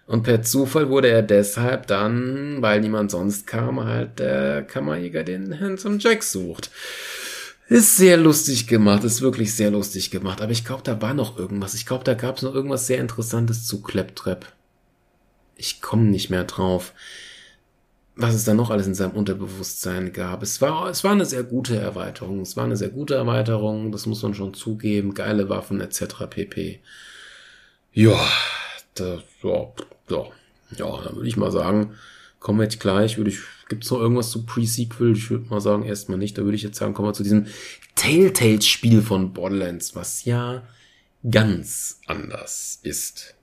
[0.09, 5.61] Und per Zufall wurde er deshalb dann, weil niemand sonst kam, halt der Kammerjäger, den
[5.61, 6.71] Handsome Jack sucht.
[7.69, 10.41] Ist sehr lustig gemacht, ist wirklich sehr lustig gemacht.
[10.41, 11.75] Aber ich glaube, da war noch irgendwas.
[11.75, 14.47] Ich glaube, da gab es noch irgendwas sehr Interessantes zu Claptrap.
[15.57, 16.95] Ich komme nicht mehr drauf,
[18.17, 20.43] was es da noch alles in seinem Unterbewusstsein gab.
[20.43, 22.41] Es war, es war eine sehr gute Erweiterung.
[22.41, 25.13] Es war eine sehr gute Erweiterung, das muss man schon zugeben.
[25.13, 26.25] Geile Waffen etc.
[26.31, 26.81] pp.
[27.93, 28.19] Ja,
[28.95, 29.67] da, ja,
[30.11, 30.25] ja,
[30.77, 31.95] ja, dann würde ich mal sagen,
[32.41, 35.13] kommen wir jetzt gleich, würde ich, gibt's noch irgendwas zu Pre-Sequel?
[35.13, 36.39] Ich würde mal sagen, erstmal nicht.
[36.39, 37.47] Da würde ich jetzt sagen, kommen wir zu diesem
[37.95, 40.63] Telltale-Spiel von Borderlands, was ja
[41.29, 43.35] ganz anders ist.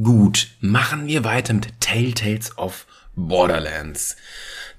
[0.00, 2.86] Gut, machen wir weiter mit Telltales of
[3.16, 4.16] Borderlands.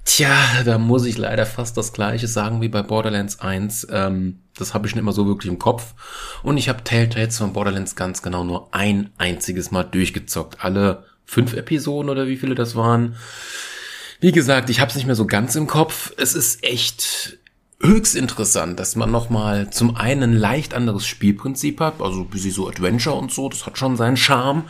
[0.04, 3.86] Tja, da muss ich leider fast das gleiche sagen wie bei Borderlands 1.
[3.90, 5.94] Ähm, das habe ich nicht immer so wirklich im Kopf.
[6.42, 10.64] Und ich habe Telltales von Borderlands ganz genau nur ein einziges Mal durchgezockt.
[10.64, 13.16] Alle fünf Episoden oder wie viele das waren.
[14.20, 16.12] Wie gesagt, ich habe es nicht mehr so ganz im Kopf.
[16.16, 17.38] Es ist echt
[17.80, 22.68] höchst interessant, dass man nochmal zum einen leicht anderes Spielprinzip hat, also wie sie so
[22.68, 24.64] Adventure und so, das hat schon seinen Charme.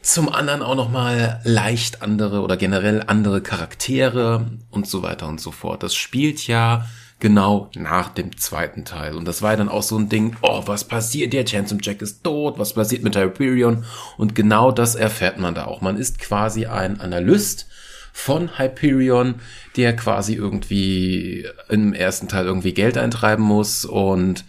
[0.00, 5.50] Zum anderen auch nochmal leicht andere oder generell andere Charaktere und so weiter und so
[5.50, 5.82] fort.
[5.82, 6.86] Das spielt ja
[7.20, 9.16] genau nach dem zweiten Teil.
[9.16, 11.32] Und das war ja dann auch so ein Ding, oh, was passiert?
[11.32, 13.84] Der Chancellor Jack ist tot, was passiert mit Hyperion?
[14.16, 15.80] Und genau das erfährt man da auch.
[15.80, 17.66] Man ist quasi ein Analyst
[18.12, 19.36] von Hyperion,
[19.76, 24.44] der quasi irgendwie im ersten Teil irgendwie Geld eintreiben muss und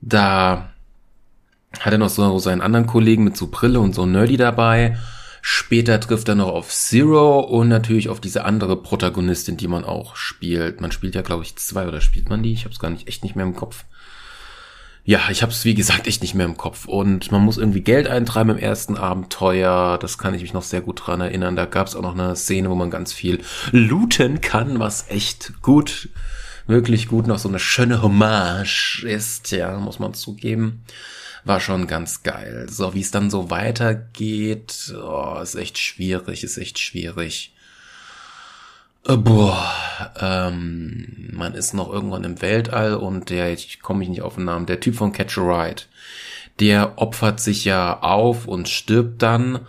[0.00, 0.70] da
[1.80, 4.96] hat er noch so seinen anderen Kollegen mit so Brille und so Nerdy dabei.
[5.42, 10.16] Später trifft er noch auf Zero und natürlich auf diese andere Protagonistin, die man auch
[10.16, 10.80] spielt.
[10.80, 12.52] Man spielt ja, glaube ich, zwei oder spielt man die?
[12.52, 13.84] Ich habe es gar nicht echt nicht mehr im Kopf
[15.06, 16.86] ja, ich habe es wie gesagt echt nicht mehr im Kopf.
[16.86, 19.98] Und man muss irgendwie Geld eintreiben im ersten Abenteuer.
[19.98, 21.54] Das kann ich mich noch sehr gut dran erinnern.
[21.54, 23.40] Da gab es auch noch eine Szene, wo man ganz viel
[23.70, 26.08] looten kann, was echt gut,
[26.66, 29.52] wirklich gut noch so eine schöne Hommage ist.
[29.52, 30.82] Ja, muss man zugeben.
[31.46, 32.66] War schon ganz geil.
[32.68, 37.54] So, wie es dann so weitergeht, oh, ist echt schwierig, ist echt schwierig.
[39.06, 39.72] Äh, boah,
[40.18, 44.46] ähm, man ist noch irgendwann im Weltall und der, ich komme mich nicht auf den
[44.46, 45.82] Namen, der Typ von Catch a Ride,
[46.58, 49.60] der opfert sich ja auf und stirbt dann.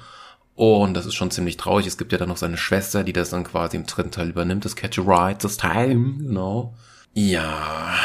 [0.55, 1.85] Und das ist schon ziemlich traurig.
[1.85, 4.65] Es gibt ja dann noch seine Schwester, die das dann quasi im dritten Teil übernimmt,
[4.65, 6.73] das Catch a Ride, das Time, genau.
[7.19, 7.95] Ja,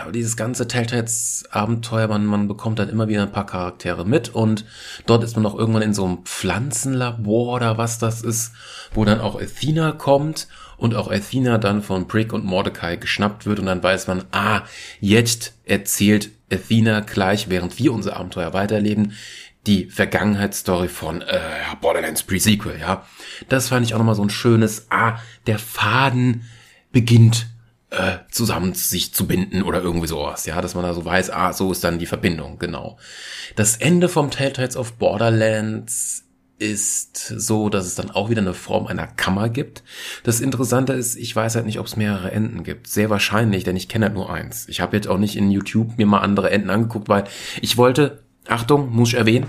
[0.00, 4.64] aber dieses ganze Telltales-Abenteuer, man, man bekommt dann immer wieder ein paar Charaktere mit und
[5.06, 8.52] dort ist man auch irgendwann in so einem Pflanzenlabor oder was das ist,
[8.94, 13.58] wo dann auch Athena kommt und auch Athena dann von Brick und Mordecai geschnappt wird
[13.58, 14.62] und dann weiß man, ah,
[15.00, 19.14] jetzt erzählt Athena gleich, während wir unser Abenteuer weiterleben,
[19.66, 21.40] die Vergangenheitsstory von äh,
[21.80, 23.04] Borderlands Pre-Sequel, ja.
[23.48, 25.18] Das fand ich auch nochmal so ein schönes, ah,
[25.48, 26.44] der Faden
[26.92, 27.48] beginnt
[27.90, 31.52] äh, zusammen sich zu binden oder irgendwie sowas, ja, dass man da so weiß, ah,
[31.52, 32.98] so ist dann die Verbindung, genau.
[33.56, 36.24] Das Ende vom Telltales of Borderlands
[36.58, 39.82] ist so, dass es dann auch wieder eine Form einer Kammer gibt.
[40.24, 42.86] Das Interessante ist, ich weiß halt nicht, ob es mehrere Enden gibt.
[42.86, 44.68] Sehr wahrscheinlich, denn ich kenne halt nur eins.
[44.68, 47.24] Ich habe jetzt auch nicht in YouTube mir mal andere Enden angeguckt, weil
[47.62, 49.46] ich wollte, Achtung, muss ich erwähnen,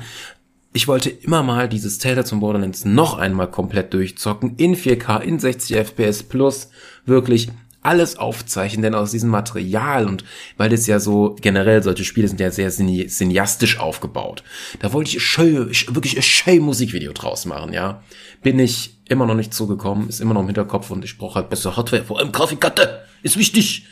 [0.74, 5.38] ich wollte immer mal dieses Tales zum Borderlands noch einmal komplett durchzocken, in 4K, in
[5.38, 6.70] 60 FPS plus,
[7.06, 7.50] wirklich
[7.82, 10.24] alles aufzeichnen, denn aus diesem Material und
[10.58, 14.44] weil das ja so generell solche Spiele sind ja sehr cineastisch aufgebaut.
[14.80, 18.04] Da wollte ich schön, wirklich ein schön Musikvideo draus machen, ja.
[18.44, 21.50] Bin ich immer noch nicht zugekommen, ist immer noch im Hinterkopf und ich brauche halt
[21.50, 23.88] bessere Hardware, vor allem Grafikkarte, ist wichtig.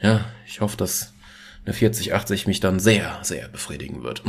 [0.00, 1.12] Ja, ich hoffe, dass
[1.64, 4.22] eine 4080 mich dann sehr, sehr befriedigen wird.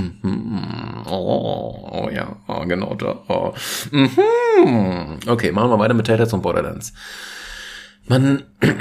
[1.05, 3.23] Oh, oh, ja, oh, genau da.
[3.27, 3.53] Oh.
[3.91, 5.19] Mhm.
[5.27, 6.93] Okay, machen wir weiter mit Tales und Borderlands.
[8.07, 8.43] Man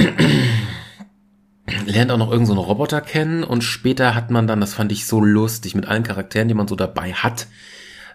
[1.87, 5.07] lernt auch noch irgendeinen so Roboter kennen und später hat man dann, das fand ich
[5.07, 7.49] so lustig, mit allen Charakteren, die man so dabei hat,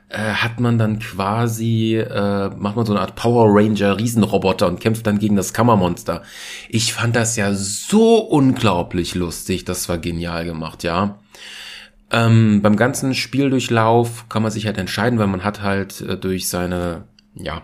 [0.09, 4.79] äh, hat man dann quasi, äh, macht man so eine Art Power Ranger Riesenroboter und
[4.79, 6.23] kämpft dann gegen das Kammermonster.
[6.69, 11.19] Ich fand das ja so unglaublich lustig, das war genial gemacht, ja.
[12.09, 16.49] Ähm, beim ganzen Spieldurchlauf kann man sich halt entscheiden, weil man hat halt äh, durch
[16.49, 17.05] seine,
[17.35, 17.61] ja,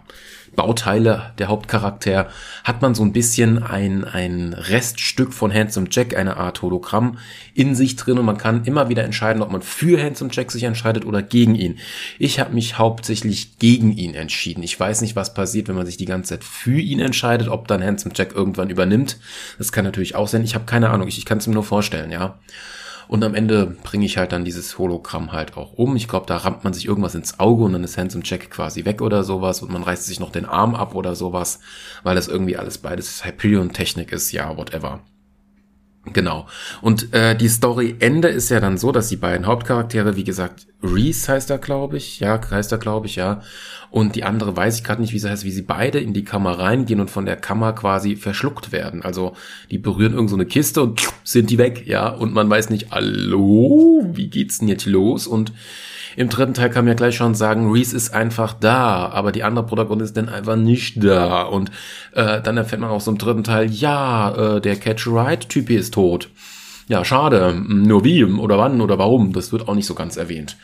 [0.58, 2.30] Bauteile, der Hauptcharakter,
[2.64, 7.20] hat man so ein bisschen ein, ein Reststück von Handsome Jack, eine Art Hologramm
[7.54, 10.64] in sich drin und man kann immer wieder entscheiden, ob man für Handsome Jack sich
[10.64, 11.78] entscheidet oder gegen ihn.
[12.18, 14.64] Ich habe mich hauptsächlich gegen ihn entschieden.
[14.64, 17.68] Ich weiß nicht, was passiert, wenn man sich die ganze Zeit für ihn entscheidet, ob
[17.68, 19.20] dann Handsome Jack irgendwann übernimmt.
[19.60, 20.44] Das kann natürlich auch sein.
[20.44, 22.40] Ich habe keine Ahnung, ich, ich kann es mir nur vorstellen, ja.
[23.08, 25.96] Und am Ende bringe ich halt dann dieses Hologramm halt auch um.
[25.96, 28.86] Ich glaube, da rammt man sich irgendwas ins Auge und dann ist Handsome Jack quasi
[28.86, 31.60] weg oder sowas und man reißt sich noch den Arm ab oder sowas,
[32.04, 35.02] weil das irgendwie alles beides Hyperion-Technik ist, ja, whatever.
[36.14, 36.48] Genau.
[36.82, 41.32] Und äh, die Story-Ende ist ja dann so, dass die beiden Hauptcharaktere, wie gesagt, Reese
[41.32, 43.42] heißt er, glaube ich, ja, heißt er, glaube ich, ja.
[43.90, 46.24] Und die andere weiß ich gerade nicht, wie sie heißt, wie sie beide in die
[46.24, 49.02] Kammer reingehen und von der Kammer quasi verschluckt werden.
[49.02, 49.34] Also
[49.72, 52.10] die berühren irgend so eine Kiste und sind die weg, ja.
[52.10, 55.26] Und man weiß nicht, hallo, wie geht's denn jetzt los?
[55.26, 55.54] Und
[56.18, 59.44] im dritten Teil kann man ja gleich schon sagen, Reese ist einfach da, aber die
[59.44, 61.44] andere Protagonistin einfach nicht da.
[61.44, 61.70] Und
[62.14, 66.32] äh, dann erfährt man auch so im dritten Teil, ja, äh, der Catch-Ride-Typ ist tot.
[66.88, 67.62] Ja, schade.
[67.68, 70.58] Nur wie oder wann oder warum, das wird auch nicht so ganz erwähnt.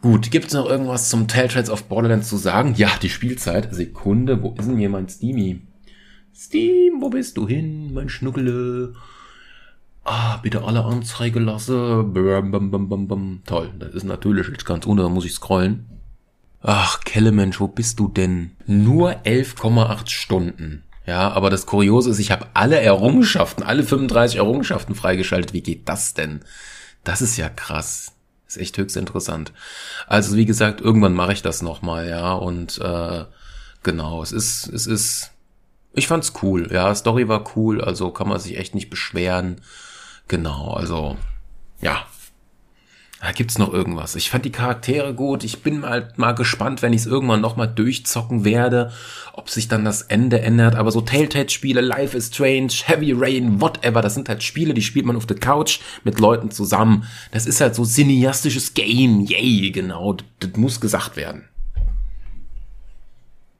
[0.00, 2.74] Gut, gibt es noch irgendwas zum Telltales of Borderlands zu sagen?
[2.76, 3.72] Ja, die Spielzeit.
[3.72, 5.60] Sekunde, wo ist denn mein Steamy?
[6.34, 8.94] Steam, wo bist du hin, mein Schnuckele?
[10.04, 12.02] Ah, bitte alle Anzeige lasse.
[12.02, 13.42] Bam, bam, bam, bam, bam.
[13.46, 15.86] Toll, das ist natürlich jetzt ganz unter, da muss ich scrollen.
[16.60, 18.52] Ach, Kellemensch, wo bist du denn?
[18.66, 20.84] Nur 11,8 Stunden.
[21.06, 25.52] Ja, aber das Kuriose ist, ich habe alle Errungenschaften, alle 35 Errungenschaften freigeschaltet.
[25.52, 26.40] Wie geht das denn?
[27.02, 28.12] Das ist ja krass.
[28.46, 29.52] Ist echt höchst interessant.
[30.06, 32.34] Also wie gesagt, irgendwann mache ich das nochmal, ja.
[32.34, 33.24] Und äh,
[33.82, 35.30] genau, es ist, es ist.
[35.94, 36.94] Ich fand's cool, ja.
[36.94, 39.60] Story war cool, also kann man sich echt nicht beschweren.
[40.32, 41.18] Genau, also
[41.82, 42.06] ja.
[43.20, 44.16] Da gibt's noch irgendwas.
[44.16, 45.44] Ich fand die Charaktere gut.
[45.44, 48.92] Ich bin halt mal gespannt, wenn ich es irgendwann nochmal durchzocken werde,
[49.34, 50.74] ob sich dann das Ende ändert.
[50.74, 55.04] Aber so Telltale-Spiele, Life is Strange, Heavy Rain, whatever, das sind halt Spiele, die spielt
[55.04, 57.04] man auf der Couch mit Leuten zusammen.
[57.30, 59.20] Das ist halt so cineastisches Game.
[59.20, 60.16] Yay, genau.
[60.40, 61.46] Das muss gesagt werden.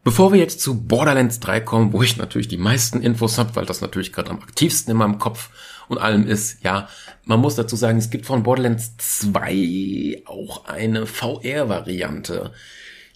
[0.05, 3.66] Bevor wir jetzt zu Borderlands 3 kommen, wo ich natürlich die meisten Infos habe, weil
[3.66, 5.51] das natürlich gerade am aktivsten in meinem Kopf
[5.89, 6.89] und allem ist, ja,
[7.24, 12.53] man muss dazu sagen, es gibt von Borderlands 2 auch eine VR-Variante.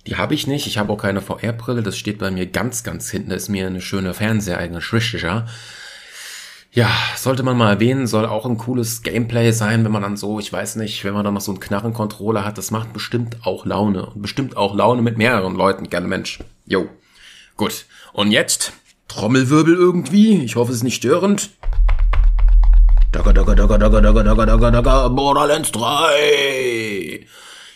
[0.06, 3.10] Die habe ich nicht, ich habe auch keine VR-Brille, das steht bei mir ganz, ganz
[3.10, 5.46] hinten, da ist mir eine schöne Fernseheigene Schwistischer.
[6.70, 10.38] Ja, sollte man mal erwähnen, soll auch ein cooles Gameplay sein, wenn man dann so,
[10.38, 13.66] ich weiß nicht, wenn man dann noch so einen Knarrencontroller hat, das macht bestimmt auch
[13.66, 14.06] Laune.
[14.06, 16.38] Und bestimmt auch Laune mit mehreren Leuten, gerne Mensch.
[16.66, 16.88] Jo.
[17.56, 17.86] Gut.
[18.12, 18.72] Und jetzt
[19.08, 20.42] Trommelwirbel irgendwie.
[20.42, 21.50] Ich hoffe, es ist nicht störend.
[23.12, 27.24] Daga, daga, daga, daga, daga, daga, daga, daga, Borderlands 3.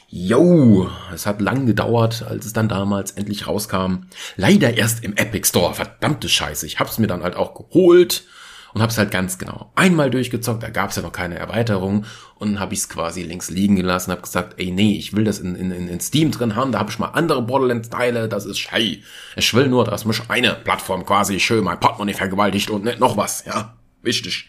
[0.09, 4.09] Yo, es hat lang gedauert, als es dann damals endlich rauskam.
[4.37, 5.73] Leider erst im Epic Store.
[5.73, 6.67] Verdammte Scheiße.
[6.67, 8.25] Ich hab's mir dann halt auch geholt
[8.73, 10.63] und hab's halt ganz genau einmal durchgezockt.
[10.63, 12.05] Da gab's ja noch keine Erweiterung
[12.37, 14.13] und hab ich's quasi links liegen gelassen.
[14.13, 16.73] Hab gesagt, ey nee, ich will das in, in, in Steam drin haben.
[16.73, 18.29] Da hab ich mal andere Borderlands-Teile.
[18.29, 19.01] Das ist schei.
[19.37, 23.17] Ich will nur, dass mich eine Plattform quasi schön mein Portemonnaie vergewaltigt und nicht noch
[23.17, 23.45] was.
[23.45, 24.49] Ja, wichtig.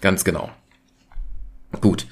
[0.00, 0.50] Ganz genau.
[1.80, 2.06] Gut.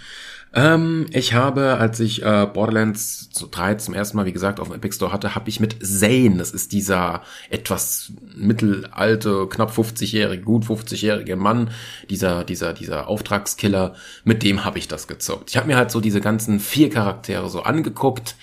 [0.55, 4.77] Ähm, ich habe, als ich äh, Borderlands 3 zum ersten Mal, wie gesagt, auf dem
[4.77, 10.65] Epic Store hatte, habe ich mit Zane, das ist dieser etwas mittelalte, knapp 50-jährige, gut
[10.65, 11.71] 50-jährige Mann,
[12.09, 13.95] dieser, dieser, dieser Auftragskiller,
[14.25, 15.51] mit dem habe ich das gezockt.
[15.51, 18.37] Ich habe mir halt so diese ganzen vier Charaktere so angeguckt,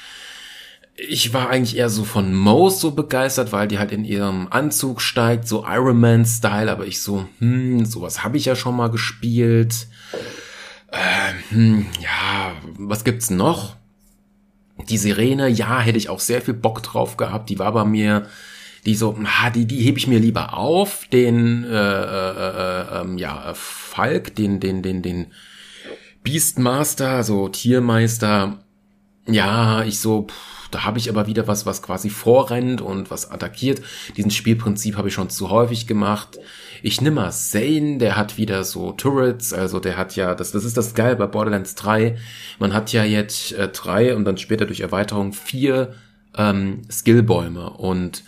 [0.97, 5.01] ich war eigentlich eher so von Moe so begeistert, weil die halt in ihrem Anzug
[5.01, 8.89] steigt, so Iron Man Style, aber ich so, hm, sowas habe ich ja schon mal
[8.89, 9.87] gespielt.
[10.95, 13.75] Ähm, hm, ja, was gibt's noch?
[14.89, 17.49] Die Sirene, ja, hätte ich auch sehr viel Bock drauf gehabt.
[17.49, 18.27] Die war bei mir,
[18.85, 21.05] die so, ha, die, die hebe ich mir lieber auf.
[21.11, 25.27] Den, äh, äh, äh, ähm, ja, Falk, den, den, den, den
[26.23, 28.59] Beastmaster, so Tiermeister.
[29.27, 33.31] Ja, ich so, pff, da habe ich aber wieder was, was quasi vorrennt und was
[33.31, 33.81] attackiert.
[34.17, 36.37] Diesen Spielprinzip habe ich schon zu häufig gemacht.
[36.87, 40.63] Ich nehme mal Zane, der hat wieder so Turrets, also der hat ja, das, das
[40.63, 42.15] ist das Geil bei Borderlands 3.
[42.59, 45.95] Man hat ja jetzt äh, drei und dann später durch Erweiterung vier
[46.37, 48.23] ähm, Skillbäume und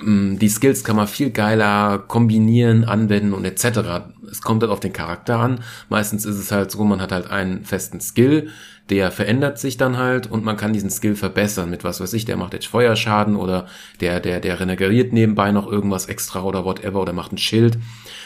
[0.00, 4.06] ähm, die Skills kann man viel geiler kombinieren, anwenden und etc.
[4.30, 5.60] Es kommt halt auf den Charakter an.
[5.90, 8.48] Meistens ist es halt so, man hat halt einen festen Skill,
[8.90, 12.24] der verändert sich dann halt und man kann diesen Skill verbessern mit was weiß ich,
[12.24, 13.66] der macht jetzt Feuerschaden oder
[14.00, 17.78] der, der, der regeneriert nebenbei noch irgendwas extra oder whatever oder macht ein Schild,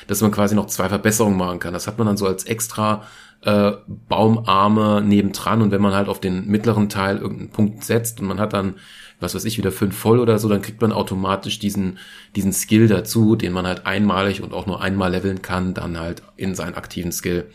[0.07, 1.75] dass man quasi noch zwei Verbesserungen machen kann.
[1.75, 3.05] Das hat man dann so als extra
[3.43, 8.27] äh, Baumarme nebendran und wenn man halt auf den mittleren Teil irgendeinen Punkt setzt und
[8.27, 8.77] man hat dann
[9.21, 11.99] was weiß ich, wieder fünf voll oder so, dann kriegt man automatisch diesen,
[12.35, 16.23] diesen Skill dazu, den man halt einmalig und auch nur einmal leveln kann, dann halt
[16.37, 17.51] in seinen aktiven Skill,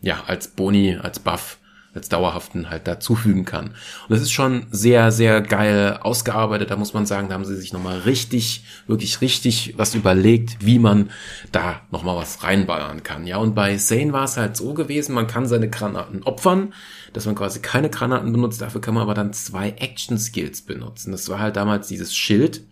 [0.00, 1.58] ja, als Boni, als Buff
[1.94, 3.66] als dauerhaften halt dazufügen kann.
[3.68, 6.70] Und das ist schon sehr, sehr geil ausgearbeitet.
[6.70, 10.78] Da muss man sagen, da haben sie sich nochmal richtig, wirklich richtig was überlegt, wie
[10.78, 11.10] man
[11.52, 13.26] da nochmal was reinballern kann.
[13.26, 16.72] Ja, und bei Zane war es halt so gewesen, man kann seine Granaten opfern,
[17.12, 18.62] dass man quasi keine Granaten benutzt.
[18.62, 21.12] Dafür kann man aber dann zwei Action-Skills benutzen.
[21.12, 22.62] Das war halt damals dieses Schild,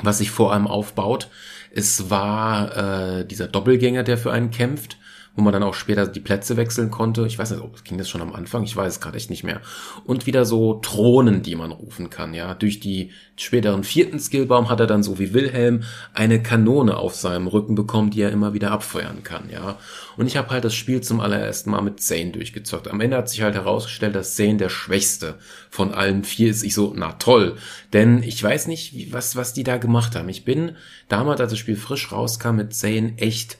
[0.00, 1.28] was sich vor allem aufbaut.
[1.70, 4.96] Es war äh, dieser Doppelgänger, der für einen kämpft
[5.36, 7.26] wo man dann auch später die Plätze wechseln konnte.
[7.26, 9.44] Ich weiß nicht, ob ging das schon am Anfang, ich weiß es gerade echt nicht
[9.44, 9.60] mehr.
[10.04, 12.54] Und wieder so Thronen, die man rufen kann, ja.
[12.54, 17.46] Durch die späteren vierten Skillbaum hat er dann so wie Wilhelm eine Kanone auf seinem
[17.46, 19.78] Rücken bekommen, die er immer wieder abfeuern kann, ja.
[20.16, 22.88] Und ich habe halt das Spiel zum allerersten Mal mit Zane durchgezockt.
[22.88, 25.36] Am Ende hat sich halt herausgestellt, dass Zane der schwächste
[25.70, 26.62] von allen vier ist.
[26.62, 27.56] Ich so, na toll.
[27.92, 30.28] Denn ich weiß nicht, was, was die da gemacht haben.
[30.28, 30.76] Ich bin
[31.08, 33.58] damals, als das Spiel frisch rauskam, mit Zane echt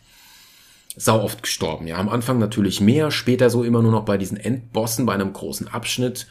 [1.00, 1.86] sau oft gestorben.
[1.86, 5.32] Ja, am Anfang natürlich mehr, später so immer nur noch bei diesen Endbossen, bei einem
[5.32, 6.26] großen Abschnitt.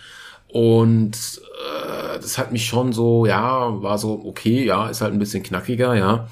[0.48, 5.20] Und äh, das hat mich schon so, ja, war so, okay, ja, ist halt ein
[5.20, 6.28] bisschen knackiger, ja.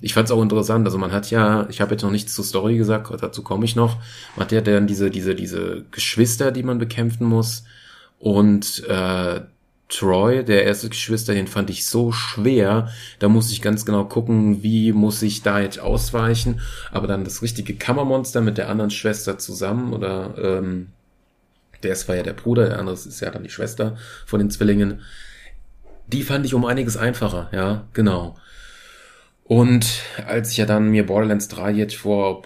[0.00, 2.44] Ich fand es auch interessant, also man hat ja, ich habe jetzt noch nichts zur
[2.44, 3.96] Story gesagt, dazu komme ich noch.
[4.36, 7.64] Man hat ja dann diese, diese, diese Geschwister, die man bekämpfen muss.
[8.18, 9.42] Und äh,
[9.92, 12.88] Troy, der erste Geschwister, den fand ich so schwer.
[13.18, 16.60] Da muss ich ganz genau gucken, wie muss ich da jetzt ausweichen.
[16.90, 20.88] Aber dann das richtige Kammermonster mit der anderen Schwester zusammen oder ähm,
[21.82, 24.50] der ist war ja der Bruder, der andere ist ja dann die Schwester von den
[24.50, 25.02] Zwillingen.
[26.06, 28.36] Die fand ich um einiges einfacher, ja, genau.
[29.44, 32.42] Und als ich ja dann mir Borderlands 3 jetzt vor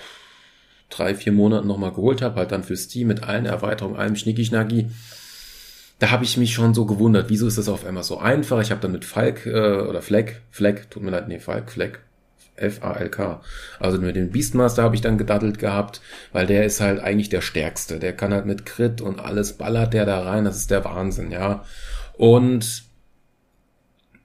[0.91, 4.91] drei, vier Monaten nochmal geholt habe, halt dann für Steam mit allen Erweiterungen, allem Schnicki-Schnacki,
[5.99, 8.61] da habe ich mich schon so gewundert, wieso ist das auf einmal so einfach?
[8.61, 12.01] Ich habe dann mit Falk äh, oder Fleck, Fleck, tut mir leid, nee, Falk, Fleck,
[12.57, 13.41] F-A-L-K.
[13.81, 16.03] Also mit dem Beastmaster habe ich dann gedaddelt gehabt,
[16.33, 17.99] weil der ist halt eigentlich der Stärkste.
[17.99, 21.31] Der kann halt mit Crit und alles ballert der da rein, das ist der Wahnsinn,
[21.31, 21.65] ja.
[22.19, 22.85] Und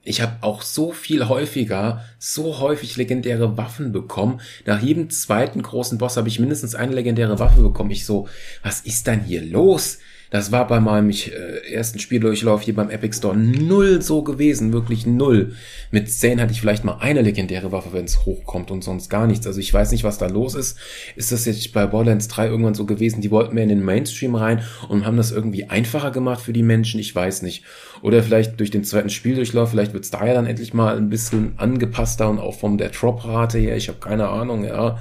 [0.03, 4.41] ich habe auch so viel häufiger, so häufig legendäre Waffen bekommen.
[4.65, 7.91] Nach jedem zweiten großen Boss habe ich mindestens eine legendäre Waffe bekommen.
[7.91, 8.27] Ich so,
[8.63, 9.99] was ist denn hier los?
[10.31, 15.05] Das war bei meinem äh, ersten Spieldurchlauf hier beim Epic Store null so gewesen, wirklich
[15.05, 15.55] null.
[15.91, 19.27] Mit Zane hatte ich vielleicht mal eine legendäre Waffe, wenn es hochkommt und sonst gar
[19.27, 19.45] nichts.
[19.45, 20.77] Also ich weiß nicht, was da los ist.
[21.17, 23.19] Ist das jetzt bei Borderlands 3 irgendwann so gewesen?
[23.19, 26.63] Die wollten mehr in den Mainstream rein und haben das irgendwie einfacher gemacht für die
[26.63, 27.01] Menschen?
[27.01, 27.65] Ich weiß nicht.
[28.01, 31.55] Oder vielleicht durch den zweiten Spieldurchlauf, vielleicht wird's da ja dann endlich mal ein bisschen
[31.57, 33.75] angepasster und auch von der Drop-Rate her.
[33.75, 34.97] Ich habe keine Ahnung, ja.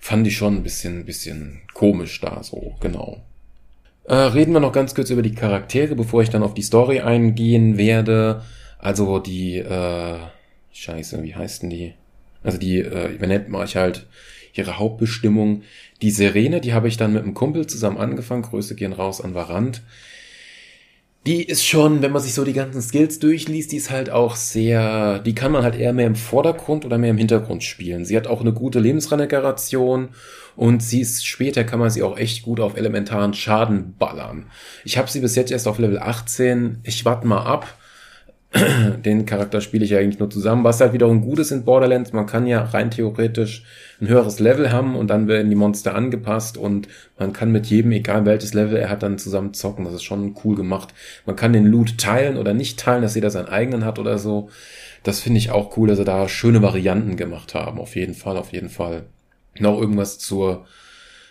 [0.00, 3.22] Fand ich schon ein bisschen, bisschen komisch da so, genau.
[4.04, 7.00] Äh, reden wir noch ganz kurz über die Charaktere, bevor ich dann auf die Story
[7.00, 8.42] eingehen werde.
[8.78, 10.18] Also die, äh,
[10.72, 11.94] scheiße, wie heißen die?
[12.42, 14.06] Also die, äh, nennt man euch halt
[14.54, 15.62] ihre Hauptbestimmung.
[16.02, 18.42] Die Sirene, die habe ich dann mit einem Kumpel zusammen angefangen.
[18.42, 19.82] Grüße gehen raus an Varant
[21.26, 24.34] die ist schon, wenn man sich so die ganzen Skills durchliest, die ist halt auch
[24.34, 28.04] sehr, die kann man halt eher mehr im Vordergrund oder mehr im Hintergrund spielen.
[28.04, 30.08] Sie hat auch eine gute Lebensregeneration
[30.56, 34.46] und sie ist später kann man sie auch echt gut auf elementaren Schaden ballern.
[34.84, 36.80] Ich habe sie bis jetzt erst auf Level 18.
[36.82, 37.78] Ich warte mal ab.
[39.04, 40.64] Den Charakter spiele ich ja eigentlich nur zusammen.
[40.64, 43.64] Was halt wiederum gut ist in Borderlands, man kann ja rein theoretisch
[44.00, 46.88] ein höheres Level haben und dann werden die Monster angepasst und
[47.18, 49.86] man kann mit jedem, egal welches Level er hat, dann zusammen zocken.
[49.86, 50.92] Das ist schon cool gemacht.
[51.24, 54.50] Man kann den Loot teilen oder nicht teilen, dass jeder seinen eigenen hat oder so.
[55.02, 57.78] Das finde ich auch cool, dass sie da schöne Varianten gemacht haben.
[57.78, 59.04] Auf jeden Fall, auf jeden Fall.
[59.58, 60.66] Noch irgendwas zur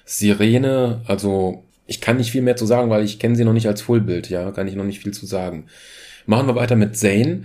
[0.06, 1.02] Sirene.
[1.06, 3.82] Also ich kann nicht viel mehr zu sagen, weil ich kenne sie noch nicht als
[3.82, 4.30] Fullbild.
[4.30, 5.66] Ja, kann ich noch nicht viel zu sagen.
[6.26, 7.44] Machen wir weiter mit Zane.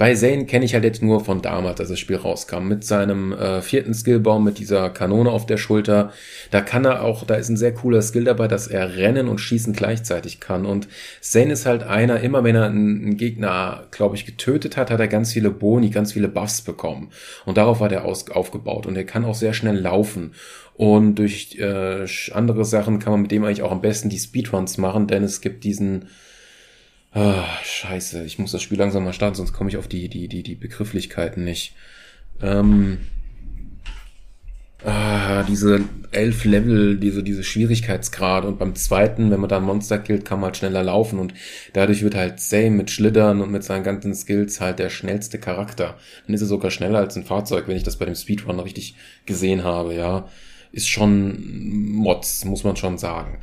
[0.00, 3.34] Bei Zane kenne ich halt jetzt nur von damals, als das Spiel rauskam, mit seinem
[3.34, 6.10] äh, vierten Skillbaum, mit dieser Kanone auf der Schulter.
[6.50, 9.42] Da kann er auch, da ist ein sehr cooler Skill dabei, dass er rennen und
[9.42, 10.64] schießen gleichzeitig kann.
[10.64, 10.88] Und
[11.20, 15.06] Zane ist halt einer, immer wenn er einen, Gegner, glaube ich, getötet hat, hat er
[15.06, 17.10] ganz viele Boni, ganz viele Buffs bekommen.
[17.44, 18.86] Und darauf war der aus, aufgebaut.
[18.86, 20.32] Und er kann auch sehr schnell laufen.
[20.72, 24.78] Und durch äh, andere Sachen kann man mit dem eigentlich auch am besten die Speedruns
[24.78, 26.06] machen, denn es gibt diesen
[27.12, 30.28] Ah, scheiße, ich muss das Spiel langsam mal starten, sonst komme ich auf die, die,
[30.28, 31.74] die, die Begrifflichkeiten nicht.
[32.40, 32.98] Ähm,
[34.84, 35.80] ah, diese
[36.12, 40.38] elf Level, diese, diese Schwierigkeitsgrade und beim zweiten, wenn man da ein Monster killt, kann
[40.38, 41.34] man halt schneller laufen und
[41.72, 45.98] dadurch wird halt Zane mit Schlittern und mit seinen ganzen Skills halt der schnellste Charakter.
[46.26, 48.94] Dann ist er sogar schneller als ein Fahrzeug, wenn ich das bei dem Speedrun richtig
[49.26, 50.28] gesehen habe, ja.
[50.70, 53.38] Ist schon Mods, muss man schon sagen.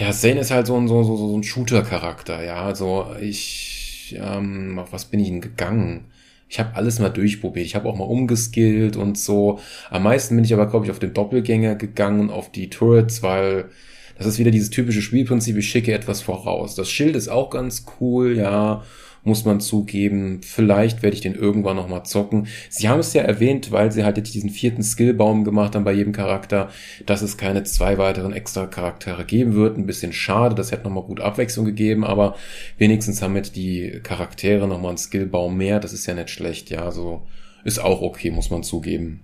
[0.00, 2.64] Ja, Zane ist halt so ein, so, so, so ein Shooter-Charakter, ja.
[2.64, 6.06] Also ich, ähm, auf was bin ich denn gegangen?
[6.48, 7.66] Ich habe alles mal durchprobiert.
[7.66, 9.60] Ich habe auch mal umgeskillt und so.
[9.90, 13.70] Am meisten bin ich aber, glaube ich, auf den Doppelgänger gegangen, auf die Turrets, weil
[14.18, 16.74] das ist wieder dieses typische Spielprinzip, ich schicke etwas voraus.
[16.74, 18.84] Das Schild ist auch ganz cool, ja
[19.24, 20.40] muss man zugeben.
[20.42, 22.46] Vielleicht werde ich den irgendwann nochmal zocken.
[22.68, 25.92] Sie haben es ja erwähnt, weil sie halt jetzt diesen vierten Skillbaum gemacht haben bei
[25.92, 26.68] jedem Charakter,
[27.06, 29.76] dass es keine zwei weiteren extra Charaktere geben wird.
[29.76, 32.36] Ein bisschen schade, das hätte nochmal gut Abwechslung gegeben, aber
[32.78, 35.80] wenigstens haben jetzt die Charaktere nochmal einen Skillbaum mehr.
[35.80, 37.26] Das ist ja nicht schlecht, ja, so
[37.64, 39.20] ist auch okay, muss man zugeben.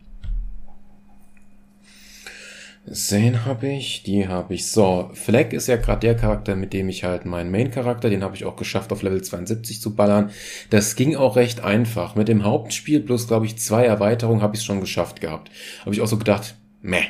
[2.90, 4.66] Zane habe ich, die habe ich.
[4.70, 8.34] So, Fleck ist ja gerade der Charakter, mit dem ich halt meinen Main-Charakter, den habe
[8.34, 10.30] ich auch geschafft, auf Level 72 zu ballern.
[10.70, 12.14] Das ging auch recht einfach.
[12.14, 15.50] Mit dem Hauptspiel plus, glaube ich, zwei Erweiterungen habe ich es schon geschafft gehabt.
[15.80, 17.04] Habe ich auch so gedacht, meh,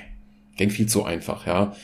[0.56, 1.74] ging viel zu einfach, ja.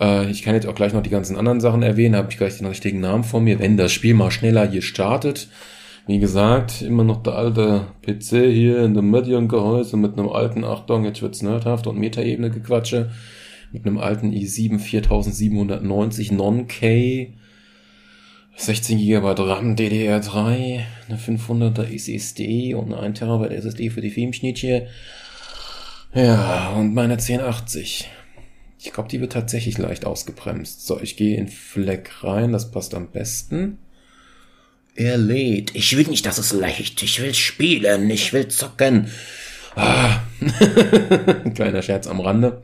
[0.00, 2.58] Äh, ich kann jetzt auch gleich noch die ganzen anderen Sachen erwähnen, habe ich gleich
[2.58, 3.58] den richtigen Namen vor mir.
[3.58, 5.48] Wenn das Spiel mal schneller hier startet,
[6.06, 11.04] wie gesagt, immer noch der alte PC hier in dem Medion-Gehäuse mit einem alten, Achtung,
[11.04, 13.10] jetzt wird's nerdhaft und Metaebene gequatsche,
[13.72, 17.34] mit einem alten i7 4790 Non-K,
[18.54, 24.82] 16 GB RAM DDR3, eine 500er SSD und eine 1 TB SSD für die Filmschnittchen.
[26.14, 28.08] Ja, und meine 1080.
[28.78, 30.86] Ich glaube, die wird tatsächlich leicht ausgebremst.
[30.86, 33.78] So, ich gehe in Fleck rein, das passt am besten.
[34.96, 35.74] Er lädt.
[35.74, 37.02] Ich will nicht, dass es leicht.
[37.02, 38.08] Ich will spielen.
[38.10, 39.08] Ich will zocken.
[39.74, 40.22] Ah.
[41.54, 42.62] Kleiner Scherz am Rande.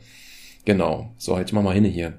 [0.64, 1.12] Genau.
[1.18, 2.14] So, jetzt mach mal hin hier.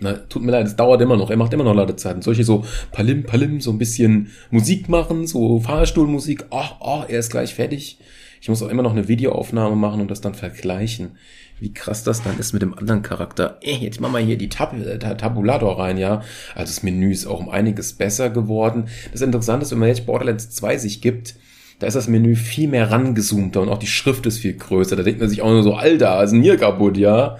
[0.00, 1.30] Na, tut mir leid, es dauert immer noch.
[1.30, 2.22] Er macht immer noch Ladezeiten.
[2.22, 6.46] Solche so Palim, Palim, so ein bisschen Musik machen, so Fahrstuhlmusik.
[6.50, 7.98] Oh, oh, er ist gleich fertig.
[8.40, 11.16] Ich muss auch immer noch eine Videoaufnahme machen und das dann vergleichen
[11.60, 13.58] wie krass das dann ist mit dem anderen Charakter.
[13.62, 16.22] Ey, jetzt machen wir hier die Tab äh, Tabulator rein, ja.
[16.54, 18.88] Also das Menü ist auch um einiges besser geworden.
[19.12, 21.36] Das Interessante ist, wenn man jetzt Borderlands 2 sich gibt,
[21.78, 24.96] da ist das Menü viel mehr rangezoomter und auch die Schrift ist viel größer.
[24.96, 27.38] Da denkt man sich auch nur so, Alter, ist denn hier kaputt, ja?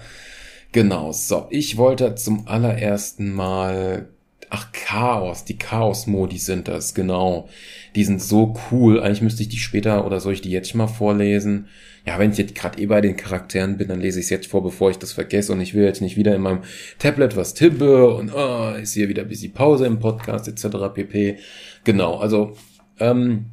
[0.71, 1.47] Genau, so.
[1.49, 4.09] Ich wollte zum allerersten Mal
[4.49, 7.49] Ach, Chaos, die Chaos-Modi sind das, genau.
[7.95, 9.01] Die sind so cool.
[9.01, 11.67] Eigentlich müsste ich die später oder soll ich die jetzt schon mal vorlesen?
[12.05, 14.47] Ja, wenn ich jetzt gerade eh bei den Charakteren bin, dann lese ich es jetzt
[14.47, 16.61] vor, bevor ich das vergesse und ich will jetzt nicht wieder in meinem
[16.99, 20.93] Tablet was tippe und oh, ist hier wieder ein bisschen Pause im Podcast etc.
[20.93, 21.39] pp.
[21.83, 22.55] Genau, also
[22.99, 23.45] ähm,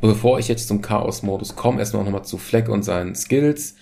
[0.00, 3.76] bevor ich jetzt zum Chaos-Modus komme, erstmal nochmal zu Fleck und seinen Skills.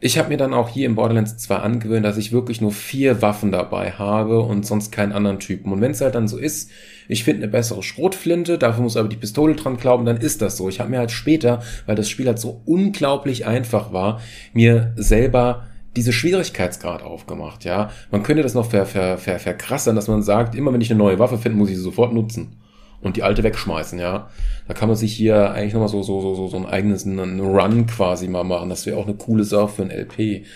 [0.00, 3.22] Ich habe mir dann auch hier im Borderlands 2 angewöhnt, dass ich wirklich nur vier
[3.22, 5.72] Waffen dabei habe und sonst keinen anderen Typen.
[5.72, 6.70] Und wenn es halt dann so ist,
[7.08, 10.56] ich finde eine bessere Schrotflinte, dafür muss aber die Pistole dran glauben, dann ist das
[10.56, 10.68] so.
[10.68, 14.20] Ich habe mir halt später, weil das Spiel halt so unglaublich einfach war,
[14.52, 17.90] mir selber diese Schwierigkeitsgrad aufgemacht, ja.
[18.10, 20.98] Man könnte das noch ver, ver, ver, verkrassern, dass man sagt, immer wenn ich eine
[20.98, 22.56] neue Waffe finde, muss ich sie sofort nutzen
[23.04, 24.30] und die alte wegschmeißen, ja.
[24.66, 27.40] Da kann man sich hier eigentlich nochmal so, so, so, so, so ein eigenes einen
[27.40, 28.70] Run quasi mal machen.
[28.70, 30.46] Das wäre auch eine coole Sache für ein LP.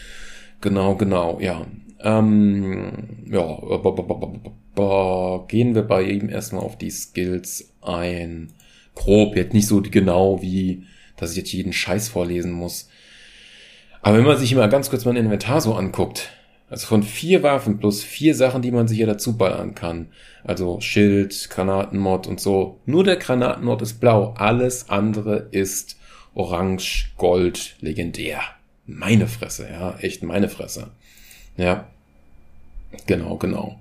[0.60, 1.66] Genau, genau, ja.
[2.00, 3.58] Ähm, ja,
[5.48, 8.52] gehen wir bei ihm erstmal auf die Skills ein.
[8.94, 10.84] Grob, jetzt nicht so genau wie,
[11.16, 12.88] dass ich jetzt jeden Scheiß vorlesen muss.
[14.00, 16.30] Aber wenn man sich immer ganz kurz mein Inventar so anguckt,
[16.70, 20.08] also von vier Waffen plus vier Sachen, die man sich hier dazu ballern kann.
[20.44, 22.78] Also Schild, Granatenmod und so.
[22.84, 24.34] Nur der Granatenmod ist blau.
[24.36, 25.96] Alles andere ist
[26.34, 28.40] orange, gold, legendär.
[28.86, 29.96] Meine Fresse, ja.
[30.00, 30.88] Echt meine Fresse.
[31.56, 31.86] Ja.
[33.06, 33.80] Genau, genau.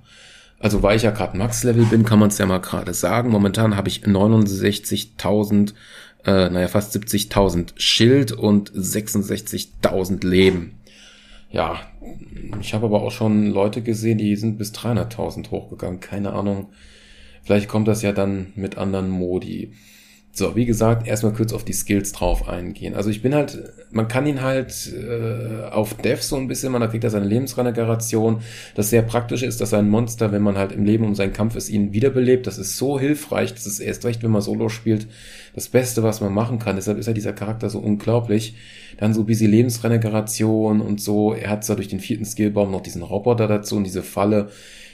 [0.59, 3.29] Also weil ich ja gerade Max-Level bin, kann man es ja mal gerade sagen.
[3.29, 5.73] Momentan habe ich 69.000,
[6.25, 10.76] äh, naja, fast 70.000 Schild und 66.000 Leben
[11.49, 11.79] ja,
[12.61, 15.99] ich habe aber auch schon Leute gesehen, die sind bis 300.000 hochgegangen.
[15.99, 16.69] Keine Ahnung.
[17.43, 19.73] Vielleicht kommt das ja dann mit anderen Modi.
[20.37, 22.93] So, wie gesagt, erstmal kurz auf die Skills drauf eingehen.
[22.93, 23.57] Also ich bin halt,
[23.89, 28.41] man kann ihn halt äh, auf Dev so ein bisschen, man kriegt da seine Lebensregeneration.
[28.75, 31.55] Das sehr praktisch ist, dass ein Monster, wenn man halt im Leben um seinen Kampf
[31.55, 32.45] ist, ihn wiederbelebt.
[32.45, 35.07] Das ist so hilfreich, das ist erst recht, wenn man Solo spielt,
[35.55, 36.75] das Beste, was man machen kann.
[36.75, 38.53] Deshalb ist ja dieser Charakter so unglaublich.
[38.99, 41.33] Dann so bisschen Lebensregeneration und so.
[41.33, 44.49] Er hat zwar durch den vierten Skillbaum noch diesen Roboter dazu und diese Falle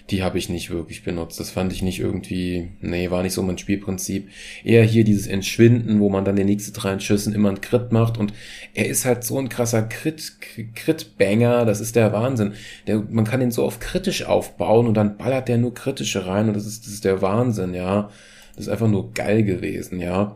[0.10, 1.40] die habe ich nicht wirklich benutzt.
[1.40, 4.30] Das fand ich nicht irgendwie, nee, war nicht so mein Spielprinzip.
[4.64, 8.18] Eher hier dieses Entschwinden, wo man dann den nächsten drei Schüssen immer einen Crit macht
[8.18, 8.34] und
[8.74, 10.34] er ist halt so ein krasser Crit,
[10.76, 12.54] Crit-Banger, das ist der Wahnsinn.
[12.88, 16.48] Der, man kann ihn so oft kritisch aufbauen und dann ballert der nur kritische rein
[16.50, 18.10] und das ist, das ist der Wahnsinn, ja.
[18.56, 20.36] Das ist einfach nur geil gewesen, ja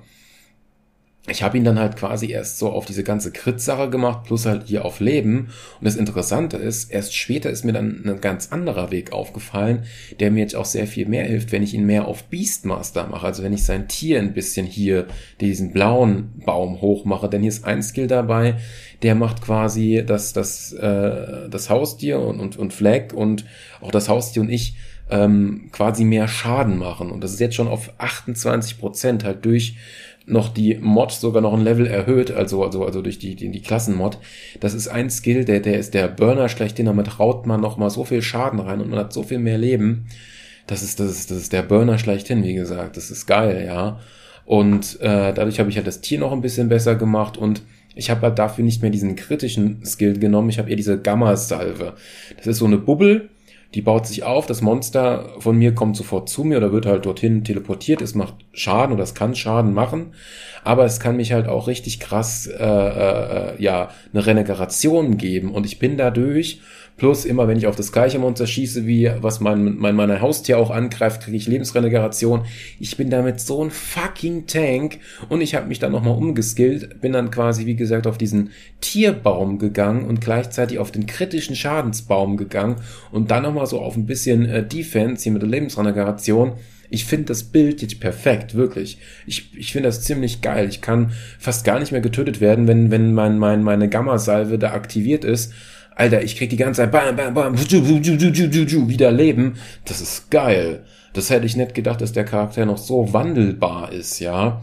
[1.29, 4.63] ich habe ihn dann halt quasi erst so auf diese ganze Crit-Sache gemacht, plus halt
[4.65, 5.49] hier auf Leben.
[5.79, 9.83] Und das Interessante ist, erst später ist mir dann ein ganz anderer Weg aufgefallen,
[10.21, 13.25] der mir jetzt auch sehr viel mehr hilft, wenn ich ihn mehr auf Beastmaster mache.
[13.25, 15.07] Also wenn ich sein Tier ein bisschen hier
[15.41, 17.27] diesen blauen Baum hochmache.
[17.27, 18.55] Denn hier ist ein Skill dabei,
[19.01, 23.43] der macht quasi das, das, äh, das Haustier und, und, und Flag und
[23.81, 24.77] auch das Haustier und ich
[25.09, 27.11] ähm, quasi mehr Schaden machen.
[27.11, 29.75] Und das ist jetzt schon auf 28 Prozent halt durch
[30.27, 33.61] noch die Mod sogar noch ein Level erhöht, also, also, also durch die, die, die
[33.61, 34.17] Klassenmod.
[34.59, 37.89] Das ist ein Skill, der, der ist der Burner schlechthin, damit raut man noch mal
[37.89, 40.07] so viel Schaden rein und man hat so viel mehr Leben.
[40.67, 42.97] Das ist, das ist, das ist der Burner schlechthin, wie gesagt.
[42.97, 44.01] Das ist geil, ja.
[44.45, 47.61] Und äh, dadurch habe ich halt das Tier noch ein bisschen besser gemacht und
[47.95, 51.93] ich habe halt dafür nicht mehr diesen kritischen Skill genommen, ich habe eher diese Gamma-Salve.
[52.35, 53.29] Das ist so eine Bubbel,
[53.73, 57.05] die baut sich auf, das Monster von mir kommt sofort zu mir oder wird halt
[57.05, 58.01] dorthin teleportiert.
[58.01, 60.13] Es macht Schaden oder es kann Schaden machen,
[60.63, 65.65] aber es kann mich halt auch richtig krass, äh, äh, ja, eine Regeneration geben und
[65.65, 66.61] ich bin dadurch
[66.97, 70.57] Plus immer, wenn ich auf das gleiche Monster schieße, wie was mein, mein, mein Haustier
[70.57, 72.45] auch angreift, kriege ich Lebensregeneration.
[72.79, 74.97] Ich bin damit so ein fucking Tank
[75.29, 78.49] und ich habe mich dann nochmal umgeskillt, bin dann quasi, wie gesagt, auf diesen
[78.81, 82.77] Tierbaum gegangen und gleichzeitig auf den kritischen Schadensbaum gegangen
[83.11, 86.53] und dann nochmal so auf ein bisschen äh, Defense hier mit der Lebensregeneration.
[86.89, 88.97] Ich finde das Bild jetzt perfekt, wirklich.
[89.27, 90.67] Ich, ich finde das ziemlich geil.
[90.69, 94.71] Ich kann fast gar nicht mehr getötet werden, wenn, wenn mein, mein, meine Gamma-Salve da
[94.71, 95.53] aktiviert ist.
[95.97, 99.55] Alter, ich krieg die ganze Zeit bam, bam, bam, wieder Leben.
[99.85, 100.85] Das ist geil.
[101.13, 104.61] Das hätte ich nicht gedacht, dass der Charakter noch so wandelbar ist, ja.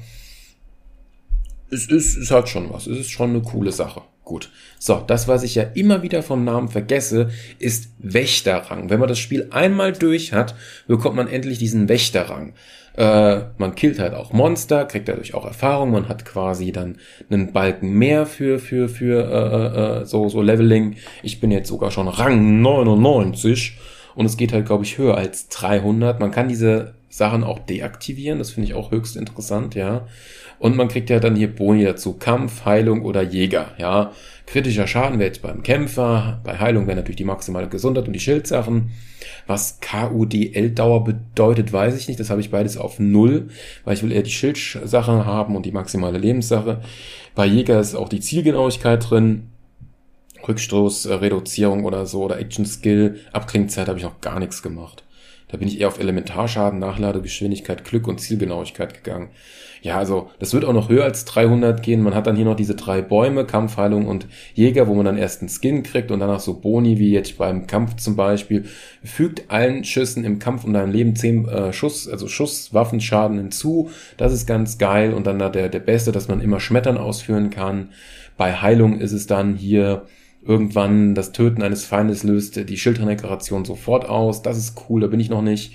[1.70, 2.86] Es ist, es hat schon was.
[2.86, 4.02] Es ist schon eine coole Sache.
[4.22, 4.52] Gut.
[4.78, 8.88] So, das, was ich ja immer wieder vom Namen vergesse, ist Wächterrang.
[8.88, 10.54] Wenn man das Spiel einmal durch hat,
[10.86, 12.54] bekommt man endlich diesen Wächterrang.
[12.96, 16.98] Äh, man killt halt auch Monster, kriegt dadurch auch Erfahrung, man hat quasi dann
[17.28, 20.96] einen Balken mehr für, für, für äh, äh, so, so Leveling.
[21.22, 23.78] Ich bin jetzt sogar schon Rang 99
[24.14, 26.20] und es geht halt, glaube ich, höher als 300.
[26.20, 30.06] Man kann diese Sachen auch deaktivieren, das finde ich auch höchst interessant, ja.
[30.60, 32.14] Und man kriegt ja dann hier Boni dazu.
[32.14, 33.72] Kampf, Heilung oder Jäger.
[33.76, 34.12] Ja,
[34.46, 36.40] kritischer Schaden wäre jetzt beim Kämpfer.
[36.44, 38.90] Bei Heilung wäre natürlich die maximale Gesundheit und die Schildsachen.
[39.46, 42.20] Was KUDL-Dauer bedeutet, weiß ich nicht.
[42.20, 43.48] Das habe ich beides auf Null,
[43.84, 46.80] weil ich will eher die Schildsache haben und die maximale Lebenssache.
[47.34, 49.48] Bei Jäger ist auch die Zielgenauigkeit drin.
[50.46, 51.30] Rückstoß, äh,
[51.82, 53.20] oder so oder Action Skill.
[53.32, 55.04] Abklingzeit habe ich noch gar nichts gemacht.
[55.48, 59.30] Da bin ich eher auf Elementarschaden, Nachladegeschwindigkeit, Glück und Zielgenauigkeit gegangen.
[59.84, 62.00] Ja, also das wird auch noch höher als 300 gehen.
[62.00, 65.42] Man hat dann hier noch diese drei Bäume, Kampfheilung und Jäger, wo man dann erst
[65.42, 68.64] einen Skin kriegt und danach so Boni, wie jetzt beim Kampf zum Beispiel.
[69.04, 73.90] Fügt allen Schüssen im Kampf um dein Leben 10 äh, Schuss, also Schusswaffenschaden hinzu.
[74.16, 75.12] Das ist ganz geil.
[75.12, 77.90] Und dann da der, der Beste, dass man immer Schmettern ausführen kann.
[78.38, 80.06] Bei Heilung ist es dann hier
[80.46, 84.42] Irgendwann das Töten eines Feindes löst die Schildregeneration sofort aus.
[84.42, 85.72] Das ist cool, da bin ich noch nicht.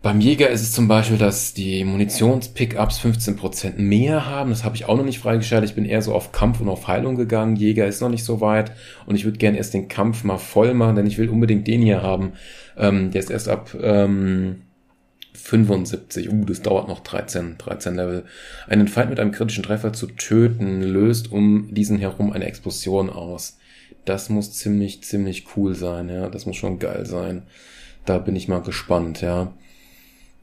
[0.00, 4.50] Beim Jäger ist es zum Beispiel, dass die Munitions-Pickups 15% mehr haben.
[4.50, 5.70] Das habe ich auch noch nicht freigeschaltet.
[5.70, 7.56] Ich bin eher so auf Kampf und auf Heilung gegangen.
[7.56, 8.70] Jäger ist noch nicht so weit.
[9.06, 11.82] Und ich würde gerne erst den Kampf mal voll machen, denn ich will unbedingt den
[11.82, 12.34] hier haben.
[12.76, 14.62] Ähm, der ist erst ab ähm,
[15.34, 16.30] 75.
[16.30, 18.24] Uh, das dauert noch 13, 13 Level.
[18.68, 23.58] Einen Feind mit einem kritischen Treffer zu töten, löst um diesen herum eine Explosion aus.
[24.04, 26.28] Das muss ziemlich, ziemlich cool sein, ja.
[26.28, 27.42] Das muss schon geil sein.
[28.04, 29.52] Da bin ich mal gespannt, ja.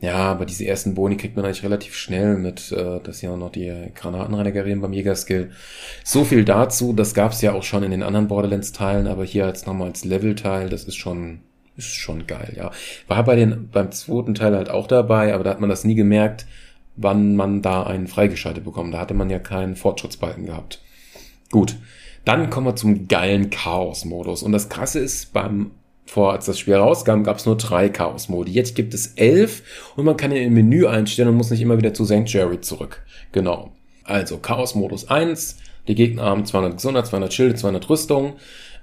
[0.05, 3.51] Ja, aber diese ersten Boni kriegt man eigentlich relativ schnell mit, äh, dass ja noch
[3.51, 5.49] die Granatenreinigerin beim Jägerskill.
[6.03, 9.65] So viel dazu, das gab's ja auch schon in den anderen Borderlands-Teilen, aber hier als
[9.65, 11.39] nochmal als Level-Teil, das ist schon
[11.77, 12.71] ist schon geil, ja.
[13.07, 15.95] War bei den, beim zweiten Teil halt auch dabei, aber da hat man das nie
[15.95, 16.45] gemerkt,
[16.95, 18.93] wann man da einen freigeschaltet bekommt.
[18.93, 20.81] Da hatte man ja keinen Fortschrittsbalken gehabt.
[21.51, 21.75] Gut.
[22.23, 24.41] Dann kommen wir zum geilen Chaos-Modus.
[24.41, 25.71] Und das krasse ist, beim,
[26.05, 28.51] vor, als das Spiel rauskam, gab es nur drei Chaos-Modi.
[28.51, 29.63] Jetzt gibt es elf
[29.95, 33.01] und man kann ihn im Menü einstellen und muss nicht immer wieder zu Sanctuary zurück.
[33.31, 33.71] Genau.
[34.03, 35.57] Also Chaos-Modus 1,
[35.87, 38.33] die Gegner haben 200 Gesundheit, 200 Schilde, 200 Rüstung.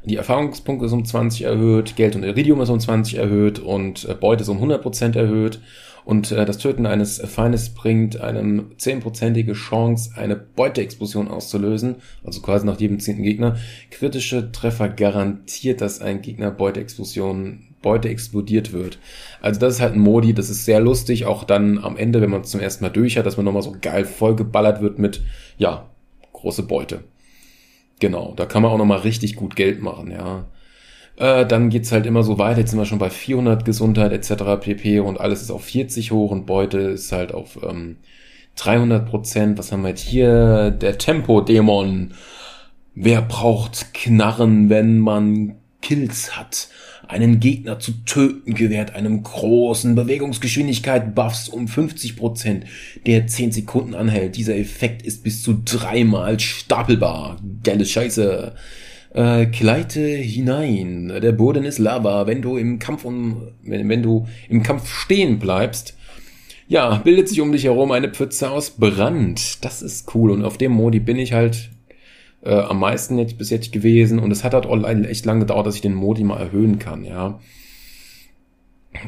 [0.05, 4.15] Die Erfahrungspunkte ist um 20 erhöht, Geld und Iridium ist um 20 erhöht und äh,
[4.15, 5.61] Beute ist um 100% erhöht.
[6.05, 12.67] Und äh, das Töten eines Feindes bringt einem 10%ige Chance, eine Beuteexplosion auszulösen, also quasi
[12.67, 13.57] nach jedem zehnten Gegner.
[13.91, 18.99] Kritische Treffer garantiert, dass ein Gegner Beuteexplosion Beute explodiert wird.
[19.41, 22.31] Also das ist halt ein Modi, das ist sehr lustig, auch dann am Ende, wenn
[22.31, 25.23] man es zum ersten Mal durch hat, dass man nochmal so geil vollgeballert wird mit,
[25.59, 25.91] ja,
[26.33, 27.05] große Beute.
[27.99, 30.47] Genau, da kann man auch nochmal richtig gut Geld machen, ja.
[31.17, 34.61] Äh, dann geht's halt immer so weiter, jetzt sind wir schon bei 400 Gesundheit etc.
[34.61, 35.01] pp.
[35.01, 37.97] und alles ist auf 40 hoch und Beute ist halt auf ähm,
[38.57, 39.59] 300 Prozent.
[39.59, 40.71] Was haben wir jetzt hier?
[40.71, 42.15] Der Tempo-Dämon.
[42.95, 46.69] Wer braucht Knarren, wenn man Kills hat?
[47.09, 52.65] Einen Gegner zu töten gewährt einem großen Bewegungsgeschwindigkeit Buffs um 50%, Prozent,
[53.07, 54.37] der 10 Sekunden anhält.
[54.37, 57.39] Dieser Effekt ist bis zu dreimal stapelbar.
[57.65, 58.55] Geile Scheiße.
[59.15, 61.13] Äh, gleite hinein.
[61.23, 62.27] Der Boden ist Lava.
[62.27, 65.97] Wenn du im Kampf um, wenn, wenn du im Kampf stehen bleibst,
[66.67, 69.65] ja, bildet sich um dich herum eine Pfütze aus Brand.
[69.65, 70.31] Das ist cool.
[70.31, 71.71] Und auf dem Modi bin ich halt
[72.43, 74.19] äh, am meisten jetzt bis jetzt gewesen.
[74.19, 74.67] Und es hat halt
[75.07, 77.39] echt lange gedauert, dass ich den Modi mal erhöhen kann, ja.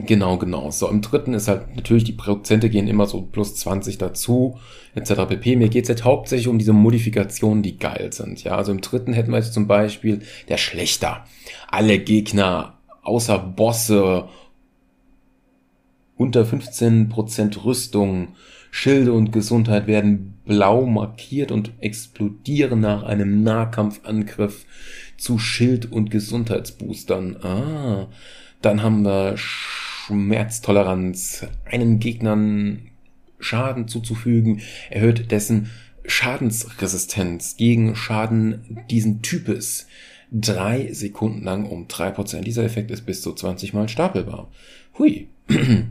[0.06, 0.70] Genau, genau.
[0.70, 4.58] So, im dritten ist halt natürlich, die Prozente gehen immer so plus 20 dazu,
[4.94, 5.26] etc.
[5.28, 5.56] pp.
[5.56, 8.42] Mir geht's jetzt hauptsächlich um diese Modifikationen, die geil sind.
[8.44, 11.24] Ja, also im dritten hätten wir jetzt zum Beispiel der Schlechter.
[11.68, 14.28] Alle Gegner außer Bosse
[16.16, 18.28] unter 15% Rüstung,
[18.70, 24.64] Schilde und Gesundheit werden blau markiert und explodieren nach einem Nahkampfangriff
[25.16, 27.36] zu Schild- und Gesundheitsboostern.
[27.42, 28.08] Ah,
[28.64, 32.90] dann haben wir Schmerztoleranz, einen Gegnern
[33.38, 34.60] Schaden zuzufügen,
[34.90, 35.70] erhöht dessen
[36.06, 39.86] Schadensresistenz gegen Schaden diesen Types
[40.30, 42.46] drei Sekunden lang um drei Prozent.
[42.46, 44.50] Dieser Effekt ist bis zu 20 mal stapelbar.
[44.98, 45.28] Hui.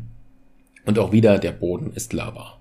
[0.86, 2.60] Und auch wieder, der Boden ist Lava.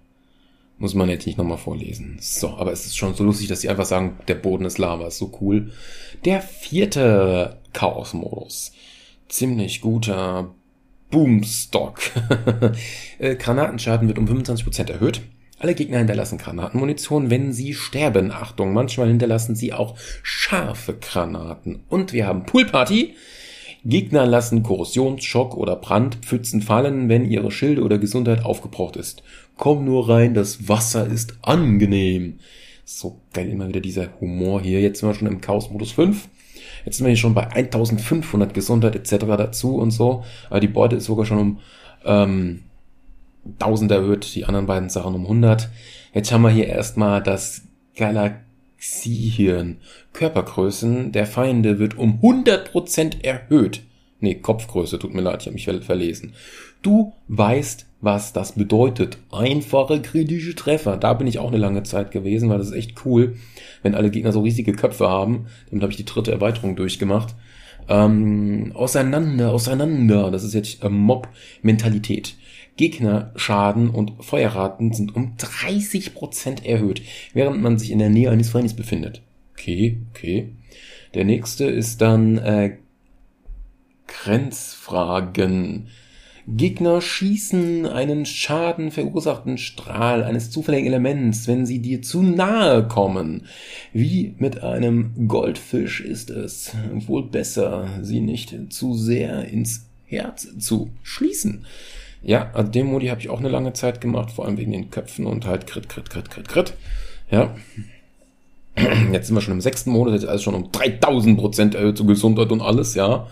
[0.79, 2.19] Muss man jetzt nicht nochmal vorlesen.
[2.21, 5.09] So, aber es ist schon so lustig, dass sie einfach sagen, der Boden ist Lava.
[5.09, 5.73] Ist so cool.
[6.25, 8.73] Der vierte Chaos-Modus.
[9.33, 10.55] Ziemlich guter
[11.11, 12.01] Boomstock.
[13.19, 15.23] Äh, Granatenschaden wird um 25% erhöht.
[15.59, 18.31] Alle Gegner hinterlassen Granatenmunition, wenn sie sterben.
[18.31, 21.85] Achtung, manchmal hinterlassen sie auch scharfe Granaten.
[21.89, 23.15] Und wir haben Poolparty.
[23.87, 29.23] Gegner lassen Korrosionsschock oder Brandpfützen fallen, wenn ihre Schilde oder Gesundheit aufgebraucht ist.
[29.57, 32.41] Komm nur rein, das Wasser ist angenehm.
[32.85, 34.81] So geil immer wieder dieser Humor hier.
[34.83, 36.29] Jetzt sind wir schon im Chaos-Modus 5.
[36.85, 39.25] Jetzt sind wir hier schon bei 1500 Gesundheit etc.
[39.27, 40.25] dazu und so.
[40.51, 41.61] Aber die Beute ist sogar schon um
[42.05, 42.63] ähm,
[43.61, 45.69] 1000 erhöht, die anderen beiden Sachen um 100.
[46.15, 47.63] Jetzt haben wir hier erstmal das
[47.97, 48.43] Galaxie
[48.83, 49.79] Ziehhirn.
[50.13, 53.83] Körpergrößen der Feinde wird um 100% erhöht.
[54.19, 56.35] Nee, Kopfgröße, tut mir leid, ich habe mich verlesen.
[56.83, 59.19] Du weißt, was das bedeutet.
[59.31, 60.97] Einfache kritische Treffer.
[60.97, 63.37] Da bin ich auch eine lange Zeit gewesen, weil das ist echt cool,
[63.83, 65.47] wenn alle Gegner so riesige Köpfe haben.
[65.71, 67.35] Damit habe ich die dritte Erweiterung durchgemacht.
[67.89, 70.31] Ähm, auseinander, auseinander.
[70.31, 72.35] Das ist jetzt äh, Mob-Mentalität.
[72.77, 77.03] Gegnerschaden und Feuerraten sind um 30% erhöht,
[77.35, 79.23] während man sich in der Nähe eines Feindes befindet.
[79.53, 80.49] Okay, okay.
[81.15, 82.79] Der nächste ist dann äh,
[84.07, 85.89] Grenzfragen.
[86.49, 93.47] Gegner schießen einen Schaden verursachten Strahl eines zufälligen Elements, wenn sie dir zu nahe kommen.
[93.93, 96.73] Wie mit einem Goldfisch ist es
[97.07, 101.65] wohl besser, sie nicht zu sehr ins Herz zu schließen.
[102.23, 104.91] Ja, also den Modi habe ich auch eine lange Zeit gemacht, vor allem wegen den
[104.91, 106.75] Köpfen und halt Crit, Crit, Crit, Crit, Crit.
[107.31, 107.55] Ja.
[109.13, 111.97] Jetzt sind wir schon im sechsten Monat, jetzt ist alles schon um 3000 Prozent erhöht
[111.97, 113.29] zu Gesundheit und alles, ja.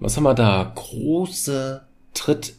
[0.00, 0.72] Was haben wir da?
[0.74, 1.82] Große
[2.16, 2.54] Tritt,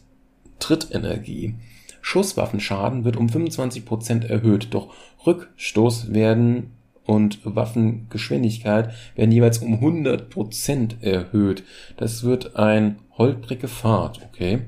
[0.60, 1.54] Trittenergie.
[2.00, 4.94] Schusswaffenschaden wird um 25 Prozent erhöht, doch
[5.26, 6.70] Rückstoß werden
[7.04, 11.64] und Waffengeschwindigkeit werden jeweils um 100 Prozent erhöht.
[11.96, 14.60] Das wird ein holprige Fahrt, okay?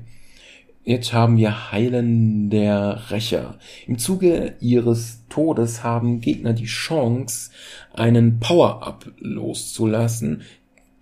[0.83, 3.59] Jetzt haben wir Heilen der Rächer.
[3.85, 7.51] Im Zuge ihres Todes haben Gegner die Chance,
[7.93, 10.41] einen Power-Up loszulassen,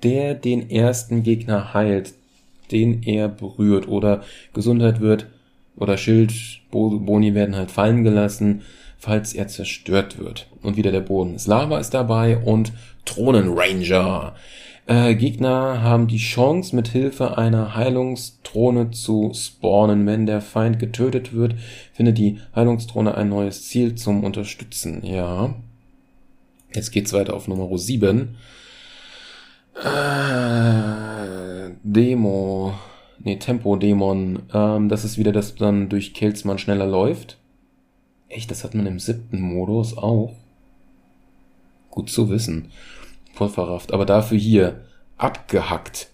[0.03, 2.13] der den ersten Gegner heilt,
[2.71, 4.23] den er berührt oder
[4.53, 5.27] Gesundheit wird
[5.75, 6.33] oder Schild,
[6.71, 8.61] Boni werden halt fallen gelassen,
[8.97, 10.47] falls er zerstört wird.
[10.61, 12.73] Und wieder der Boden ist Lava ist dabei und
[13.05, 14.35] Thronenranger.
[14.89, 20.05] Äh, Gegner haben die Chance, mit Hilfe einer Heilungsdrohne zu spawnen.
[20.07, 21.53] Wenn der Feind getötet wird,
[21.93, 25.05] findet die Heilungsdrohne ein neues Ziel zum Unterstützen.
[25.05, 25.53] Ja.
[26.73, 28.35] Jetzt geht's weiter auf Nummer 7.
[29.83, 32.73] Äh, Demo.
[33.19, 34.43] Nee, Tempo-Dämon.
[34.53, 37.37] Ähm, das ist wieder, dass dann durch Kills man schneller läuft.
[38.27, 40.33] Echt, das hat man im siebten Modus auch.
[41.89, 42.71] Gut zu wissen
[43.39, 43.93] voll verrafft.
[43.93, 44.81] Aber dafür hier
[45.17, 46.09] abgehackt.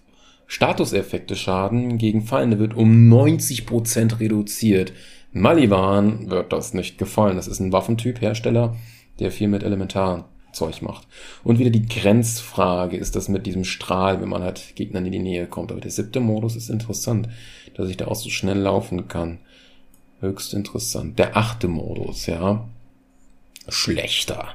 [0.46, 4.92] Statuseffekte Schaden gegen Feinde wird um 90% reduziert.
[5.32, 7.36] Malivan wird das nicht gefallen.
[7.36, 8.76] Das ist ein Waffentyp Hersteller,
[9.18, 9.64] der viel mit
[10.56, 11.06] Elementarzeug macht.
[11.44, 15.18] Und wieder die Grenzfrage ist das mit diesem Strahl, wenn man halt Gegnern in die
[15.18, 15.70] Nähe kommt.
[15.70, 17.28] Aber der siebte Modus ist interessant,
[17.74, 19.38] dass ich da auch so schnell laufen kann.
[20.20, 21.18] Höchst interessant.
[21.18, 22.68] Der achte Modus, ja.
[23.68, 24.48] Schlechter.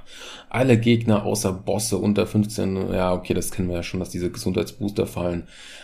[0.49, 4.31] Alle Gegner außer Bosse unter 15, ja, okay, das kennen wir ja schon, dass diese
[4.31, 5.43] Gesundheitsbooster fallen.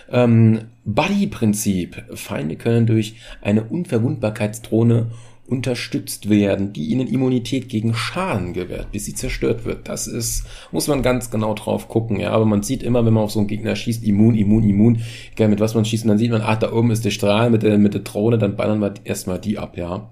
[0.10, 2.04] Ähm, Buddy-Prinzip.
[2.16, 5.12] Feinde können durch eine Unverwundbarkeitsdrohne
[5.48, 9.88] unterstützt werden, die ihnen Immunität gegen Schaden gewährt, bis sie zerstört wird.
[9.88, 12.32] Das ist, muss man ganz genau drauf gucken, ja.
[12.32, 15.02] Aber man sieht immer, wenn man auf so einen Gegner schießt, immun, immun, immun,
[15.32, 17.50] egal mit was man schießt, und dann sieht man, ach, da oben ist der Strahl
[17.50, 20.10] mit der, mit der Drohne, dann ballern wir erstmal die ab, ja.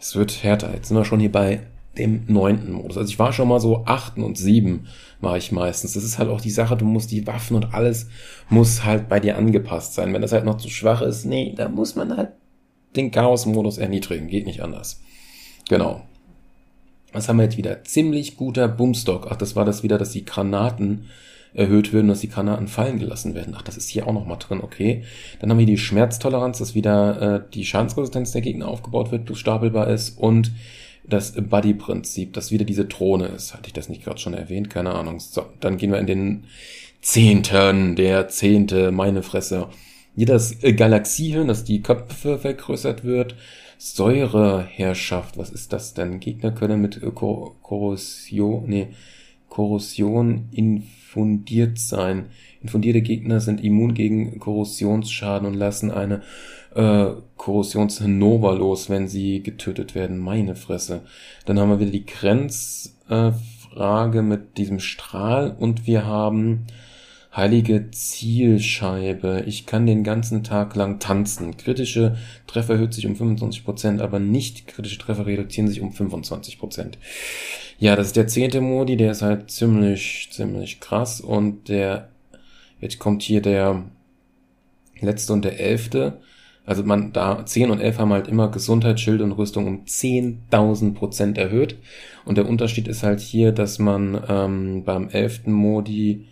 [0.00, 0.72] Es wird härter.
[0.72, 1.60] Jetzt sind wir schon hier bei
[1.98, 2.96] dem neunten Modus.
[2.96, 4.86] Also ich war schon mal so achten und sieben
[5.20, 5.94] war ich meistens.
[5.94, 8.08] Das ist halt auch die Sache, du musst die Waffen und alles
[8.48, 10.14] muss halt bei dir angepasst sein.
[10.14, 12.30] Wenn das halt noch zu schwach ist, nee, da muss man halt
[12.98, 14.28] den Chaos-Modus erniedrigen.
[14.28, 15.00] Geht nicht anders.
[15.68, 16.02] Genau.
[17.12, 17.84] Was haben wir jetzt wieder?
[17.84, 19.28] Ziemlich guter Boomstock.
[19.30, 21.06] Ach, das war das wieder, dass die Granaten
[21.54, 23.54] erhöht werden, dass die Granaten fallen gelassen werden.
[23.56, 25.04] Ach, das ist hier auch noch mal drin, okay.
[25.40, 29.38] Dann haben wir die Schmerztoleranz, dass wieder äh, die Schadensresistenz der Gegner aufgebaut wird, plus
[29.38, 30.52] stapelbar ist und
[31.08, 33.54] das Buddy-Prinzip, das wieder diese Drohne ist.
[33.54, 34.68] Hatte ich das nicht gerade schon erwähnt?
[34.68, 35.20] Keine Ahnung.
[35.20, 36.44] So, dann gehen wir in den
[37.00, 39.68] Zehnten, der Zehnte, meine Fresse.
[40.18, 43.36] Hier das Galaxiehirn, dass die Köpfe vergrößert wird.
[43.78, 46.18] Säureherrschaft, was ist das denn?
[46.18, 48.88] Gegner können mit Kor Korrosion, nee,
[49.48, 52.30] Korrosion infundiert sein.
[52.60, 56.22] Infundierte Gegner sind immun gegen Korrosionsschaden und lassen eine
[56.74, 60.18] äh, Korrosionsnova los, wenn sie getötet werden.
[60.18, 61.02] Meine Fresse.
[61.46, 66.66] Dann haben wir wieder die Grenzfrage äh, mit diesem Strahl und wir haben
[67.38, 69.44] heilige Zielscheibe.
[69.46, 71.56] Ich kann den ganzen Tag lang tanzen.
[71.56, 72.16] Kritische
[72.48, 76.94] Treffer erhöht sich um 25%, aber nicht kritische Treffer reduzieren sich um 25%.
[77.78, 82.08] Ja, das ist der zehnte Modi, der ist halt ziemlich, ziemlich krass und der,
[82.80, 83.84] jetzt kommt hier der
[85.00, 86.20] letzte und der elfte.
[86.66, 90.92] Also man, da 10 und 11 haben halt immer Gesundheit, Schild und Rüstung um 10.000
[90.92, 91.78] Prozent erhöht.
[92.24, 95.46] Und der Unterschied ist halt hier, dass man ähm, beim 11.
[95.46, 96.26] Modi,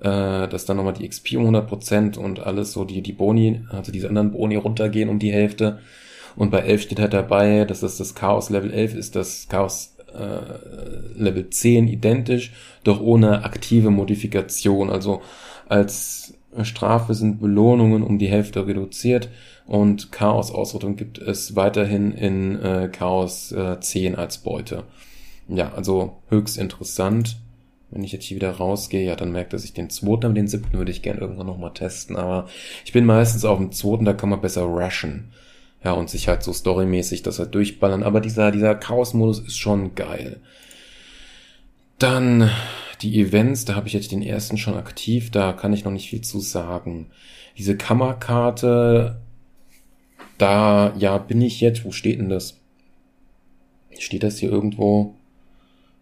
[0.00, 3.62] äh, dass dann nochmal die XP um 100 Prozent und alles so, die, die Boni,
[3.70, 5.78] also diese anderen Boni runtergehen um die Hälfte.
[6.36, 9.96] Und bei 11 steht halt dabei, dass das das Chaos Level 11 ist, das Chaos
[10.14, 12.52] äh, Level 10 identisch,
[12.84, 14.90] doch ohne aktive Modifikation.
[14.90, 15.22] Also
[15.68, 19.28] als Strafe sind Belohnungen um die Hälfte reduziert
[19.66, 24.84] und Chaos-Ausrüstung gibt es weiterhin in äh, Chaos äh, 10 als Beute.
[25.48, 27.36] Ja, also höchst interessant.
[27.90, 30.48] Wenn ich jetzt hier wieder rausgehe, ja, dann merkt er sich den zweiten, aber den
[30.48, 32.16] siebten würde ich gerne irgendwann nochmal testen.
[32.16, 32.48] Aber
[32.84, 35.30] ich bin meistens auf dem zweiten, da kann man besser rashen.
[35.84, 38.02] Ja, und sich halt so storymäßig das halt durchballern.
[38.02, 40.40] Aber dieser, dieser Chaos-Modus ist schon geil.
[41.98, 42.50] Dann
[43.02, 46.10] die Events, da habe ich jetzt den ersten schon aktiv, da kann ich noch nicht
[46.10, 47.10] viel zu sagen.
[47.56, 49.20] Diese Kammerkarte
[50.38, 52.58] da, ja, bin ich jetzt, wo steht denn das?
[53.98, 55.14] Steht das hier irgendwo?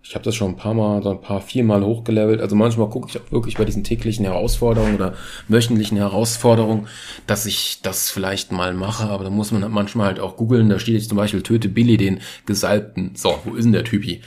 [0.06, 2.42] Ich habe das schon ein paar Mal, so ein paar, viermal hochgelevelt.
[2.42, 5.14] Also manchmal gucke ich auch wirklich bei diesen täglichen Herausforderungen oder
[5.48, 6.88] wöchentlichen Herausforderungen,
[7.26, 9.04] dass ich das vielleicht mal mache.
[9.04, 10.68] Aber da muss man manchmal halt auch googeln.
[10.68, 13.12] Da steht jetzt zum Beispiel, töte Billy den Gesalbten.
[13.14, 14.20] So, wo ist denn der Typi?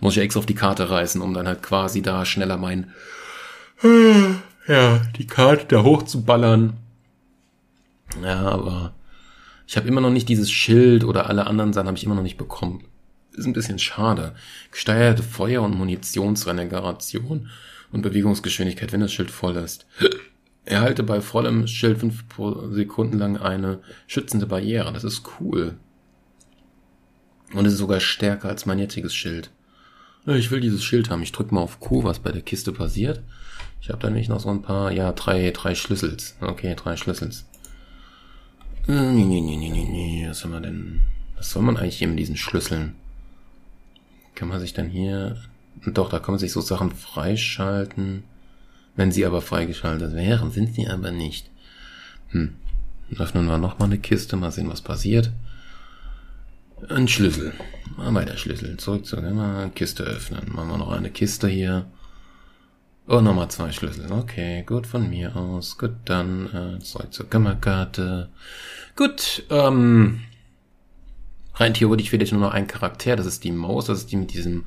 [0.00, 2.92] Muss ich extra auf die Karte reißen, um dann halt quasi da schneller mein,
[4.68, 6.74] ja, die Karte da hochzuballern.
[8.22, 8.92] Ja, aber
[9.66, 12.22] ich habe immer noch nicht dieses Schild oder alle anderen Sachen habe ich immer noch
[12.22, 12.84] nicht bekommen.
[13.34, 14.34] Ist ein bisschen schade.
[14.70, 17.48] Gesteuerte Feuer- und Munitionsregeneration
[17.90, 19.86] und Bewegungsgeschwindigkeit, wenn das Schild voll ist.
[20.64, 22.24] Erhalte bei vollem Schild fünf
[22.70, 24.92] Sekunden lang eine schützende Barriere.
[24.92, 25.76] Das ist cool.
[27.52, 29.50] Und es ist sogar stärker als mein jetziges Schild.
[30.26, 31.22] Ich will dieses Schild haben.
[31.22, 33.22] Ich drück mal auf Q, was bei der Kiste passiert.
[33.80, 36.36] Ich habe da nämlich noch so ein paar, ja, drei, drei Schlüssels.
[36.40, 37.46] Okay, drei Schlüssels.
[38.86, 40.26] Nee, nee, nee, nee, nee, nee.
[40.28, 41.00] Was haben wir denn?
[41.36, 42.94] Was soll man eigentlich hier mit diesen Schlüsseln?
[44.34, 45.36] Kann man sich dann hier...
[45.86, 48.24] Doch, da kann man sich so Sachen freischalten.
[48.94, 51.50] Wenn sie aber freigeschaltet wären, sind sie aber nicht.
[52.28, 52.54] Hm.
[53.18, 55.32] Öffnen wir nochmal eine Kiste, mal sehen, was passiert.
[56.88, 57.52] Ein Schlüssel.
[57.96, 58.76] Mal weiter Schlüssel.
[58.76, 59.22] Zurück zur
[59.74, 60.52] Kiste öffnen.
[60.52, 61.86] Machen wir noch eine Kiste hier.
[63.08, 64.10] Oh, nochmal zwei Schlüssel.
[64.10, 65.76] Okay, gut von mir aus.
[65.76, 68.28] Gut, dann äh, zurück zur Kammerkarte.
[68.96, 70.20] Gut, ähm,
[71.54, 73.16] rein theoretisch fehlt jetzt nur noch ein Charakter.
[73.16, 73.86] Das ist die Maus.
[73.86, 74.66] Das ist die mit diesem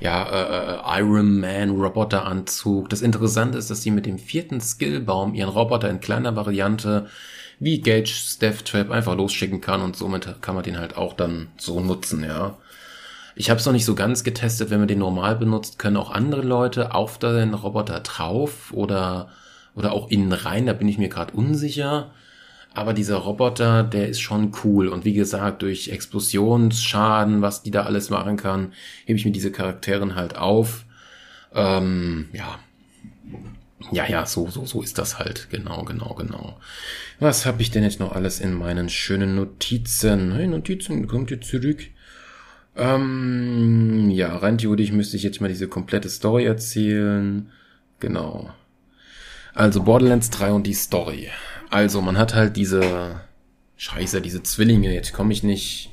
[0.00, 2.88] ja, äh, äh, Iron Man Roboteranzug.
[2.88, 7.06] Das Interessante ist, dass sie mit dem vierten Skillbaum ihren Roboter in kleiner Variante
[7.58, 11.48] wie Gage Death Trap einfach losschicken kann und somit kann man den halt auch dann
[11.56, 12.56] so nutzen, ja.
[13.34, 16.10] Ich habe es noch nicht so ganz getestet, wenn man den normal benutzt, können auch
[16.10, 19.28] andere Leute auf den Roboter drauf oder
[19.74, 22.10] oder auch innen rein, da bin ich mir gerade unsicher.
[22.78, 24.86] Aber dieser Roboter, der ist schon cool.
[24.86, 28.72] Und wie gesagt, durch Explosionsschaden, was die da alles machen kann,
[29.04, 30.84] hebe ich mir diese Charakteren halt auf.
[31.52, 32.60] Ähm, ja.
[33.90, 35.48] Ja, ja, so, so, so ist das halt.
[35.50, 36.56] Genau, genau, genau.
[37.18, 40.34] Was habe ich denn jetzt noch alles in meinen schönen Notizen?
[40.34, 41.84] Hey, Notizen, kommt ihr zurück?
[42.76, 47.50] Ähm, ja, rein theoretisch müsste ich jetzt mal diese komplette Story erzählen.
[47.98, 48.50] Genau.
[49.52, 51.28] Also Borderlands 3 und die Story.
[51.70, 53.20] Also man hat halt diese
[53.76, 54.92] Scheiße, diese Zwillinge.
[54.92, 55.90] Jetzt komme ich nicht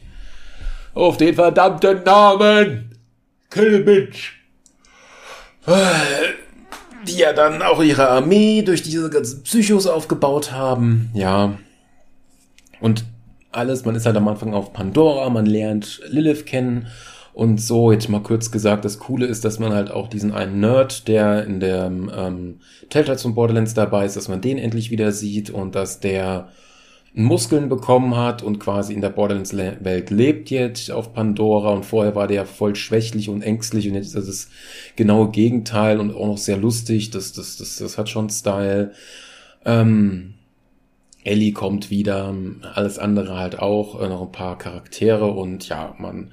[0.94, 2.92] auf den verdammten Namen.
[3.50, 4.34] Kill Bitch.
[7.08, 11.12] Die ja dann auch ihre Armee durch diese ganzen Psychos aufgebaut haben.
[11.14, 11.58] Ja.
[12.80, 13.06] Und
[13.52, 16.88] alles, man ist halt am Anfang auf Pandora, man lernt Lilith kennen
[17.36, 20.62] und so, jetzt mal kurz gesagt, das Coole ist, dass man halt auch diesen einen
[20.62, 25.12] Nerd, der in der ähm, Telltales von Borderlands dabei ist, dass man den endlich wieder
[25.12, 26.48] sieht und dass der
[27.14, 32.28] Muskeln bekommen hat und quasi in der Borderlands-Welt lebt jetzt auf Pandora und vorher war
[32.28, 34.50] der voll schwächlich und ängstlich und jetzt ist das das
[34.96, 38.94] genaue Gegenteil und auch noch sehr lustig, das, das, das, das hat schon Style.
[39.66, 40.36] Ähm,
[41.26, 42.34] Ellie kommt wieder,
[42.76, 46.32] alles andere halt auch, äh, noch ein paar Charaktere und ja, man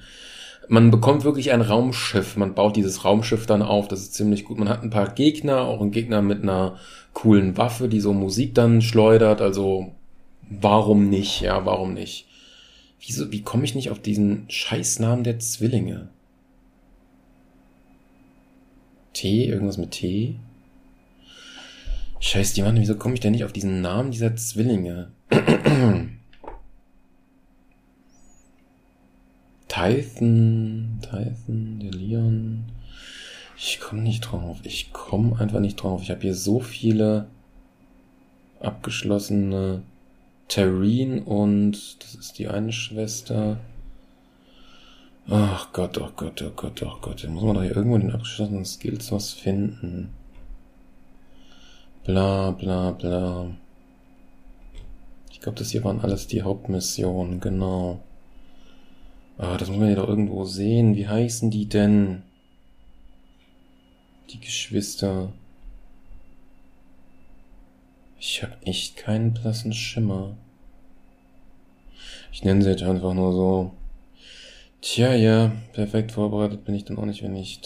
[0.67, 2.35] man bekommt wirklich ein Raumschiff.
[2.35, 3.87] Man baut dieses Raumschiff dann auf.
[3.87, 4.57] Das ist ziemlich gut.
[4.57, 6.77] Man hat ein paar Gegner, auch einen Gegner mit einer
[7.13, 9.41] coolen Waffe, die so Musik dann schleudert.
[9.41, 9.91] Also
[10.49, 11.41] warum nicht?
[11.41, 12.27] Ja, warum nicht?
[13.05, 16.09] Wieso, wie komme ich nicht auf diesen Scheißnamen der Zwillinge?
[19.13, 20.35] T, irgendwas mit T?
[22.19, 25.11] Scheiß, die Mann, wieso komme ich denn nicht auf diesen Namen dieser Zwillinge?
[29.73, 32.65] Tython, Tython, der Leon.
[33.57, 34.59] Ich komme nicht drauf.
[34.61, 36.03] Ich komme einfach nicht drauf.
[36.03, 37.25] Ich habe hier so viele
[38.59, 39.81] abgeschlossene
[40.47, 43.57] Terrine und das ist die eine Schwester.
[45.27, 47.23] Ach Gott, oh Gott, oh Gott, oh Gott.
[47.23, 50.13] Da muss man doch hier irgendwo in den abgeschlossenen Skills was finden.
[52.03, 53.49] Bla bla bla.
[55.31, 58.03] Ich glaube, das hier waren alles die Hauptmissionen, genau.
[59.37, 60.95] Ah, das muss man ja doch irgendwo sehen.
[60.95, 62.23] Wie heißen die denn?
[64.29, 65.31] Die Geschwister.
[68.19, 70.35] Ich habe echt keinen blassen Schimmer.
[72.31, 73.71] Ich nenne sie jetzt einfach nur so.
[74.81, 77.61] Tja, ja, perfekt vorbereitet bin ich dann auch nicht, wenn ich.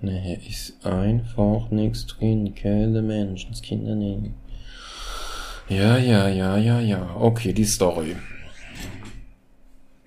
[0.00, 2.54] Ne, hier ist einfach nichts drin.
[2.54, 4.34] Keine Menschenskinder nehmen.
[5.68, 7.16] Ja, ja, ja, ja, ja.
[7.16, 8.16] Okay, die Story.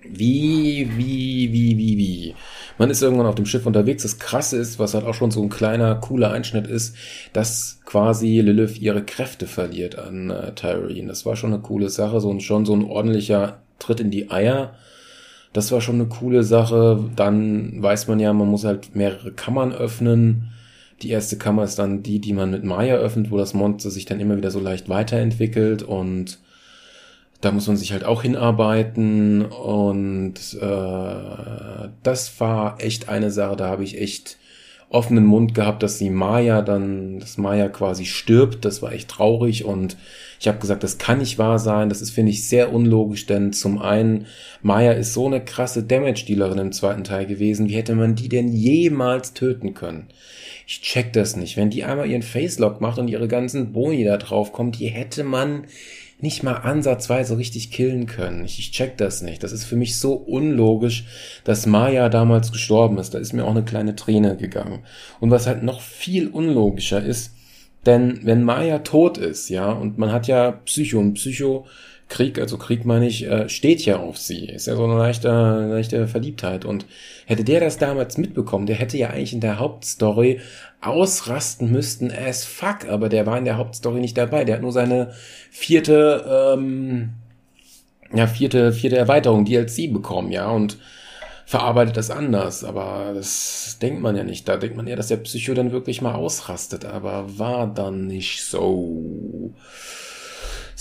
[0.04, 2.34] Wie, wie, wie, wie, wie.
[2.78, 4.02] Man ist irgendwann auf dem Schiff unterwegs.
[4.02, 6.96] Das Krasse ist, was halt auch schon so ein kleiner, cooler Einschnitt ist,
[7.32, 11.08] dass quasi Lilith ihre Kräfte verliert an äh, Tyrene.
[11.08, 14.30] Das war schon eine coole Sache, so ein, schon so ein ordentlicher Tritt in die
[14.30, 14.74] Eier.
[15.52, 17.04] Das war schon eine coole Sache.
[17.14, 20.50] Dann weiß man ja, man muss halt mehrere Kammern öffnen.
[21.02, 24.04] Die erste Kammer ist dann die, die man mit Maya öffnet, wo das Monster sich
[24.04, 26.38] dann immer wieder so leicht weiterentwickelt und
[27.42, 33.66] da muss man sich halt auch hinarbeiten und äh, das war echt eine Sache, da
[33.66, 34.38] habe ich echt
[34.92, 38.64] offenen Mund gehabt, dass die Maya dann, dass Maya quasi stirbt.
[38.64, 39.96] Das war echt traurig und
[40.38, 41.88] ich habe gesagt, das kann nicht wahr sein.
[41.88, 44.26] Das ist, finde ich, sehr unlogisch, denn zum einen,
[44.60, 47.68] Maya ist so eine krasse Damage-Dealerin im zweiten Teil gewesen.
[47.68, 50.08] Wie hätte man die denn jemals töten können?
[50.66, 51.56] Ich check das nicht.
[51.56, 55.24] Wenn die einmal ihren Facelock macht und ihre ganzen Boni da drauf kommt, die hätte
[55.24, 55.64] man
[56.22, 58.44] nicht mal ansatzweise richtig killen können.
[58.44, 59.42] Ich, ich check das nicht.
[59.42, 61.04] Das ist für mich so unlogisch,
[61.44, 63.12] dass Maya damals gestorben ist.
[63.12, 64.84] Da ist mir auch eine kleine Träne gegangen.
[65.20, 67.32] Und was halt noch viel unlogischer ist,
[67.86, 71.66] denn wenn Maya tot ist, ja, und man hat ja Psycho und Psycho
[72.12, 74.44] Krieg, also Krieg meine ich, äh, steht ja auf sie.
[74.44, 76.66] Ist ja so eine leichte, leichte Verliebtheit.
[76.66, 76.84] Und
[77.24, 80.40] hätte der das damals mitbekommen, der hätte ja eigentlich in der Hauptstory
[80.82, 84.44] ausrasten müssten as fuck, aber der war in der Hauptstory nicht dabei.
[84.44, 85.12] Der hat nur seine
[85.50, 87.14] vierte, ähm,
[88.14, 90.76] ja, vierte, vierte Erweiterung, DLC bekommen, ja, und
[91.46, 94.46] verarbeitet das anders, aber das denkt man ja nicht.
[94.48, 98.44] Da denkt man ja, dass der Psycho dann wirklich mal ausrastet, aber war dann nicht
[98.44, 99.51] so.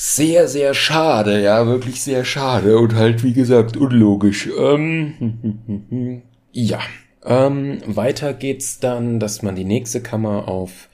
[0.04, 4.50] Sehr, sehr schade, ja, wirklich sehr schade und halt, wie gesagt, unlogisch.
[4.58, 6.80] Ähm, ja,
[7.24, 10.90] ähm, weiter geht's dann, dass man die nächste Kammer auf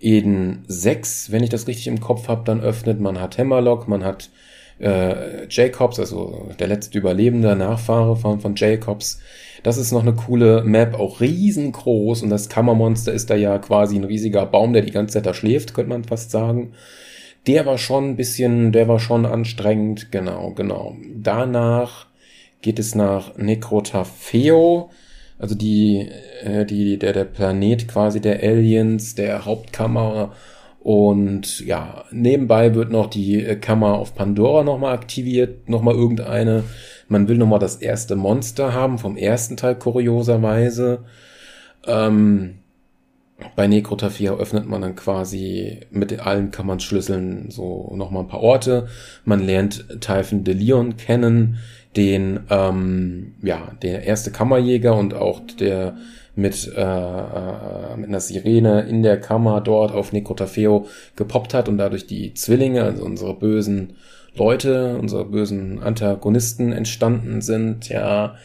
[0.00, 2.98] Eden 6, wenn ich das richtig im Kopf habe, dann öffnet.
[2.98, 4.28] Man hat Hammerlock, man hat
[4.80, 9.20] äh, Jacobs, also der letzte überlebende Nachfahre von, von Jacobs.
[9.62, 13.94] Das ist noch eine coole Map, auch riesengroß und das Kammermonster ist da ja quasi
[13.94, 16.72] ein riesiger Baum, der die ganze Zeit da schläft, könnte man fast sagen.
[17.48, 20.96] Der war schon ein bisschen, der war schon anstrengend, genau, genau.
[21.14, 22.06] Danach
[22.60, 24.90] geht es nach Necrotafeo,
[25.38, 26.08] also die,
[26.44, 30.32] äh, die, der, der Planet quasi der Aliens, der Hauptkammer
[30.80, 36.64] und ja, nebenbei wird noch die äh, Kammer auf Pandora nochmal aktiviert, nochmal irgendeine.
[37.08, 41.04] Man will nochmal das erste Monster haben, vom ersten Teil kurioserweise.
[41.86, 42.58] Ähm,
[43.54, 48.88] bei Necrotafia öffnet man dann quasi mit allen Kammern-Schlüsseln so nochmal ein paar Orte.
[49.24, 51.58] Man lernt Typhon de Leon kennen,
[51.96, 55.96] den, ähm, ja, der erste Kammerjäger und auch der
[56.34, 60.86] mit, äh, äh, mit einer Sirene in der Kammer dort auf Necrotafeo
[61.16, 63.94] gepoppt hat und dadurch die Zwillinge, also unsere bösen
[64.36, 68.36] Leute, unsere bösen Antagonisten entstanden sind, ja,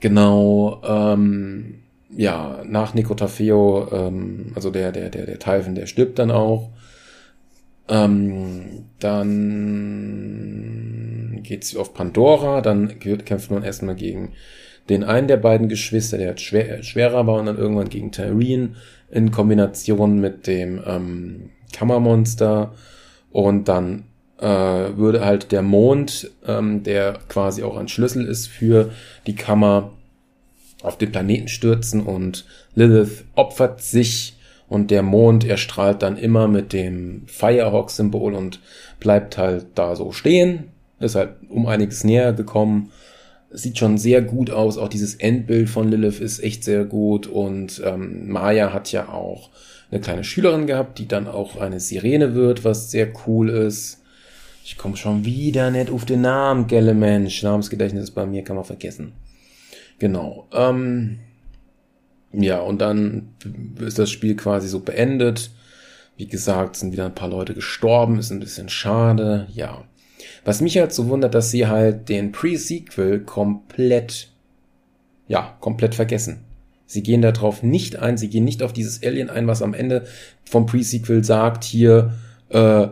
[0.00, 1.83] genau, ähm,
[2.16, 6.70] ja, nach Necrotafeo, ähm, also der, der, der, der Typhon, der stirbt dann auch.
[7.88, 14.32] Ähm, dann geht's auf Pandora, dann kämpft man erstmal gegen
[14.88, 18.70] den einen der beiden Geschwister, der schwer, schwerer war und dann irgendwann gegen Tyrene
[19.10, 22.74] in Kombination mit dem ähm, Kammermonster
[23.30, 24.04] und dann
[24.38, 28.90] äh, würde halt der Mond, ähm, der quasi auch ein Schlüssel ist für
[29.26, 29.92] die Kammer,
[30.84, 32.44] auf den Planeten stürzen und
[32.74, 34.36] Lilith opfert sich
[34.68, 38.60] und der Mond erstrahlt dann immer mit dem Firehawk-Symbol und
[39.00, 40.64] bleibt halt da so stehen,
[41.00, 42.90] ist halt um einiges näher gekommen
[43.54, 44.76] sieht schon sehr gut aus.
[44.76, 47.26] Auch dieses Endbild von Lilith ist echt sehr gut.
[47.26, 49.50] Und ähm, Maya hat ja auch
[49.90, 54.02] eine kleine Schülerin gehabt, die dann auch eine Sirene wird, was sehr cool ist.
[54.64, 57.42] Ich komme schon wieder nicht auf den Namen, gelle Mensch.
[57.42, 59.12] Namensgedächtnis bei mir kann man vergessen.
[59.98, 60.48] Genau.
[60.52, 61.18] Ähm,
[62.32, 63.34] ja, und dann
[63.80, 65.50] ist das Spiel quasi so beendet.
[66.16, 69.48] Wie gesagt, sind wieder ein paar Leute gestorben, ist ein bisschen schade.
[69.52, 69.84] Ja.
[70.44, 74.28] Was mich halt so wundert, dass sie halt den Pre-Sequel komplett,
[75.26, 76.44] ja, komplett vergessen.
[76.86, 80.06] Sie gehen darauf nicht ein, sie gehen nicht auf dieses Alien ein, was am Ende
[80.44, 82.14] vom Pre-Sequel sagt, hier,
[82.50, 82.88] äh,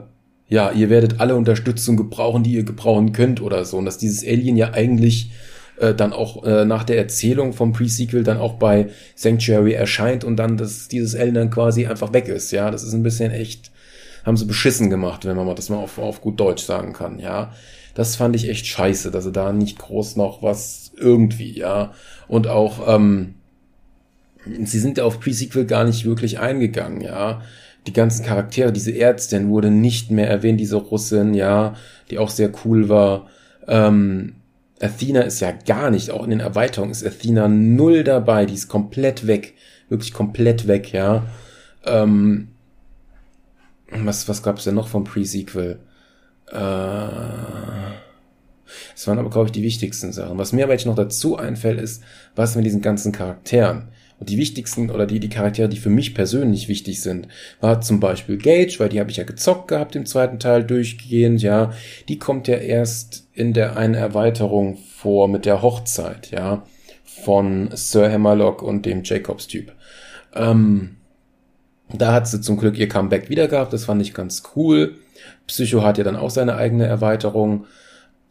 [0.49, 3.79] ja, ihr werdet alle Unterstützung gebrauchen, die ihr gebrauchen könnt oder so.
[3.79, 5.31] Und dass dieses Alien ja eigentlich
[5.79, 10.37] äh, dann auch äh, nach der Erzählung vom Pre-Sequel dann auch bei Sanctuary erscheint und
[10.37, 12.51] dann, dass dieses Alien dann quasi einfach weg ist.
[12.53, 13.73] Ja, das ist ein bisschen echt
[14.25, 17.19] haben sie beschissen gemacht, wenn man mal das mal auf, auf gut Deutsch sagen kann,
[17.19, 17.53] ja.
[17.95, 21.93] Das fand ich echt scheiße, dass sie da nicht groß noch was irgendwie, ja.
[22.29, 23.35] Und auch, ähm,
[24.65, 27.43] sie sind auf Pre-Sequel gar nicht wirklich eingegangen, ja.
[27.87, 31.75] Die ganzen Charaktere, diese Ärztin wurde nicht mehr erwähnt, diese Russin, ja,
[32.11, 33.27] die auch sehr cool war.
[33.67, 34.37] Ähm,
[34.83, 38.69] Athena ist ja gar nicht, auch in den Erweiterungen ist Athena null dabei, die ist
[38.69, 39.55] komplett weg,
[39.89, 41.25] wirklich komplett weg, ja.
[41.85, 42.49] Ähm,
[43.91, 45.79] was, was gab es denn noch vom Pre-Sequel?
[46.51, 46.57] Äh,
[48.95, 50.39] das waren aber, glaube ich, die wichtigsten Sachen.
[50.39, 52.03] Was mir aber jetzt noch dazu einfällt, ist,
[52.35, 53.89] was mit diesen ganzen Charakteren.
[54.23, 57.27] Und die wichtigsten oder die, die Charaktere, die für mich persönlich wichtig sind,
[57.61, 61.43] war zum Beispiel Gage, weil die habe ich ja gezockt gehabt im zweiten Teil durchgehend,
[61.43, 61.73] ja.
[62.09, 66.63] Die kommt ja erst in der einen Erweiterung vor mit der Hochzeit, ja,
[67.03, 69.73] von Sir Hammerlock und dem Jacobs-Typ.
[70.37, 70.99] Ähm,
[71.93, 74.99] da hat sie zum Glück ihr Comeback wieder gehabt, das fand ich ganz cool.
[75.49, 77.65] Psycho hat ja dann auch seine eigene Erweiterung.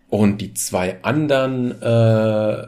[0.07, 2.67] Und die zwei anderen, äh,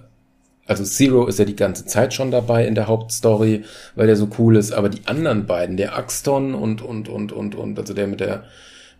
[0.65, 3.64] also Zero ist ja die ganze Zeit schon dabei in der Hauptstory,
[3.95, 7.56] weil der so cool ist, aber die anderen beiden, der Axton und, und, und, und,
[7.56, 8.44] und, also der mit der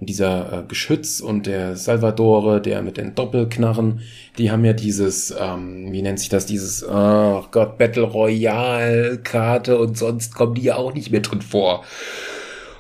[0.06, 4.02] dieser äh, Geschütz und der Salvadore, der mit den Doppelknarren,
[4.38, 9.78] die haben ja dieses, ähm, wie nennt sich das, dieses, oh Gott, Battle Royale Karte
[9.78, 11.84] und sonst kommen die ja auch nicht mehr drin vor.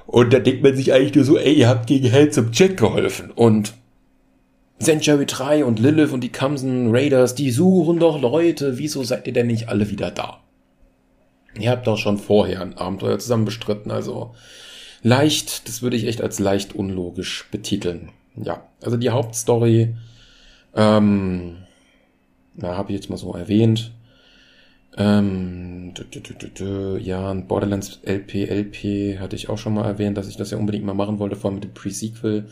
[0.05, 2.77] Und da denkt man sich eigentlich nur so, ey, ihr habt gegen Hell zum Chat
[2.77, 3.31] geholfen.
[3.31, 3.73] Und
[4.79, 9.33] Century 3 und Lilith und die Kamsen Raiders, die suchen doch Leute, wieso seid ihr
[9.33, 10.39] denn nicht alle wieder da?
[11.59, 14.33] Ihr habt doch schon vorher ein Abenteuer zusammen bestritten, also
[15.03, 18.09] leicht, das würde ich echt als leicht unlogisch betiteln.
[18.35, 19.95] Ja, also die Hauptstory,
[20.75, 21.57] ähm,
[22.55, 23.91] na, habe ich jetzt mal so erwähnt.
[24.95, 25.93] Ähm,
[26.99, 30.57] ja, ein Borderlands LP, LP hatte ich auch schon mal erwähnt, dass ich das ja
[30.57, 32.45] unbedingt mal machen wollte, vor allem mit dem Pre-Sequel.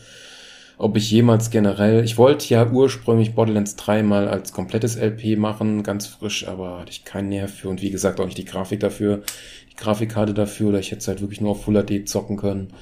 [0.82, 5.84] Ob ich jemals generell, ich wollte ja ursprünglich Borderlands 3 mal als komplettes LP machen,
[5.84, 8.80] ganz frisch, aber hatte ich keinen Nerv für und wie gesagt auch nicht die Grafik
[8.80, 9.22] dafür,
[9.70, 12.72] die Grafikkarte dafür, oder ich hätte es halt wirklich nur auf Full HD zocken können.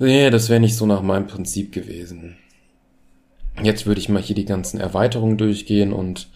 [0.00, 2.36] Nee, das wäre nicht so nach meinem Prinzip gewesen.
[3.62, 6.28] Jetzt würde ich mal hier die ganzen Erweiterungen durchgehen und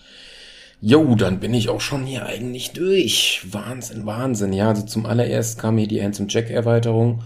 [0.81, 3.43] Jo, dann bin ich auch schon hier eigentlich durch.
[3.51, 4.53] Wahnsinn, Wahnsinn.
[4.53, 7.23] Ja, also zum allererst kam hier die Handsome Jack Erweiterung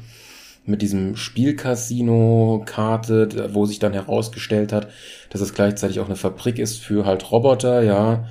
[0.66, 4.88] mit diesem Spielcasino-Karte, wo sich dann herausgestellt hat,
[5.30, 8.26] dass es gleichzeitig auch eine Fabrik ist für halt Roboter, ja.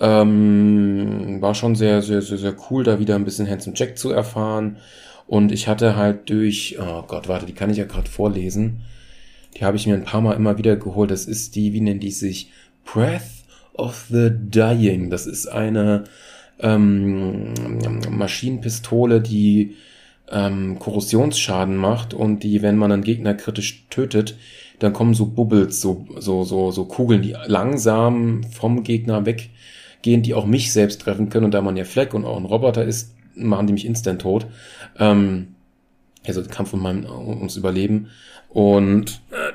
[0.00, 4.10] Ähm, war schon sehr, sehr, sehr, sehr cool, da wieder ein bisschen Handsome Jack zu
[4.10, 4.78] erfahren.
[5.26, 8.82] Und ich hatte halt durch, oh Gott, warte, die kann ich ja gerade vorlesen.
[9.56, 11.10] Die habe ich mir ein paar Mal immer wieder geholt.
[11.10, 12.50] Das ist die, wie nennt die sich?
[12.84, 13.22] Breath
[13.74, 15.10] of the Dying.
[15.10, 16.04] Das ist eine
[16.60, 17.54] ähm,
[18.10, 19.76] Maschinenpistole, die
[20.30, 24.36] ähm, Korrosionsschaden macht und die, wenn man einen Gegner kritisch tötet,
[24.78, 30.34] dann kommen so Bubbles, so, so, so, so Kugeln, die langsam vom Gegner weggehen, die
[30.34, 31.46] auch mich selbst treffen können.
[31.46, 34.46] Und da man ja Fleck und auch ein Roboter ist, machen die mich instant tot.
[34.98, 35.54] Ähm,
[36.26, 38.08] also Kampf um mein, ums Überleben.
[38.48, 39.52] Und äh.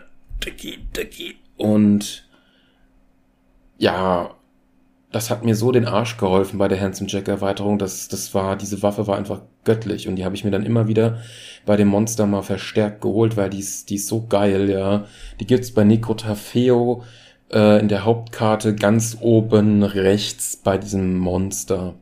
[1.57, 2.27] Und
[3.77, 4.35] ja,
[5.11, 7.79] das hat mir so den Arsch geholfen bei der Handsome Jack Erweiterung.
[7.79, 10.87] Das, das war, diese Waffe war einfach göttlich und die habe ich mir dann immer
[10.87, 11.19] wieder
[11.65, 15.05] bei dem Monster mal verstärkt geholt, weil die ist, die ist so geil, ja.
[15.39, 17.03] Die gibt's bei Necrotafeo
[17.51, 21.95] äh, in der Hauptkarte ganz oben rechts bei diesem Monster.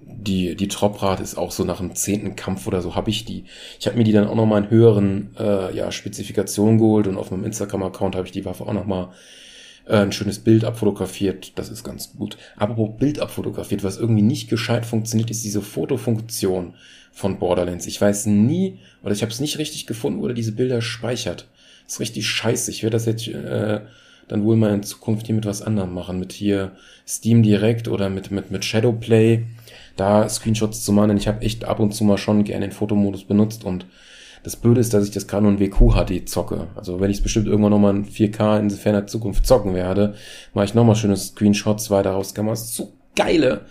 [0.00, 3.44] Die, die Troprate ist auch so nach dem zehnten Kampf oder so habe ich die.
[3.78, 7.30] Ich habe mir die dann auch nochmal in höheren äh, ja, Spezifikationen geholt und auf
[7.30, 9.08] meinem Instagram-Account habe ich die Waffe auch nochmal
[9.86, 11.52] äh, ein schönes Bild abfotografiert.
[11.58, 12.36] Das ist ganz gut.
[12.56, 16.74] Aber wo Bild abfotografiert, was irgendwie nicht gescheit funktioniert, ist diese Fotofunktion
[17.12, 17.86] von Borderlands.
[17.86, 21.48] Ich weiß nie, oder ich habe es nicht richtig gefunden, wo er diese Bilder speichert.
[21.84, 22.70] Das ist richtig scheiße.
[22.70, 23.80] Ich werde das jetzt äh,
[24.28, 26.18] dann wohl mal in Zukunft hier mit was anderem machen.
[26.18, 26.72] Mit hier
[27.06, 29.44] Steam Direct oder mit, mit, mit Shadowplay.
[29.96, 31.16] Da Screenshots zu machen.
[31.16, 33.86] Ich habe echt ab und zu mal schon gerne den Fotomodus benutzt und
[34.42, 36.68] das Blöde ist, dass ich das gerade nur in WQ-HD zocke.
[36.74, 40.14] Also wenn ich es bestimmt irgendwann nochmal in 4K in ferner Zukunft zocken werde,
[40.54, 43.66] mache ich nochmal schöne Screenshots, weil daraus kann man so geile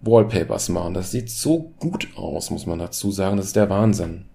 [0.00, 0.94] Wallpapers machen.
[0.94, 3.36] Das sieht so gut aus, muss man dazu sagen.
[3.36, 4.29] Das ist der Wahnsinn.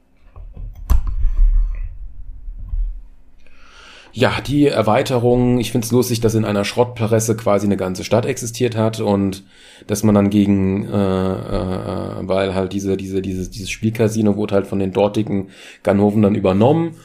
[4.17, 8.77] Ja, die Erweiterung, ich find's lustig, dass in einer Schrottpresse quasi eine ganze Stadt existiert
[8.77, 9.43] hat und
[9.87, 14.67] dass man dann gegen, äh, äh, weil halt diese, diese, dieses, dieses Spielcasino wurde halt
[14.67, 15.49] von den dortigen
[15.83, 16.95] Ganoven dann übernommen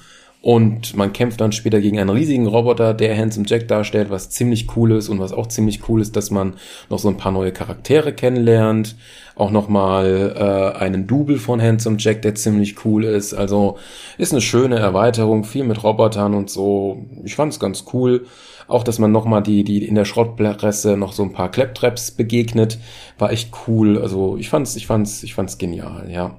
[0.43, 4.75] und man kämpft dann später gegen einen riesigen Roboter, der Handsome Jack darstellt, was ziemlich
[4.75, 6.55] cool ist und was auch ziemlich cool ist, dass man
[6.89, 8.97] noch so ein paar neue Charaktere kennenlernt.
[9.35, 13.35] Auch nochmal äh, einen Double von Handsome Jack, der ziemlich cool ist.
[13.35, 13.77] Also
[14.17, 17.05] ist eine schöne Erweiterung, viel mit Robotern und so.
[17.25, 18.25] Ich fand es ganz cool.
[18.67, 22.79] Auch, dass man nochmal die, die in der Schrottpresse noch so ein paar Claptraps begegnet,
[23.19, 23.99] war echt cool.
[23.99, 26.39] Also ich fand's, ich fand's, ich fand's genial, ja.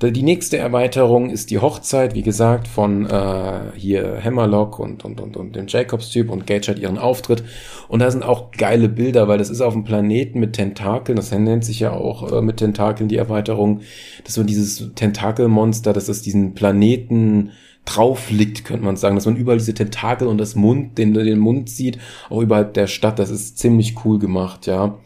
[0.00, 5.36] Die nächste Erweiterung ist die Hochzeit, wie gesagt, von äh, hier Hammerlock und, und, und,
[5.36, 7.42] und dem Jacobs-Typ und Gage hat ihren Auftritt.
[7.88, 11.32] Und da sind auch geile Bilder, weil das ist auf einem Planeten mit Tentakeln, das
[11.32, 13.80] nennt sich ja auch äh, mit Tentakeln die Erweiterung,
[14.22, 17.50] dass so dieses Tentakelmonster, dass es diesen Planeten
[17.84, 21.40] drauf liegt, könnte man sagen, dass man überall diese Tentakel und das Mund, den, den
[21.40, 21.98] Mund sieht,
[22.30, 24.96] auch überhalb der Stadt, das ist ziemlich cool gemacht, ja.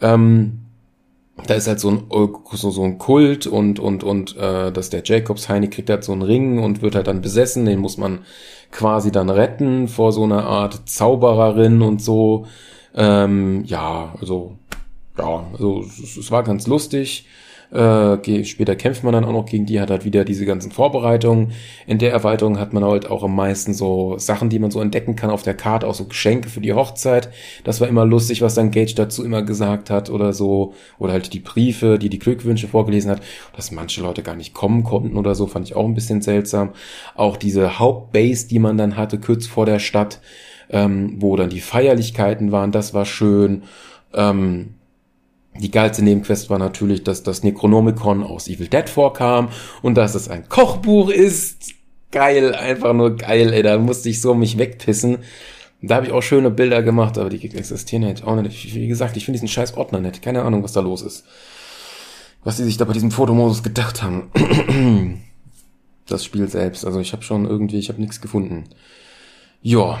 [0.00, 0.59] Ähm,
[1.46, 2.04] da ist halt so ein,
[2.52, 6.12] so, so ein Kult und, und, und äh, dass der Jacobs Heini kriegt halt so
[6.12, 8.20] einen Ring und wird halt dann besessen, den muss man
[8.70, 12.46] quasi dann retten vor so einer Art Zaubererin und so.
[12.94, 14.56] Ähm, ja, also,
[15.18, 17.26] ja, also es, es war ganz lustig.
[17.72, 21.52] Äh, später kämpft man dann auch noch gegen die, hat halt wieder diese ganzen Vorbereitungen.
[21.86, 25.14] In der Erweiterung hat man halt auch am meisten so Sachen, die man so entdecken
[25.14, 27.30] kann auf der Karte, auch so Geschenke für die Hochzeit.
[27.64, 30.74] Das war immer lustig, was dann Gage dazu immer gesagt hat oder so.
[30.98, 33.22] Oder halt die Briefe, die die Glückwünsche vorgelesen hat,
[33.54, 36.70] dass manche Leute gar nicht kommen konnten oder so, fand ich auch ein bisschen seltsam.
[37.14, 40.20] Auch diese Hauptbase, die man dann hatte, kurz vor der Stadt,
[40.70, 43.62] ähm, wo dann die Feierlichkeiten waren, das war schön.
[44.12, 44.74] Ähm,
[45.58, 49.48] die geilste Nebenquest war natürlich, dass das Necronomicon aus Evil Dead vorkam
[49.82, 51.74] und dass es ein Kochbuch ist.
[52.12, 53.62] Geil, einfach nur geil, ey.
[53.62, 55.18] Da musste ich so mich wegpissen.
[55.82, 58.74] Da habe ich auch schöne Bilder gemacht, aber die existieren halt auch nicht.
[58.74, 60.22] Wie gesagt, ich finde diesen scheiß Ordner nicht.
[60.22, 61.24] Keine Ahnung, was da los ist.
[62.44, 64.30] Was die sich da bei diesem Fotomodus gedacht haben.
[66.06, 66.84] das Spiel selbst.
[66.84, 68.64] Also ich habe schon irgendwie, ich habe nichts gefunden.
[69.62, 69.98] Ja,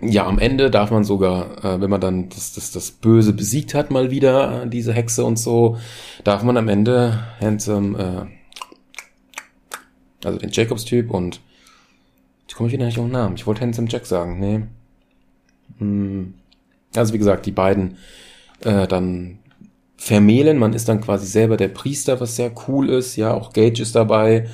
[0.00, 3.74] ja, am Ende darf man sogar, äh, wenn man dann das, das, das Böse besiegt
[3.74, 5.78] hat, mal wieder, äh, diese Hexe und so,
[6.24, 8.28] darf man am Ende Handsome,
[10.22, 11.40] äh, also den Jacobs-Typ und
[12.48, 13.36] Ich komme wieder nicht auf den Namen.
[13.36, 14.38] Ich wollte Handsome Jack sagen.
[14.38, 14.62] Nee.
[15.78, 16.34] Hm.
[16.94, 17.96] Also wie gesagt, die beiden
[18.60, 19.38] äh, dann
[19.96, 20.58] vermählen.
[20.58, 23.16] Man ist dann quasi selber der Priester, was sehr cool ist.
[23.16, 24.48] Ja, auch Gage ist dabei.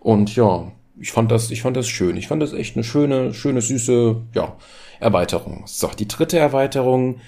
[0.00, 0.70] Und ja,
[1.00, 2.16] ich fand das, ich fand das schön.
[2.16, 4.56] Ich fand das echt eine schöne, schöne, süße, ja,
[5.00, 5.62] Erweiterung.
[5.66, 7.20] So, die dritte Erweiterung,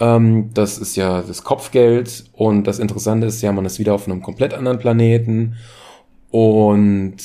[0.00, 2.24] ähm, das ist ja das Kopfgeld.
[2.32, 5.56] Und das Interessante ist ja, man ist wieder auf einem komplett anderen Planeten.
[6.30, 7.16] Und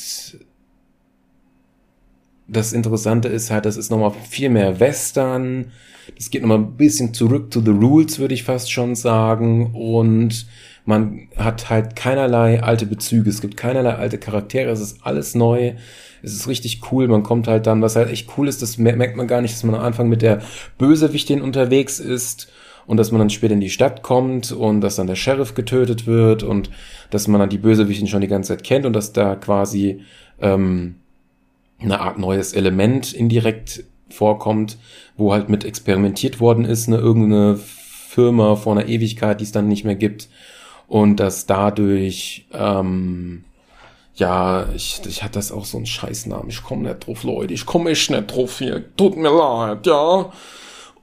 [2.46, 5.72] das Interessante ist halt, das ist nochmal viel mehr Western.
[6.16, 9.72] Das geht nochmal ein bisschen zurück to the rules, würde ich fast schon sagen.
[9.72, 10.46] Und
[10.84, 13.30] man hat halt keinerlei alte Bezüge.
[13.30, 14.70] Es gibt keinerlei alte Charaktere.
[14.70, 15.74] Es ist alles neu.
[16.22, 17.08] Es ist richtig cool.
[17.08, 19.64] Man kommt halt dann, was halt echt cool ist, das merkt man gar nicht, dass
[19.64, 20.42] man am Anfang mit der
[20.78, 22.52] Bösewichtin unterwegs ist
[22.86, 26.06] und dass man dann später in die Stadt kommt und dass dann der Sheriff getötet
[26.06, 26.70] wird und
[27.10, 30.02] dass man dann die Bösewichtin schon die ganze Zeit kennt und dass da quasi
[30.40, 30.96] ähm,
[31.80, 34.76] eine Art neues Element indirekt vorkommt,
[35.16, 39.68] wo halt mit experimentiert worden ist, eine irgendeine Firma vor einer Ewigkeit, die es dann
[39.68, 40.28] nicht mehr gibt
[40.86, 43.44] und dass dadurch ähm,
[44.16, 46.48] ja, ich, ich hatte das auch so einen Scheißnamen.
[46.48, 47.52] Ich komme nicht drauf, Leute.
[47.52, 48.94] Ich komme echt nicht drauf hier.
[48.96, 50.30] Tut mir leid, ja.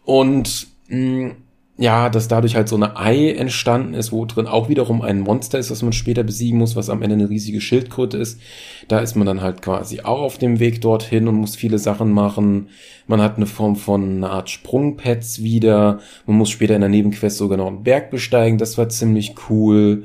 [0.06, 1.36] Und mh,
[1.82, 5.58] ja, dass dadurch halt so eine Ei entstanden ist, wo drin auch wiederum ein Monster
[5.58, 8.40] ist, was man später besiegen muss, was am Ende eine riesige Schildkröte ist.
[8.88, 12.12] Da ist man dann halt quasi auch auf dem Weg dorthin und muss viele Sachen
[12.12, 12.70] machen.
[13.08, 16.02] Man hat eine Form von einer Art Sprungpads wieder.
[16.28, 18.60] Man muss später in der Nebenquest sogar noch einen Berg besteigen.
[18.60, 20.04] Das war ziemlich cool.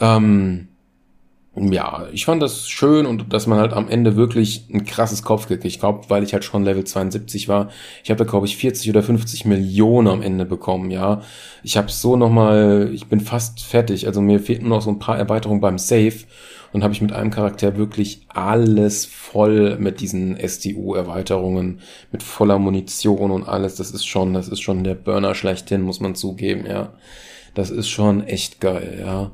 [0.00, 0.68] Ähm,
[1.56, 5.64] ja, ich fand das schön und dass man halt am Ende wirklich ein krasses Kopfkick.
[5.64, 7.70] Ich glaube, weil ich halt schon Level 72 war,
[8.02, 11.22] ich habe da glaube ich 40 oder 50 Millionen am Ende bekommen, ja.
[11.62, 15.16] Ich habe so nochmal, ich bin fast fertig, also mir fehlten noch so ein paar
[15.16, 16.14] Erweiterungen beim Save
[16.72, 21.78] und habe ich mit einem Charakter wirklich alles voll mit diesen STU-Erweiterungen,
[22.10, 23.76] mit voller Munition und alles.
[23.76, 26.94] Das ist schon, das ist schon der Burner schlechthin, muss man zugeben, ja.
[27.54, 29.30] Das ist schon echt geil, ja.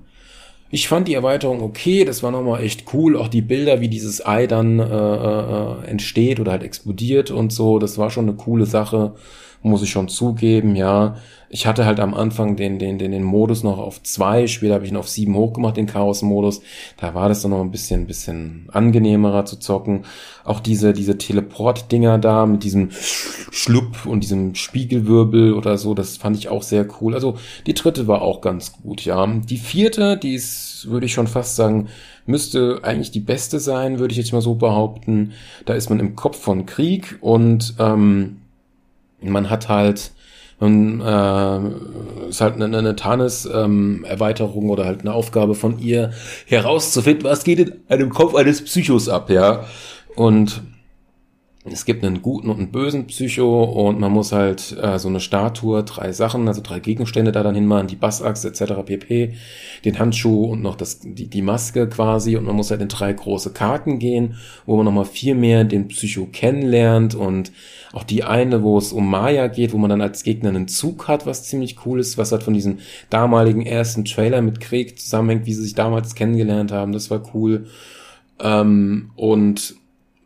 [0.72, 3.16] Ich fand die Erweiterung okay, das war nochmal echt cool.
[3.16, 7.78] Auch die Bilder, wie dieses Ei dann äh, äh, entsteht oder halt explodiert und so,
[7.80, 9.14] das war schon eine coole Sache,
[9.62, 11.16] muss ich schon zugeben, ja.
[11.52, 14.84] Ich hatte halt am Anfang den, den, den, den Modus noch auf zwei, später habe
[14.84, 16.62] ich ihn auf sieben hochgemacht, den Chaos-Modus.
[16.96, 20.04] Da war das dann noch ein bisschen, bisschen angenehmerer zu zocken.
[20.44, 26.36] Auch diese, diese Teleport-Dinger da mit diesem Schlupp und diesem Spiegelwirbel oder so, das fand
[26.36, 27.14] ich auch sehr cool.
[27.14, 27.36] Also
[27.66, 29.26] die dritte war auch ganz gut, ja.
[29.26, 31.88] Die vierte, die ist, würde ich schon fast sagen,
[32.26, 35.32] müsste eigentlich die beste sein, würde ich jetzt mal so behaupten.
[35.66, 38.36] Da ist man im Kopf von Krieg und ähm,
[39.20, 40.12] man hat halt
[40.60, 42.94] und äh, ist halt eine, eine
[43.52, 44.04] ähm,
[44.70, 46.12] oder halt eine Aufgabe von ihr
[46.46, 49.64] herauszufinden, was geht in einem Kopf eines Psychos ab, ja.
[50.14, 50.62] Und
[51.64, 55.20] es gibt einen guten und einen bösen Psycho und man muss halt äh, so eine
[55.20, 58.82] Statue, drei Sachen, also drei Gegenstände da dann hinmachen, die Bassachse etc.
[58.86, 59.34] pp,
[59.84, 63.12] den Handschuh und noch das, die, die Maske quasi und man muss halt in drei
[63.12, 67.52] große Karten gehen, wo man nochmal viel mehr den Psycho kennenlernt und
[67.92, 71.08] auch die eine, wo es um Maya geht, wo man dann als Gegner einen Zug
[71.08, 72.78] hat, was ziemlich cool ist, was halt von diesem
[73.10, 77.66] damaligen ersten Trailer mit Krieg zusammenhängt, wie sie sich damals kennengelernt haben, das war cool.
[78.42, 79.74] Ähm, und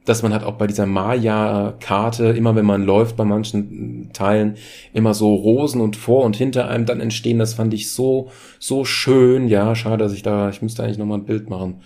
[0.04, 4.56] dass man halt auch bei dieser Maya-Karte, immer wenn man läuft bei manchen Teilen,
[4.92, 7.38] immer so Rosen und vor und hinter einem dann entstehen.
[7.38, 9.48] Das fand ich so, so schön.
[9.48, 11.80] Ja, schade, dass ich da, ich müsste eigentlich nochmal ein Bild machen.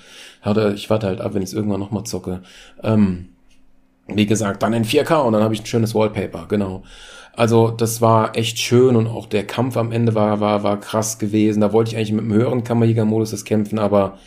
[0.75, 2.43] Ich warte halt ab, wenn ich es irgendwann nochmal zocke.
[2.83, 3.29] Ähm,
[4.09, 6.83] wie gesagt, dann in 4K und dann habe ich ein schönes Wallpaper, genau.
[7.35, 11.21] Also das war echt schön und auch der Kampf am Ende war, war, war krass
[11.21, 11.61] gewesen.
[11.61, 14.19] Da wollte ich eigentlich mit dem höheren Kammerjäger-Modus das kämpfen, aber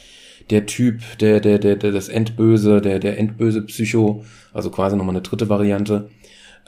[0.49, 4.23] der Typ, der, der, der, der, das Endböse, der, der Endböse Psycho,
[4.53, 6.09] also quasi nochmal eine dritte Variante,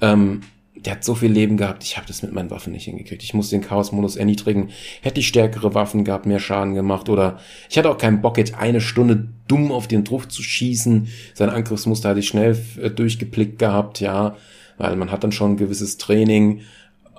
[0.02, 0.41] ähm,
[0.76, 3.24] der hat so viel Leben gehabt, ich habe das mit meinen Waffen nicht hingekriegt.
[3.24, 4.70] Ich muss den Chaos-Modus erniedrigen.
[5.02, 7.40] Hätte ich stärkere Waffen gehabt, mehr Schaden gemacht oder
[7.70, 11.08] ich hatte auch keinen Bock, jetzt eine Stunde dumm auf den Druck zu schießen.
[11.34, 14.36] Sein Angriffsmuster hatte ich schnell äh, durchgeblickt gehabt, ja,
[14.78, 16.62] weil man hat dann schon ein gewisses Training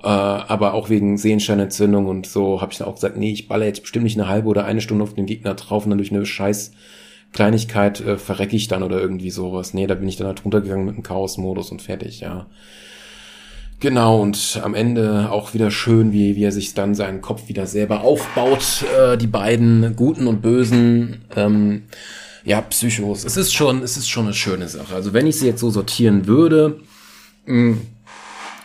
[0.05, 3.65] äh, aber auch wegen Sehenscheinentzündung und so habe ich dann auch gesagt, nee, ich baller
[3.65, 6.13] jetzt bestimmt nicht eine halbe oder eine Stunde auf den Gegner drauf und dann durch
[6.13, 6.73] eine scheiß
[7.33, 9.73] Kleinigkeit äh, verrecke ich dann oder irgendwie sowas.
[9.73, 12.47] Nee, da bin ich dann halt runtergegangen mit dem Chaos-Modus und fertig, ja.
[13.81, 17.67] Genau, und am Ende auch wieder schön, wie, wie er sich dann seinen Kopf wieder
[17.67, 21.85] selber aufbaut, äh, die beiden Guten und Bösen, ähm,
[22.45, 23.25] ja, Psychos.
[23.25, 24.95] Es ist schon, es ist schon eine schöne Sache.
[24.95, 26.81] Also wenn ich sie jetzt so sortieren würde,
[27.47, 27.79] mh,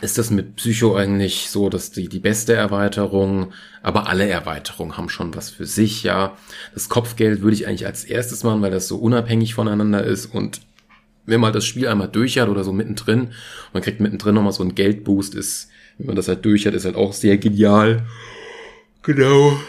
[0.01, 3.51] ist das mit Psycho eigentlich so, dass die, die beste Erweiterung,
[3.83, 6.37] aber alle Erweiterungen haben schon was für sich, ja.
[6.73, 10.61] Das Kopfgeld würde ich eigentlich als erstes machen, weil das so unabhängig voneinander ist und
[11.25, 13.29] wenn man das Spiel einmal durch hat oder so mittendrin,
[13.73, 16.85] man kriegt mittendrin nochmal so einen Geldboost, ist, wenn man das halt durch hat, ist
[16.85, 18.05] halt auch sehr genial.
[19.03, 19.59] Genau.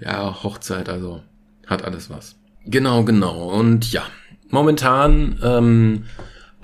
[0.00, 1.22] Ja, Hochzeit, also
[1.66, 2.36] hat alles was.
[2.66, 3.50] Genau, genau.
[3.50, 4.02] Und ja,
[4.50, 6.04] momentan ähm,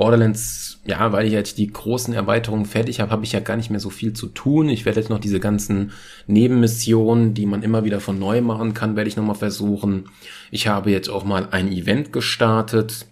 [0.00, 3.68] Borderlands, ja, weil ich jetzt die großen Erweiterungen fertig habe, habe ich ja gar nicht
[3.68, 4.70] mehr so viel zu tun.
[4.70, 5.92] Ich werde jetzt noch diese ganzen
[6.26, 10.08] Nebenmissionen, die man immer wieder von neu machen kann, werde ich nochmal versuchen.
[10.50, 13.08] Ich habe jetzt auch mal ein Event gestartet.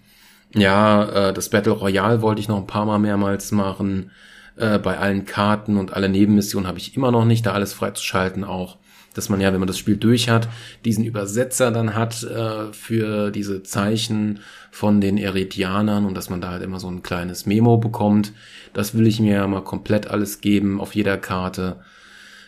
[0.55, 4.11] Ja, äh, das Battle Royale wollte ich noch ein paar Mal mehrmals machen.
[4.57, 8.45] Äh, bei allen Karten und alle Nebenmissionen habe ich immer noch nicht, da alles freizuschalten
[8.45, 8.79] auch
[9.19, 10.49] dass man ja, wenn man das Spiel durch hat,
[10.85, 14.41] diesen Übersetzer dann hat äh, für diese Zeichen
[14.71, 18.33] von den Eretianern und dass man da halt immer so ein kleines Memo bekommt.
[18.73, 21.81] Das will ich mir ja mal komplett alles geben auf jeder Karte.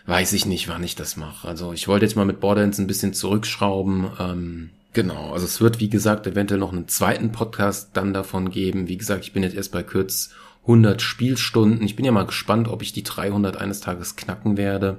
[0.06, 1.46] Weiß ich nicht, wann ich das mache.
[1.46, 4.06] Also ich wollte jetzt mal mit Borderlands ein bisschen zurückschrauben.
[4.18, 8.88] Ähm, genau, also es wird wie gesagt eventuell noch einen zweiten Podcast dann davon geben.
[8.88, 10.30] Wie gesagt, ich bin jetzt erst bei kurz
[10.62, 11.84] 100 Spielstunden.
[11.84, 14.98] Ich bin ja mal gespannt, ob ich die 300 eines Tages knacken werde.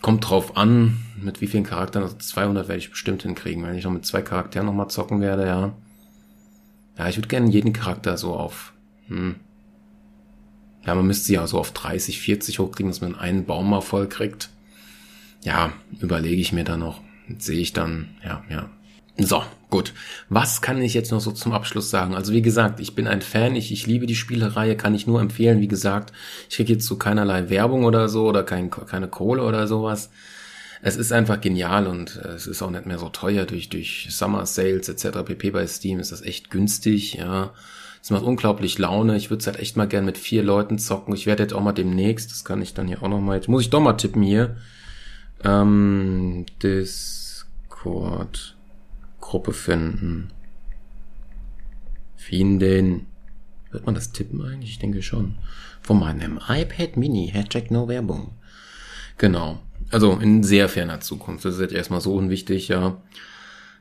[0.00, 3.84] Kommt drauf an, mit wie vielen Charakteren, also 200 werde ich bestimmt hinkriegen, wenn ich
[3.84, 5.72] noch mit zwei Charakteren nochmal zocken werde, ja.
[6.96, 8.72] Ja, ich würde gerne jeden Charakter so auf,
[9.08, 9.36] hm.
[10.86, 13.80] Ja, man müsste sie ja so auf 30, 40 hochkriegen, dass man einen Baum mal
[13.80, 14.48] voll kriegt.
[15.42, 17.02] Ja, überlege ich mir da noch.
[17.38, 18.70] Sehe ich dann, ja, ja.
[19.20, 19.94] So, gut.
[20.28, 22.14] Was kann ich jetzt noch so zum Abschluss sagen?
[22.14, 25.20] Also wie gesagt, ich bin ein Fan, ich, ich liebe die Spielereihe, kann ich nur
[25.20, 25.60] empfehlen.
[25.60, 26.12] Wie gesagt,
[26.48, 30.10] ich kriege jetzt so keinerlei Werbung oder so oder kein, keine Kohle oder sowas.
[30.82, 34.46] Es ist einfach genial und es ist auch nicht mehr so teuer durch, durch Summer
[34.46, 35.24] Sales etc.
[35.24, 35.50] pp.
[35.50, 37.52] bei Steam ist das echt günstig, ja.
[38.00, 39.16] Es macht unglaublich Laune.
[39.16, 41.12] Ich würde es halt echt mal gern mit vier Leuten zocken.
[41.14, 43.48] Ich werde jetzt auch mal demnächst, das kann ich dann hier auch noch mal, jetzt
[43.48, 44.56] muss ich doch mal tippen hier.
[45.42, 48.54] Ähm, Discord.
[49.28, 50.30] Gruppe finden.
[52.16, 53.08] Finden.
[53.70, 54.70] Hört man das tippen eigentlich?
[54.70, 55.34] Ich denke schon.
[55.82, 57.28] Von meinem iPad Mini.
[57.30, 58.30] Hashtag No Werbung.
[59.18, 59.58] Genau.
[59.90, 61.44] Also in sehr ferner Zukunft.
[61.44, 62.96] Das ist jetzt erstmal so unwichtig, ja.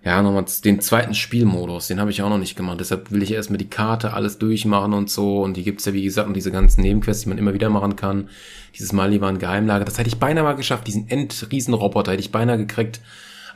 [0.04, 2.80] Ja, nochmal den zweiten Spielmodus, den habe ich auch noch nicht gemacht.
[2.82, 5.42] Deshalb will ich erstmal die Karte alles durchmachen und so.
[5.42, 7.96] Und die gibt's ja, wie gesagt, und diese ganzen Nebenquests, die man immer wieder machen
[7.96, 8.30] kann.
[8.76, 10.88] Dieses Maliban Geheimlager, das hätte ich beinahe mal geschafft.
[10.88, 13.00] Diesen Endriesenroboter hätte ich beinahe gekriegt.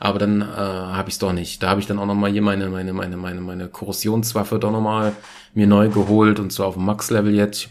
[0.04, 1.62] Aber dann äh, habe ich es doch nicht.
[1.62, 4.72] Da habe ich dann auch noch mal hier meine meine meine meine meine Korrosionswaffe doch
[4.72, 5.12] noch mal
[5.54, 7.68] mir neu geholt und zwar auf dem Max Level jetzt.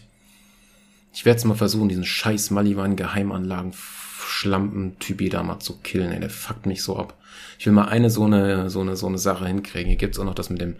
[1.12, 6.10] Ich werde es mal versuchen, diesen scheiß Maliwan Geheimanlagen Schlampen-Typi da mal zu killen.
[6.10, 7.18] Ey, der fuckt mich so ab.
[7.58, 9.88] Ich will mal eine so eine so eine so eine Sache hinkriegen.
[9.88, 10.76] Hier gibt's auch noch das mit dem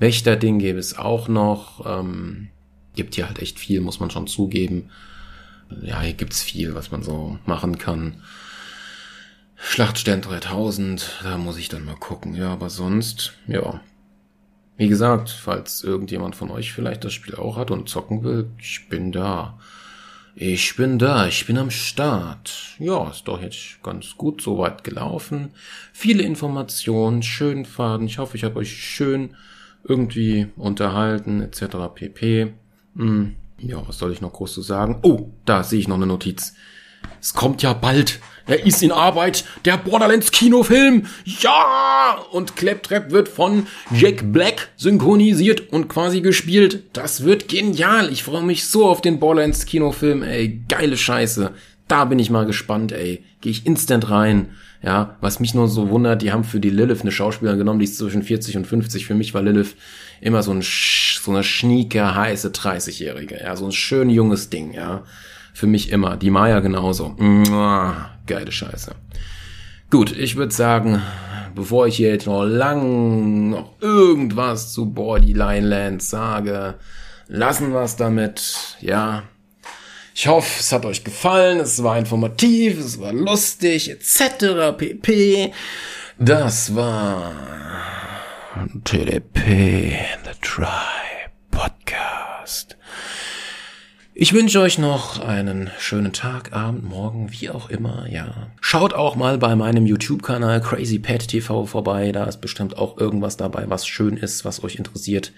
[0.00, 1.86] Wächter-Ding, gäbe es auch noch.
[1.86, 2.48] Ähm,
[2.96, 4.90] gibt hier halt echt viel, muss man schon zugeben.
[5.82, 8.24] Ja, hier gibt's viel, was man so machen kann.
[9.56, 12.34] Schlachtstern 3000, da muss ich dann mal gucken.
[12.34, 13.80] Ja, aber sonst, ja.
[14.76, 18.88] Wie gesagt, falls irgendjemand von euch vielleicht das Spiel auch hat und zocken will, ich
[18.88, 19.58] bin da.
[20.34, 22.76] Ich bin da, ich bin am Start.
[22.78, 25.52] Ja, ist doch jetzt ganz gut soweit gelaufen.
[25.94, 28.06] Viele Informationen, schön Faden.
[28.06, 29.34] Ich hoffe, ich habe euch schön
[29.84, 31.76] irgendwie unterhalten, etc.
[31.94, 32.52] pp.
[32.96, 34.98] Hm, ja, was soll ich noch groß zu sagen?
[35.02, 36.54] Oh, da sehe ich noch eine Notiz.
[37.18, 38.20] Es kommt ja bald.
[38.46, 39.44] Er ist in Arbeit.
[39.64, 41.06] Der Borderlands Kinofilm.
[41.24, 42.18] Ja!
[42.30, 46.84] Und Claptrap wird von Jack Black synchronisiert und quasi gespielt.
[46.92, 48.12] Das wird genial.
[48.12, 50.22] Ich freue mich so auf den Borderlands Kinofilm.
[50.22, 51.52] Ey, geile Scheiße.
[51.88, 53.24] Da bin ich mal gespannt, ey.
[53.40, 54.50] Gehe ich instant rein.
[54.82, 57.86] Ja, was mich nur so wundert, die haben für die Lilith eine Schauspielerin genommen, die
[57.86, 59.06] ist zwischen 40 und 50.
[59.06, 59.74] Für mich war Lilith
[60.20, 63.40] immer so ein, so eine schnieke, heiße 30-Jährige.
[63.42, 65.02] Ja, so ein schön junges Ding, ja.
[65.54, 66.16] Für mich immer.
[66.16, 67.16] Die Maya genauso.
[68.26, 68.94] Geile Scheiße.
[69.90, 71.00] Gut, ich würde sagen,
[71.54, 76.74] bevor ich hier jetzt noch lang noch irgendwas zu Borderline Lands sage,
[77.28, 78.76] lassen wir es damit.
[78.80, 79.22] Ja.
[80.14, 84.76] Ich hoffe, es hat euch gefallen, es war informativ, es war lustig, etc.
[84.76, 85.52] pp.
[86.18, 87.32] Das war
[88.84, 90.66] TDP, The Try
[91.50, 92.05] Podcast.
[94.18, 98.48] Ich wünsche euch noch einen schönen Tag, Abend, Morgen, wie auch immer, ja.
[98.62, 103.36] Schaut auch mal bei meinem YouTube-Kanal Crazy Pet TV vorbei, da ist bestimmt auch irgendwas
[103.36, 105.34] dabei, was schön ist, was euch interessiert.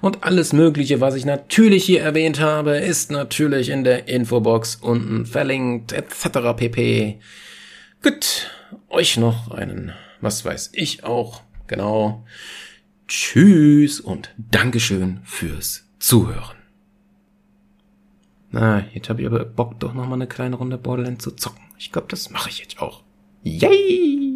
[0.00, 5.26] Und alles Mögliche, was ich natürlich hier erwähnt habe, ist natürlich in der Infobox unten
[5.26, 6.56] verlinkt, etc.
[6.56, 7.18] pp.
[8.00, 8.48] Gut,
[8.90, 9.90] euch noch einen,
[10.20, 12.24] was weiß ich auch, genau.
[13.08, 16.59] Tschüss und Dankeschön fürs Zuhören.
[18.52, 21.62] Na, jetzt habe ich aber Bock, doch noch mal eine kleine Runde Borderlands zu zocken.
[21.78, 23.02] Ich glaube, das mache ich jetzt auch.
[23.42, 24.29] Yay!